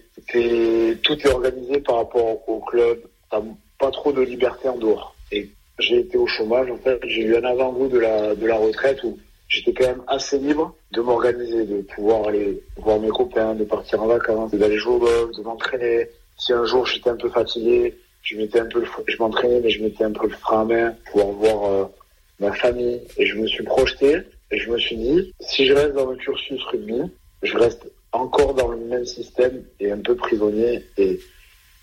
tout 1.01 1.13
est 1.13 1.29
organisé 1.29 1.79
par 1.79 1.97
rapport 1.97 2.47
au 2.47 2.59
club. 2.59 2.99
T'as 3.29 3.41
pas 3.79 3.91
trop 3.91 4.11
de 4.11 4.21
liberté 4.21 4.69
en 4.69 4.77
dehors. 4.77 5.15
Et 5.31 5.49
j'ai 5.79 5.99
été 5.99 6.17
au 6.17 6.27
chômage, 6.27 6.69
en 6.69 6.77
fait, 6.77 6.99
j'ai 7.05 7.23
eu 7.23 7.35
un 7.35 7.43
avant-goût 7.43 7.87
de 7.87 7.99
la, 7.99 8.35
de 8.35 8.45
la 8.45 8.55
retraite 8.55 9.03
où 9.03 9.17
j'étais 9.47 9.73
quand 9.73 9.87
même 9.87 10.03
assez 10.07 10.37
libre 10.37 10.75
de 10.91 11.01
m'organiser, 11.01 11.65
de 11.65 11.81
pouvoir 11.81 12.27
aller 12.27 12.61
voir 12.77 12.99
mes 12.99 13.09
copains, 13.09 13.55
de 13.55 13.63
partir 13.63 14.01
en 14.01 14.07
vacances, 14.07 14.53
d'aller 14.53 14.77
jouer 14.77 14.95
au 14.95 14.99
golf, 14.99 15.35
de 15.35 15.41
m'entraîner. 15.43 16.09
Si 16.37 16.53
un 16.53 16.65
jour 16.65 16.85
j'étais 16.85 17.09
un 17.09 17.15
peu 17.15 17.29
fatigué, 17.29 17.95
je 18.21 18.37
mettais 18.37 18.59
un 18.59 18.65
peu 18.65 18.83
je 19.07 19.17
m'entraînais, 19.17 19.59
mais 19.61 19.69
je 19.69 19.83
mettais 19.83 20.03
un 20.03 20.11
peu 20.11 20.27
le 20.27 20.33
frein 20.33 20.61
à 20.61 20.65
main 20.65 20.95
pour 21.11 21.31
voir 21.33 21.71
euh, 21.71 21.85
ma 22.39 22.51
famille. 22.53 23.01
Et 23.17 23.25
je 23.25 23.37
me 23.37 23.47
suis 23.47 23.63
projeté 23.63 24.17
et 24.51 24.57
je 24.57 24.71
me 24.71 24.77
suis 24.77 24.95
dit, 24.95 25.33
si 25.39 25.65
je 25.65 25.73
reste 25.73 25.93
dans 25.93 26.09
le 26.09 26.17
cursus 26.17 26.61
rugby, 26.71 27.01
je 27.41 27.57
reste 27.57 27.91
encore 28.11 28.53
dans 28.53 28.69
le 28.69 28.77
même 28.77 29.05
système 29.05 29.63
et 29.79 29.91
un 29.91 29.97
peu 29.97 30.15
prisonnier 30.15 30.85
et 30.97 31.19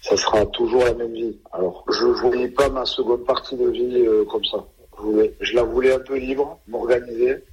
ça 0.00 0.16
sera 0.16 0.46
toujours 0.46 0.84
la 0.84 0.94
même 0.94 1.12
vie. 1.12 1.36
Alors, 1.52 1.84
je 1.90 2.06
voulais 2.06 2.48
pas 2.48 2.68
ma 2.68 2.86
seconde 2.86 3.24
partie 3.24 3.56
de 3.56 3.68
vie 3.68 4.06
euh, 4.06 4.24
comme 4.24 4.44
ça. 4.44 4.64
Je, 4.96 5.02
voulais, 5.02 5.34
je 5.40 5.54
la 5.54 5.62
voulais 5.62 5.92
un 5.92 5.98
peu 5.98 6.16
libre, 6.16 6.58
m'organiser, 6.68 7.44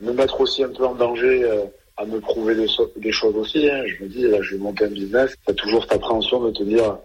me 0.00 0.12
mettre 0.12 0.40
aussi 0.40 0.64
un 0.64 0.70
peu 0.70 0.84
en 0.84 0.94
danger 0.94 1.44
euh, 1.44 1.64
à 1.96 2.04
me 2.04 2.20
prouver 2.20 2.54
des, 2.54 3.12
choses 3.12 3.36
aussi. 3.36 3.68
Hein. 3.68 3.82
Je 3.86 4.04
me 4.04 4.08
dis, 4.08 4.22
là, 4.22 4.42
je 4.42 4.56
vais 4.56 4.62
monter 4.62 4.84
un 4.84 4.90
business. 4.90 5.34
Tu 5.44 5.52
as 5.52 5.54
toujours 5.54 5.82
cette 5.82 5.92
appréhension 5.92 6.40
de 6.40 6.50
te 6.50 6.62
dire, 6.62 6.98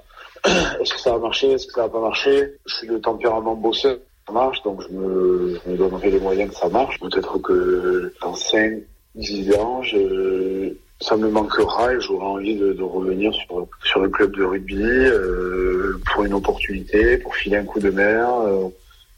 est-ce 0.45 0.93
que 0.93 0.99
ça 0.99 1.11
va 1.11 1.19
marcher, 1.19 1.51
est-ce 1.51 1.67
que 1.67 1.73
ça 1.73 1.83
va 1.83 1.89
pas 1.89 2.01
marcher? 2.01 2.55
Je 2.65 2.75
suis 2.75 2.87
de 2.87 2.97
tempérament 2.97 3.55
bosseur, 3.55 3.97
ça 4.27 4.33
marche, 4.33 4.61
donc 4.63 4.81
je 4.81 4.89
me, 4.89 5.59
je 5.65 5.71
me 5.71 5.77
donnerai 5.77 6.11
les 6.11 6.19
moyens 6.19 6.51
que 6.51 6.55
ça 6.55 6.69
marche. 6.69 6.99
Peut-être 6.99 7.37
que 7.39 8.13
dans 8.21 8.35
5, 8.35 8.81
10 9.15 9.53
ans, 9.55 9.83
je, 9.83 10.73
ça 11.03 11.17
me 11.17 11.29
manquera 11.29 11.93
et 11.93 11.99
j'aurai 11.99 12.25
envie 12.25 12.55
de, 12.55 12.81
revenir 12.81 13.33
sur, 13.33 13.67
sur 13.83 13.99
le 13.99 14.09
club 14.09 14.35
de 14.35 14.43
rugby 14.43 14.81
euh, 14.81 15.99
pour 16.05 16.23
une 16.23 16.33
opportunité, 16.33 17.17
pour 17.17 17.35
filer 17.35 17.57
un 17.57 17.65
coup 17.65 17.79
de 17.79 17.89
mer. 17.89 18.29
Euh. 18.29 18.69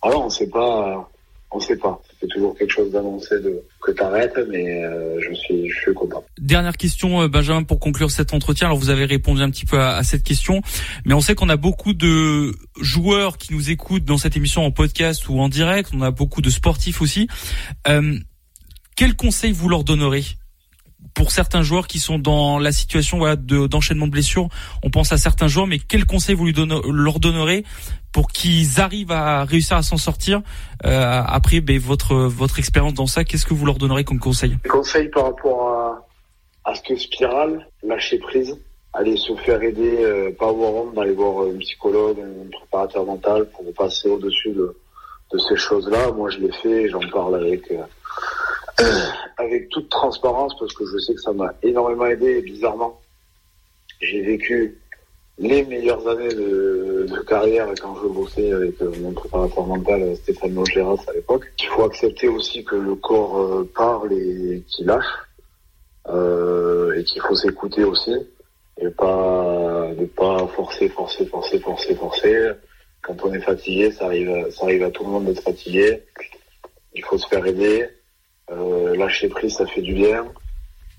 Alors, 0.02 0.26
on 0.26 0.30
sait 0.30 0.50
pas, 0.50 1.10
on 1.52 1.60
sait 1.60 1.78
pas. 1.78 2.02
C'est 2.20 2.28
toujours 2.28 2.58
quelque 2.58 2.72
chose 2.72 2.92
d'annoncé 2.92 3.40
de 3.40 3.62
que 3.82 3.92
t'arrêtes, 3.92 4.40
mais 4.50 4.84
euh, 4.84 5.20
je 5.20 5.34
suis, 5.36 5.70
je 5.70 5.80
suis 5.80 5.94
content. 5.94 6.24
Dernière 6.40 6.76
question, 6.76 7.22
euh, 7.22 7.28
Benjamin, 7.28 7.64
pour 7.64 7.80
conclure 7.80 8.10
cet 8.10 8.34
entretien. 8.34 8.68
Alors, 8.68 8.80
vous 8.80 8.90
avez 8.90 9.06
répondu 9.06 9.42
un 9.42 9.52
petit 9.52 9.66
peu 9.66 9.80
à, 9.80 9.96
à 9.96 10.04
cette 10.04 10.24
question, 10.24 10.62
mais 11.06 11.14
on 11.14 11.22
sait 11.22 11.36
qu'on 11.36 11.50
a 11.50 11.58
beaucoup 11.58 11.94
de 11.94 12.52
joueurs 12.82 13.38
qui 13.38 13.54
nous 13.54 13.70
écoutent 13.70 14.06
dans 14.06 14.18
cette 14.18 14.36
émission 14.36 14.66
en 14.66 14.72
podcast 14.72 15.30
ou 15.30 15.40
en 15.40 15.50
direct. 15.50 15.92
On 15.94 16.02
a 16.02 16.12
beaucoup 16.12 16.42
de 16.42 16.50
sportifs 16.50 17.02
aussi. 17.02 17.28
Quel 18.96 19.16
conseil 19.18 19.52
vous 19.52 19.68
leur 19.68 19.84
donnerez? 19.84 20.24
Pour 21.14 21.32
certains 21.32 21.62
joueurs 21.62 21.88
qui 21.88 22.00
sont 22.00 22.20
dans 22.20 22.60
la 22.60 22.72
situation 22.72 23.18
voilà, 23.18 23.36
d'enchaînement 23.36 24.08
de, 24.08 24.12
blessures, 24.12 24.50
on 24.84 24.90
pense 24.90 25.12
à 25.12 25.18
certains 25.18 25.48
joueurs, 25.48 25.68
mais 25.68 25.80
quel 25.80 26.06
conseil 26.06 26.36
vous 26.36 26.48
leur 26.92 27.20
donnerez 27.20 27.64
pour 28.12 28.28
qu'ils 28.30 28.80
arrivent 28.80 29.12
à 29.12 29.44
réussir 29.44 29.78
à 29.78 29.84
s'en 29.84 29.98
sortir 29.98 30.42
euh, 30.86 31.22
après 31.26 31.62
ben, 31.62 31.78
votre 31.80 32.16
votre 32.16 32.60
expérience 32.60 32.94
dans 32.94 33.08
ça? 33.08 33.24
Qu'est-ce 33.24 33.46
que 33.46 33.54
vous 33.54 33.66
leur 33.66 33.78
donnerez 33.78 34.04
comme 34.04 34.20
conseil? 34.20 34.58
Conseil 34.70 35.10
par 35.10 35.26
rapport 35.26 35.70
à, 35.70 36.72
à 36.72 36.76
cette 36.76 36.98
spirale, 36.98 37.68
lâcher 37.84 38.20
prise, 38.20 38.58
aller 38.94 39.18
se 39.18 39.36
faire 39.36 39.62
aider, 39.62 39.98
euh, 40.00 40.32
pas 40.38 40.50
avoir 40.50 40.74
honte 40.74 40.96
d'aller 40.96 41.14
voir 41.14 41.48
un 41.48 41.58
psychologue, 41.60 42.18
un 42.20 42.50
préparateur 42.50 43.06
mental 43.06 43.48
pour 43.50 43.66
passer 43.74 44.10
au-dessus 44.10 44.52
de, 44.52 44.76
de 45.34 45.38
ces 45.38 45.56
choses-là. 45.56 46.12
Moi, 46.12 46.30
je 46.30 46.40
l'ai 46.40 46.52
fait, 46.64 46.90
j'en 46.90 47.08
parle 47.12 47.36
avec. 47.36 47.70
Euh, 47.72 47.84
avec 49.38 49.70
toute 49.70 49.90
transparence 49.90 50.58
parce 50.60 50.74
que 50.74 50.86
je 50.86 50.98
sais 51.00 51.14
que 51.14 51.22
ça 51.22 51.34
m'a 51.34 51.54
énormément 51.64 52.06
aidé 52.06 52.38
et 52.38 52.42
bizarrement, 52.42 53.00
j'ai 54.02 54.22
vécu 54.22 54.78
les 55.38 55.64
meilleures 55.66 56.08
années 56.08 56.34
de, 56.34 56.76
carrière 57.28 57.68
quand 57.82 57.96
je 58.02 58.08
bossais 58.08 58.52
avec 58.52 58.82
euh, 58.82 58.92
mon 59.02 59.12
préparateur 59.12 59.66
mental 59.66 60.02
euh, 60.04 60.16
Stéphane 60.16 60.54
Logéras 60.54 61.04
à 61.08 61.14
l'époque. 61.14 61.52
Il 61.60 61.68
faut 61.68 61.84
accepter 61.84 62.28
aussi 62.28 62.64
que 62.64 62.76
le 62.76 62.96
corps 62.96 63.42
euh, 63.42 63.70
parle 63.76 64.14
et 64.14 64.64
qu'il 64.68 64.86
lâche 64.86 65.06
et 66.98 67.04
qu'il 67.04 67.22
faut 67.22 67.36
s'écouter 67.36 67.84
aussi 67.84 68.14
et 68.80 68.90
pas 68.90 69.92
ne 69.98 70.06
pas 70.06 70.48
forcer, 70.48 70.88
forcer, 70.88 71.26
forcer, 71.26 71.60
forcer, 71.60 71.96
forcer. 71.96 72.52
Quand 73.02 73.16
on 73.24 73.34
est 73.34 73.42
fatigué, 73.42 73.92
ça 73.92 74.06
arrive, 74.06 74.50
ça 74.52 74.66
arrive 74.66 74.84
à 74.84 74.92
tout 74.92 75.04
le 75.04 75.10
monde 75.10 75.26
d'être 75.26 75.42
fatigué. 75.42 76.04
Il 76.94 77.04
faut 77.04 77.18
se 77.18 77.28
faire 77.28 77.46
aider. 77.46 77.88
Euh, 78.52 78.96
lâcher 78.96 79.30
prise, 79.30 79.56
ça 79.56 79.66
fait 79.66 79.82
du 79.82 79.94
bien. 79.94 80.26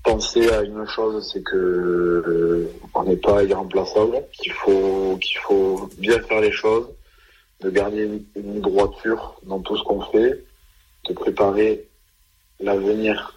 Penser 0.03 0.49
à 0.51 0.61
une 0.61 0.85
chose, 0.87 1.29
c'est 1.31 1.43
que 1.43 1.55
euh, 1.55 2.71
on 2.93 3.03
n'est 3.03 3.17
pas 3.17 3.43
irremplaçable, 3.43 4.23
qu'il 4.33 4.51
faut 4.53 5.17
qu'il 5.21 5.37
faut 5.39 5.89
bien 5.97 6.19
faire 6.21 6.41
les 6.41 6.51
choses, 6.51 6.89
de 7.61 7.69
garder 7.69 8.21
une, 8.35 8.61
droiture 8.61 9.39
dans 9.43 9.59
tout 9.59 9.77
ce 9.77 9.83
qu'on 9.83 10.01
fait, 10.01 10.43
de 11.07 11.13
préparer 11.13 11.87
l'avenir 12.59 13.33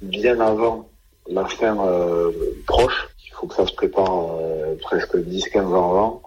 bien 0.00 0.40
avant 0.40 0.88
la 1.28 1.46
fin 1.46 1.78
euh, 1.86 2.30
proche. 2.66 3.08
Il 3.26 3.32
faut 3.32 3.46
que 3.46 3.54
ça 3.54 3.66
se 3.66 3.72
prépare 3.72 4.38
presque 4.82 5.16
10-15 5.16 5.60
ans 5.74 5.90
avant. 5.90 6.22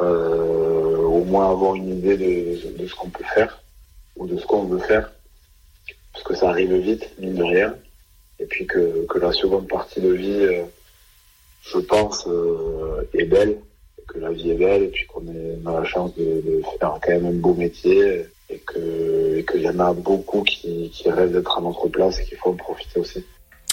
au 0.00 1.24
moins 1.24 1.50
avoir 1.50 1.74
une 1.74 1.90
idée 1.98 2.16
de 2.16 2.86
ce 2.86 2.94
qu'on 2.94 3.10
peut 3.10 3.24
faire 3.34 3.62
ou 4.16 4.26
de 4.26 4.36
ce 4.38 4.46
qu'on 4.46 4.64
veut 4.64 4.78
faire 4.78 5.10
parce 6.18 6.28
que 6.28 6.34
ça 6.34 6.50
arrive 6.50 6.74
vite, 6.74 7.08
mine 7.20 7.34
de 7.34 7.44
rien, 7.44 7.74
et 8.40 8.46
puis 8.46 8.66
que, 8.66 9.06
que 9.06 9.18
la 9.18 9.32
seconde 9.32 9.68
partie 9.68 10.00
de 10.00 10.10
vie, 10.10 10.30
euh, 10.30 10.62
je 11.62 11.78
pense, 11.78 12.26
euh, 12.26 13.08
est 13.14 13.24
belle, 13.24 13.58
que 14.08 14.18
la 14.18 14.30
vie 14.30 14.50
est 14.50 14.54
belle, 14.54 14.84
et 14.84 14.88
puis 14.88 15.06
qu'on 15.06 15.22
a 15.66 15.80
la 15.80 15.84
chance 15.84 16.14
de, 16.16 16.24
de, 16.24 16.62
faire 16.78 16.98
quand 17.00 17.10
même 17.10 17.26
un 17.26 17.32
beau 17.32 17.54
métier, 17.54 18.24
et 18.50 18.58
que 18.58 19.40
qu'il 19.42 19.60
y 19.60 19.68
en 19.68 19.78
a 19.78 19.92
beaucoup 19.92 20.42
qui, 20.42 20.90
qui 20.90 21.10
rêvent 21.10 21.32
d'être 21.32 21.58
à 21.58 21.60
notre 21.60 21.86
place 21.88 22.18
et 22.18 22.24
qu'il 22.24 22.38
faut 22.38 22.50
en 22.50 22.54
profiter 22.54 22.98
aussi. 22.98 23.24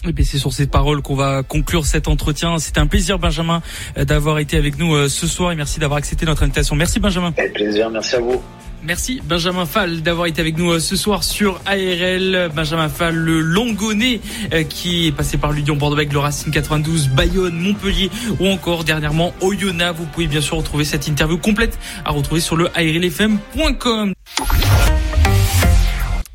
Et 0.08 0.12
bien 0.12 0.26
c'est 0.26 0.38
sur 0.38 0.54
ces 0.54 0.68
paroles 0.68 1.02
qu'on 1.02 1.16
va 1.16 1.42
conclure 1.42 1.86
cet 1.86 2.08
entretien. 2.08 2.60
C'était 2.60 2.80
un 2.80 2.88
plaisir 2.88 3.18
Benjamin 3.18 3.62
d'avoir 3.96 4.38
été 4.40 4.58
avec 4.58 4.78
nous 4.78 5.08
ce 5.08 5.26
soir 5.28 5.54
et 5.54 5.56
merci 5.56 5.80
d'avoir 5.80 5.98
accepté 5.98 6.26
notre 6.26 6.44
invitation. 6.44 6.76
Merci 6.76 7.00
Benjamin. 7.00 7.34
Avec 7.38 7.54
plaisir, 7.54 7.90
merci 7.90 8.16
à 8.16 8.20
vous. 8.20 8.42
Merci 8.86 9.20
Benjamin 9.24 9.66
Fall 9.66 10.02
d'avoir 10.02 10.28
été 10.28 10.42
avec 10.42 10.58
nous 10.58 10.72
euh, 10.72 10.80
ce 10.80 10.96
soir 10.96 11.24
sur 11.24 11.60
ARL. 11.66 12.52
Benjamin 12.56 12.88
Fall, 12.88 13.16
le 13.16 13.40
Longonnet 13.40 14.22
euh, 14.54 14.64
qui 14.64 15.08
est 15.08 15.12
passé 15.12 15.38
par 15.38 15.52
l'Union 15.52 15.76
Bordeaux 15.76 15.96
avec 15.96 16.14
le 16.14 16.20
Racing 16.20 16.54
92, 16.54 17.10
Bayonne, 17.10 17.56
Montpellier 17.56 18.12
ou 18.40 18.48
encore 18.48 18.84
dernièrement 18.84 19.34
Oyonnax. 19.42 19.98
Vous 19.98 20.06
pouvez 20.06 20.28
bien 20.28 20.42
sûr 20.42 20.58
retrouver 20.58 20.86
cette 20.86 21.08
interview 21.08 21.38
complète 21.38 21.80
à 22.06 22.12
retrouver 22.12 22.42
sur 22.42 22.56
le 22.56 22.70
arlfm.com. 22.76 24.14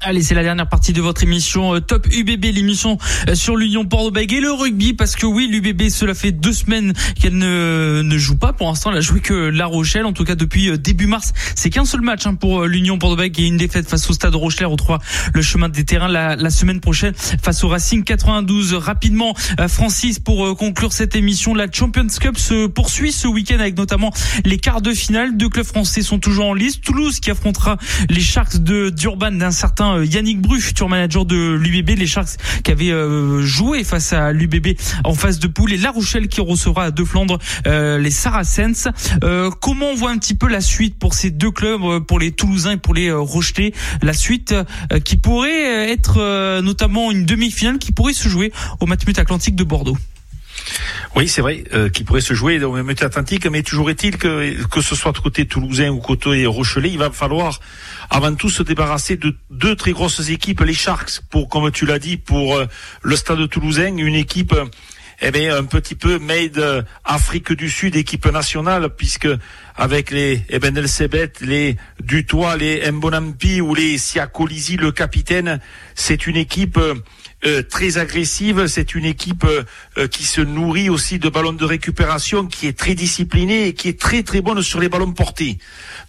Allez, 0.02 0.22
c'est 0.22 0.34
la 0.34 0.42
dernière 0.42 0.66
partie 0.66 0.94
de 0.94 1.02
votre 1.02 1.22
émission 1.24 1.74
euh, 1.74 1.80
Top 1.80 2.06
UBB, 2.10 2.42
l'émission 2.54 2.96
euh, 3.28 3.34
sur 3.34 3.54
l'Union 3.54 3.84
Bordeaux-Bègles 3.84 4.36
et 4.36 4.40
le 4.40 4.50
rugby, 4.50 4.94
parce 4.94 5.14
que 5.14 5.26
oui, 5.26 5.46
l'UBB, 5.46 5.90
cela 5.90 6.14
fait 6.14 6.32
deux 6.32 6.54
semaines 6.54 6.94
qu'elle 7.20 7.36
ne, 7.36 8.00
ne 8.02 8.16
joue 8.16 8.38
pas. 8.38 8.54
Pour 8.54 8.68
l'instant, 8.68 8.92
elle 8.92 8.96
a 8.96 9.02
joué 9.02 9.20
que 9.20 9.34
La 9.34 9.66
Rochelle, 9.66 10.06
en 10.06 10.14
tout 10.14 10.24
cas 10.24 10.36
depuis 10.36 10.70
euh, 10.70 10.78
début 10.78 11.06
mars. 11.06 11.34
C'est 11.54 11.68
qu'un 11.68 11.84
seul 11.84 12.00
match 12.00 12.26
hein, 12.26 12.34
pour 12.34 12.64
l'Union 12.64 12.96
Bordeaux-Bègles 12.96 13.42
et 13.42 13.46
une 13.46 13.58
défaite 13.58 13.90
face 13.90 14.08
au 14.08 14.14
Stade 14.14 14.34
Rochelet. 14.34 14.64
On 14.64 14.70
retrouvera 14.70 15.00
le 15.34 15.42
chemin 15.42 15.68
des 15.68 15.84
terrains 15.84 16.08
la, 16.08 16.34
la, 16.34 16.48
semaine 16.48 16.80
prochaine 16.80 17.12
face 17.14 17.62
au 17.62 17.68
Racing 17.68 18.02
92. 18.02 18.72
Rapidement, 18.72 19.34
Francis, 19.68 20.18
pour 20.18 20.56
conclure 20.56 20.94
cette 20.94 21.14
émission, 21.14 21.54
la 21.54 21.66
Champions 21.70 22.06
Cup 22.18 22.38
se 22.38 22.66
poursuit 22.68 23.12
ce 23.12 23.28
week-end 23.28 23.58
avec 23.60 23.76
notamment 23.76 24.14
les 24.46 24.56
quarts 24.56 24.80
de 24.80 24.94
finale. 24.94 25.36
Deux 25.36 25.50
clubs 25.50 25.66
français 25.66 26.00
sont 26.00 26.18
toujours 26.18 26.46
en 26.46 26.54
liste. 26.54 26.82
Toulouse 26.82 27.20
qui 27.20 27.30
affrontera 27.30 27.76
les 28.08 28.20
Sharks 28.20 28.56
de 28.62 28.88
d'Urban 28.88 29.32
d'un 29.32 29.50
certain 29.50 29.89
euh, 29.96 30.04
Yannick 30.04 30.40
Bru, 30.40 30.60
futur 30.60 30.88
manager 30.88 31.24
de 31.24 31.54
l'UBB, 31.54 31.98
les 31.98 32.06
Sharks 32.06 32.36
qui 32.64 32.70
avaient 32.70 32.90
euh, 32.90 33.42
joué 33.42 33.84
face 33.84 34.12
à 34.12 34.32
l'UBB 34.32 34.68
en 35.04 35.14
phase 35.14 35.38
de 35.38 35.46
poule 35.46 35.72
et 35.72 35.76
La 35.76 35.90
Rochelle 35.90 36.28
qui 36.28 36.40
recevra 36.40 36.84
à 36.84 36.90
De 36.90 37.04
Flandre 37.04 37.38
euh, 37.66 37.98
les 37.98 38.10
Saracens. 38.10 38.88
comment 39.60 39.90
on 39.90 39.94
voit 39.94 40.10
un 40.10 40.18
petit 40.18 40.34
peu 40.34 40.48
la 40.48 40.60
suite 40.60 40.98
pour 40.98 41.14
ces 41.14 41.30
deux 41.30 41.50
clubs, 41.50 42.00
pour 42.06 42.18
les 42.18 42.32
Toulousains 42.32 42.72
et 42.72 42.76
pour 42.76 42.94
les 42.94 43.12
Rochelais, 43.12 43.72
la 44.02 44.12
suite 44.12 44.54
qui 45.04 45.16
pourrait 45.16 45.90
être 45.90 46.60
notamment 46.60 47.10
une 47.10 47.24
demi-finale 47.24 47.78
qui 47.78 47.92
pourrait 47.92 48.12
se 48.12 48.28
jouer 48.28 48.52
au 48.80 48.86
Matmut 48.86 49.18
Atlantique 49.18 49.56
de 49.56 49.64
Bordeaux. 49.64 49.96
Oui, 51.16 51.28
c'est 51.28 51.40
vrai, 51.40 51.64
euh, 51.72 51.88
qui 51.88 52.04
pourrait 52.04 52.20
se 52.20 52.34
jouer 52.34 52.62
au 52.62 52.72
même 52.72 52.88
Atlantique, 52.88 53.46
mais 53.46 53.62
toujours 53.62 53.90
est-il 53.90 54.16
que 54.16 54.62
que 54.68 54.80
ce 54.80 54.94
soit 54.94 55.12
de 55.12 55.18
côté 55.18 55.44
toulousain 55.44 55.88
ou 55.88 55.98
côté 55.98 56.46
Rochelet, 56.46 56.90
il 56.90 56.98
va 56.98 57.10
falloir 57.10 57.60
avant 58.10 58.34
tout 58.34 58.48
se 58.48 58.62
débarrasser 58.62 59.16
de 59.16 59.34
deux 59.50 59.74
très 59.74 59.92
grosses 59.92 60.28
équipes, 60.28 60.60
les 60.60 60.74
Sharks, 60.74 61.20
pour 61.28 61.48
comme 61.48 61.70
tu 61.72 61.84
l'as 61.84 61.98
dit, 61.98 62.16
pour 62.16 62.56
euh, 62.56 62.66
le 63.02 63.16
Stade 63.16 63.48
toulousain, 63.48 63.96
une 63.96 64.14
équipe 64.14 64.54
eh 65.22 65.30
bien, 65.32 65.54
un 65.54 65.64
petit 65.64 65.96
peu 65.96 66.18
made 66.18 66.86
Afrique 67.04 67.52
du 67.52 67.68
Sud, 67.68 67.94
équipe 67.96 68.24
nationale, 68.26 68.88
puisque 68.88 69.28
avec 69.76 70.10
les 70.10 70.46
Eben 70.48 70.76
El 70.78 70.88
Sebet, 70.88 71.32
les 71.42 71.76
Dutoit, 72.02 72.56
les 72.56 72.90
Mbonampi 72.90 73.60
ou 73.60 73.74
les 73.74 73.98
Siakolisi, 73.98 74.78
le 74.78 74.92
capitaine, 74.92 75.60
c'est 75.94 76.26
une 76.26 76.36
équipe 76.36 76.78
euh, 77.44 77.62
très 77.62 77.98
agressive. 77.98 78.66
C'est 78.66 78.94
une 78.94 79.04
équipe 79.04 79.44
euh, 79.44 80.06
qui 80.08 80.24
se 80.24 80.40
nourrit 80.40 80.90
aussi 80.90 81.18
de 81.18 81.28
ballons 81.28 81.52
de 81.52 81.64
récupération, 81.64 82.46
qui 82.46 82.66
est 82.66 82.78
très 82.78 82.94
disciplinée 82.94 83.68
et 83.68 83.74
qui 83.74 83.88
est 83.88 83.98
très 83.98 84.22
très 84.22 84.40
bonne 84.40 84.62
sur 84.62 84.80
les 84.80 84.88
ballons 84.88 85.12
portés. 85.12 85.58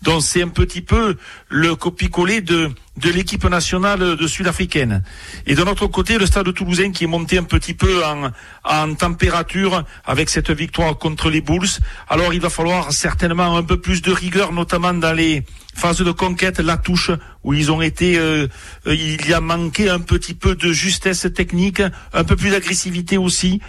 Donc 0.02 0.24
c'est 0.24 0.44
un 0.44 0.50
petit 0.50 0.82
peu 0.82 1.18
le 1.50 1.76
copie-coller 1.76 2.42
de 2.42 2.72
de 2.98 3.10
l'équipe 3.10 3.46
nationale 3.46 4.18
de 4.18 4.28
sud-africaine. 4.28 5.04
Et 5.48 5.56
de 5.56 5.64
notre 5.64 5.88
côté, 5.88 6.18
le 6.18 6.26
stade 6.26 6.54
toulousain 6.54 6.92
qui 6.92 7.06
est 7.06 7.08
monté 7.08 7.38
un 7.38 7.44
petit 7.44 7.74
peu 7.74 8.04
en, 8.06 8.32
en 8.64 8.96
température 8.96 9.86
avec 10.06 10.30
cette 10.30 10.52
victoire 10.52 10.98
contre 10.98 11.30
les 11.30 11.42
Bulls. 11.42 11.70
Alors 12.10 12.34
il 12.34 12.42
va 12.42 12.50
falloir 12.50 12.92
certainement 12.92 13.56
un 13.56 13.64
peu 13.64 13.80
plus 13.80 14.02
de 14.02 14.12
rigueur, 14.12 14.52
notamment 14.52 14.94
dans 14.94 15.14
les 15.14 15.44
phase 15.82 15.98
de 15.98 16.12
conquête, 16.12 16.60
la 16.60 16.78
touche, 16.78 17.10
où 17.44 17.56
ils 17.56 17.72
ont 17.72 17.82
été, 17.82 18.16
euh, 18.20 18.48
euh, 18.86 18.94
il 18.94 19.28
y 19.28 19.34
a 19.34 19.42
manqué 19.42 19.90
un 19.90 20.00
petit 20.00 20.36
peu 20.36 20.54
de 20.54 20.72
justesse 20.72 21.28
technique, 21.34 21.82
un 22.14 22.24
peu 22.24 22.36
plus 22.36 22.52
d'agressivité 22.52 23.18
aussi. 23.18 23.62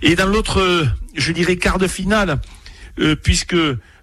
Et 0.00 0.14
dans 0.14 0.26
l'autre, 0.26 0.60
euh, 0.60 0.86
je 1.16 1.32
dirais, 1.32 1.56
quart 1.56 1.78
de 1.78 1.88
finale, 1.88 2.38
puisque 3.22 3.56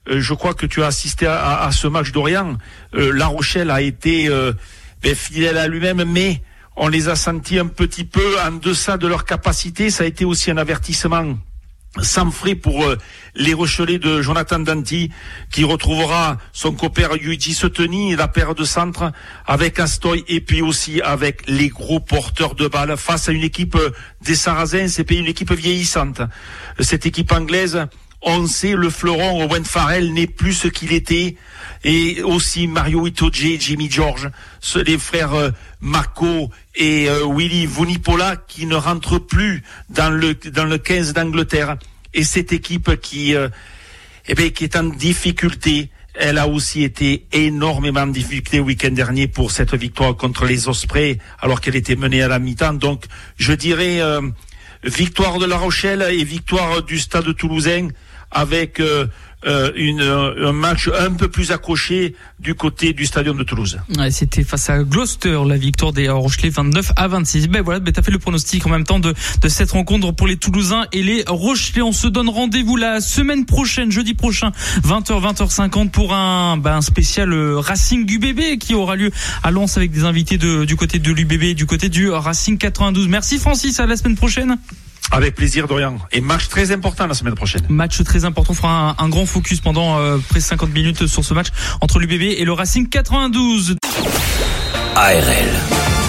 je 0.08 0.34
crois 0.34 0.54
que 0.54 0.66
tu 0.66 0.84
as 0.84 0.88
assisté 0.88 1.28
à, 1.28 1.70
ce 1.72 1.88
match 1.88 2.12
d'Orient, 2.14 2.58
La 2.94 3.28
Rochelle 3.28 3.70
a 3.70 3.82
été 3.82 4.30
ben, 5.04 5.16
fidèle 5.16 5.58
à 5.58 5.68
lui-même, 5.68 6.06
mais 6.06 6.42
on 6.78 6.88
les 6.88 7.10
a 7.10 7.18
sentis 7.18 7.60
un 7.60 7.68
petit 7.68 8.06
peu 8.06 8.40
en 8.40 8.52
deçà 8.52 8.98
de 8.98 9.08
leur 9.08 9.26
capacité. 9.26 9.90
Ça 9.90 10.06
a 10.06 10.08
été 10.08 10.24
aussi 10.24 10.50
un 10.50 10.56
avertissement 10.56 11.36
sans 12.02 12.32
frais 12.32 12.56
pour 12.56 12.84
euh, 12.84 12.98
les 13.36 13.54
Rochelais 13.54 14.00
de 14.00 14.22
Jonathan 14.22 14.60
Danti, 14.60 15.12
qui 15.52 15.64
retrouvera 15.64 16.38
son 16.54 16.74
copain 16.74 17.10
Yuji 17.22 17.54
Seteni 17.54 18.14
et 18.14 18.16
la 18.16 18.28
paire 18.28 18.56
de 18.56 18.64
centre 18.64 19.12
avec 19.46 19.80
Astoy 19.80 20.24
et 20.28 20.42
puis 20.42 20.62
aussi 20.62 21.02
avec 21.02 21.44
les 21.48 21.70
gros 21.70 22.00
porteurs 22.00 22.56
de 22.56 22.68
balles 22.68 22.98
face 22.98 23.30
à 23.30 23.32
une 23.32 23.44
équipe 23.44 23.78
des 24.22 24.36
Sarrasins, 24.36 24.88
c'est 24.88 25.10
une 25.12 25.28
équipe 25.28 25.52
vieillissante. 25.52 26.22
Cette 26.80 27.06
équipe 27.06 27.32
anglaise, 27.32 27.86
on 28.22 28.48
sait 28.48 28.74
le 28.74 28.90
fleuron 28.90 29.46
Owen 29.46 29.64
Farrell 29.66 30.14
n'est 30.14 30.28
plus 30.28 30.54
ce 30.54 30.68
qu'il 30.68 30.94
était 30.94 31.36
et 31.86 32.24
aussi 32.24 32.68
Mario 32.68 33.06
Itoje, 33.06 33.60
Jimmy 33.60 33.90
George, 33.90 34.32
les 34.86 34.98
frères 34.98 35.36
euh, 35.36 35.52
Marco 35.80 36.50
et 36.74 37.08
euh, 37.08 37.26
Willy 37.32 37.68
Vunipola 37.68 38.38
qui 38.48 38.66
ne 38.66 38.76
rentrent 38.76 39.20
plus 39.20 39.64
dans 39.90 40.10
le 40.10 40.34
dans 40.34 40.66
le 40.66 40.80
15 40.80 41.14
d'Angleterre 41.14 41.78
et 42.16 42.24
cette 42.24 42.52
équipe 42.52 43.00
qui 43.00 43.36
euh, 43.36 43.50
eh 44.28 44.52
qui 44.52 44.64
est 44.64 44.76
en 44.76 44.86
difficulté 44.86 45.92
elle 46.16 46.40
a 46.40 46.48
aussi 46.48 46.84
été 46.84 47.28
énormément 47.34 48.02
en 48.02 48.08
difficulté 48.08 48.58
le 48.58 48.64
week-end 48.64 48.92
dernier 48.92 49.28
pour 49.28 49.52
cette 49.52 49.76
victoire 49.76 50.16
contre 50.16 50.46
les 50.46 50.70
Ospreys, 50.70 51.18
alors 51.42 51.60
qu'elle 51.60 51.76
était 51.76 51.98
menée 51.98 52.22
à 52.22 52.30
la 52.30 52.40
mi-temps. 52.40 52.74
Donc, 52.74 53.04
je 53.36 53.52
dirais 53.52 54.00
victoire 54.82 55.40
de 55.40 55.46
La 55.46 55.58
Rochelle 55.58 56.06
et 56.10 56.24
victoire 56.24 56.84
du 56.84 57.00
Stade 57.00 57.36
Toulousain 57.36 57.90
avec 58.32 58.80
euh, 58.80 59.08
une, 59.76 60.02
un 60.02 60.52
match 60.52 60.90
un 61.00 61.12
peu 61.12 61.28
plus 61.28 61.52
accroché 61.52 62.16
du 62.40 62.56
côté 62.56 62.94
du 62.94 63.06
Stadium 63.06 63.38
de 63.38 63.44
Toulouse. 63.44 63.80
Ouais, 63.98 64.12
C'était 64.12 64.44
face 64.44 64.70
à 64.70 64.84
Gloucester 64.84 65.40
la 65.48 65.58
victoire 65.58 65.94
des 65.94 66.10
Rochelais 66.10 66.50
29 66.50 66.92
à 66.96 67.08
26. 67.08 67.48
Ben 67.48 67.62
voilà, 67.62 67.80
ben 67.80 67.92
t'as 67.92 68.02
fait 68.02 68.12
le 68.12 68.20
pronostic 68.20 68.66
en 68.66 68.70
même 68.70 68.86
temps 68.86 69.00
de, 69.00 69.14
de 69.42 69.48
cette 69.48 69.72
rencontre 69.72 70.12
pour 70.12 70.28
les 70.28 70.38
Toulousains 70.38 70.86
et 70.92 71.04
les 71.04 71.24
Rochelais. 71.28 71.82
On 71.82 71.92
se 71.92 72.08
donne 72.08 72.30
rendez-vous 72.30 72.76
la 72.76 73.02
semaine 73.02 73.46
prochaine, 73.46 73.92
jeudi 73.92 74.14
prochain, 74.14 74.52
20h 74.84 75.34
20h50 75.34 75.90
pour 75.90 76.14
un, 76.14 76.58
ben, 76.58 76.82
spécial 76.82 77.32
euh, 77.34 77.60
Racing 77.60 78.06
du 78.06 78.20
bébé 78.20 78.58
qui 78.58 78.74
aura 78.74 78.96
lieu 78.96 79.12
à 79.44 79.52
Lens 79.52 79.78
avec 79.78 79.92
des 79.92 80.04
invités 80.04 80.38
de, 80.38 80.66
du 80.66 80.76
côté 80.76 81.00
de 81.00 81.12
l'UBB 81.12 81.44
et 81.44 81.54
du 81.54 81.66
côté 81.66 81.90
du 81.90 82.10
Racing 82.10 82.58
92. 82.58 83.08
Merci 83.08 83.38
Francis, 83.38 83.80
à 83.80 83.86
la 83.86 83.98
semaine 83.98 84.16
prochaine. 84.16 84.58
Avec 85.12 85.36
plaisir, 85.36 85.68
Dorian. 85.68 85.98
Et 86.12 86.22
match 86.22 86.48
très 86.48 86.72
important 86.72 87.08
la 87.08 87.14
semaine 87.14 87.36
prochaine. 87.36 87.62
Match 87.70 88.02
très 88.04 88.26
important. 88.26 88.52
On 88.52 88.56
fera 88.56 88.96
un, 88.98 89.10
grand 89.10 89.26
focus 89.26 89.62
pendant 89.62 90.00
euh, 90.00 90.18
près 90.30 90.40
de 90.40 90.44
50 90.44 90.74
minutes 90.74 91.08
sur 91.08 91.24
ce 91.24 91.34
match 91.34 91.48
entre 91.82 92.00
l'UBB 92.00 92.22
et 92.22 92.46
le 92.46 92.54
Racing 92.54 92.90
92. 92.90 93.76
ARL. 94.96 96.05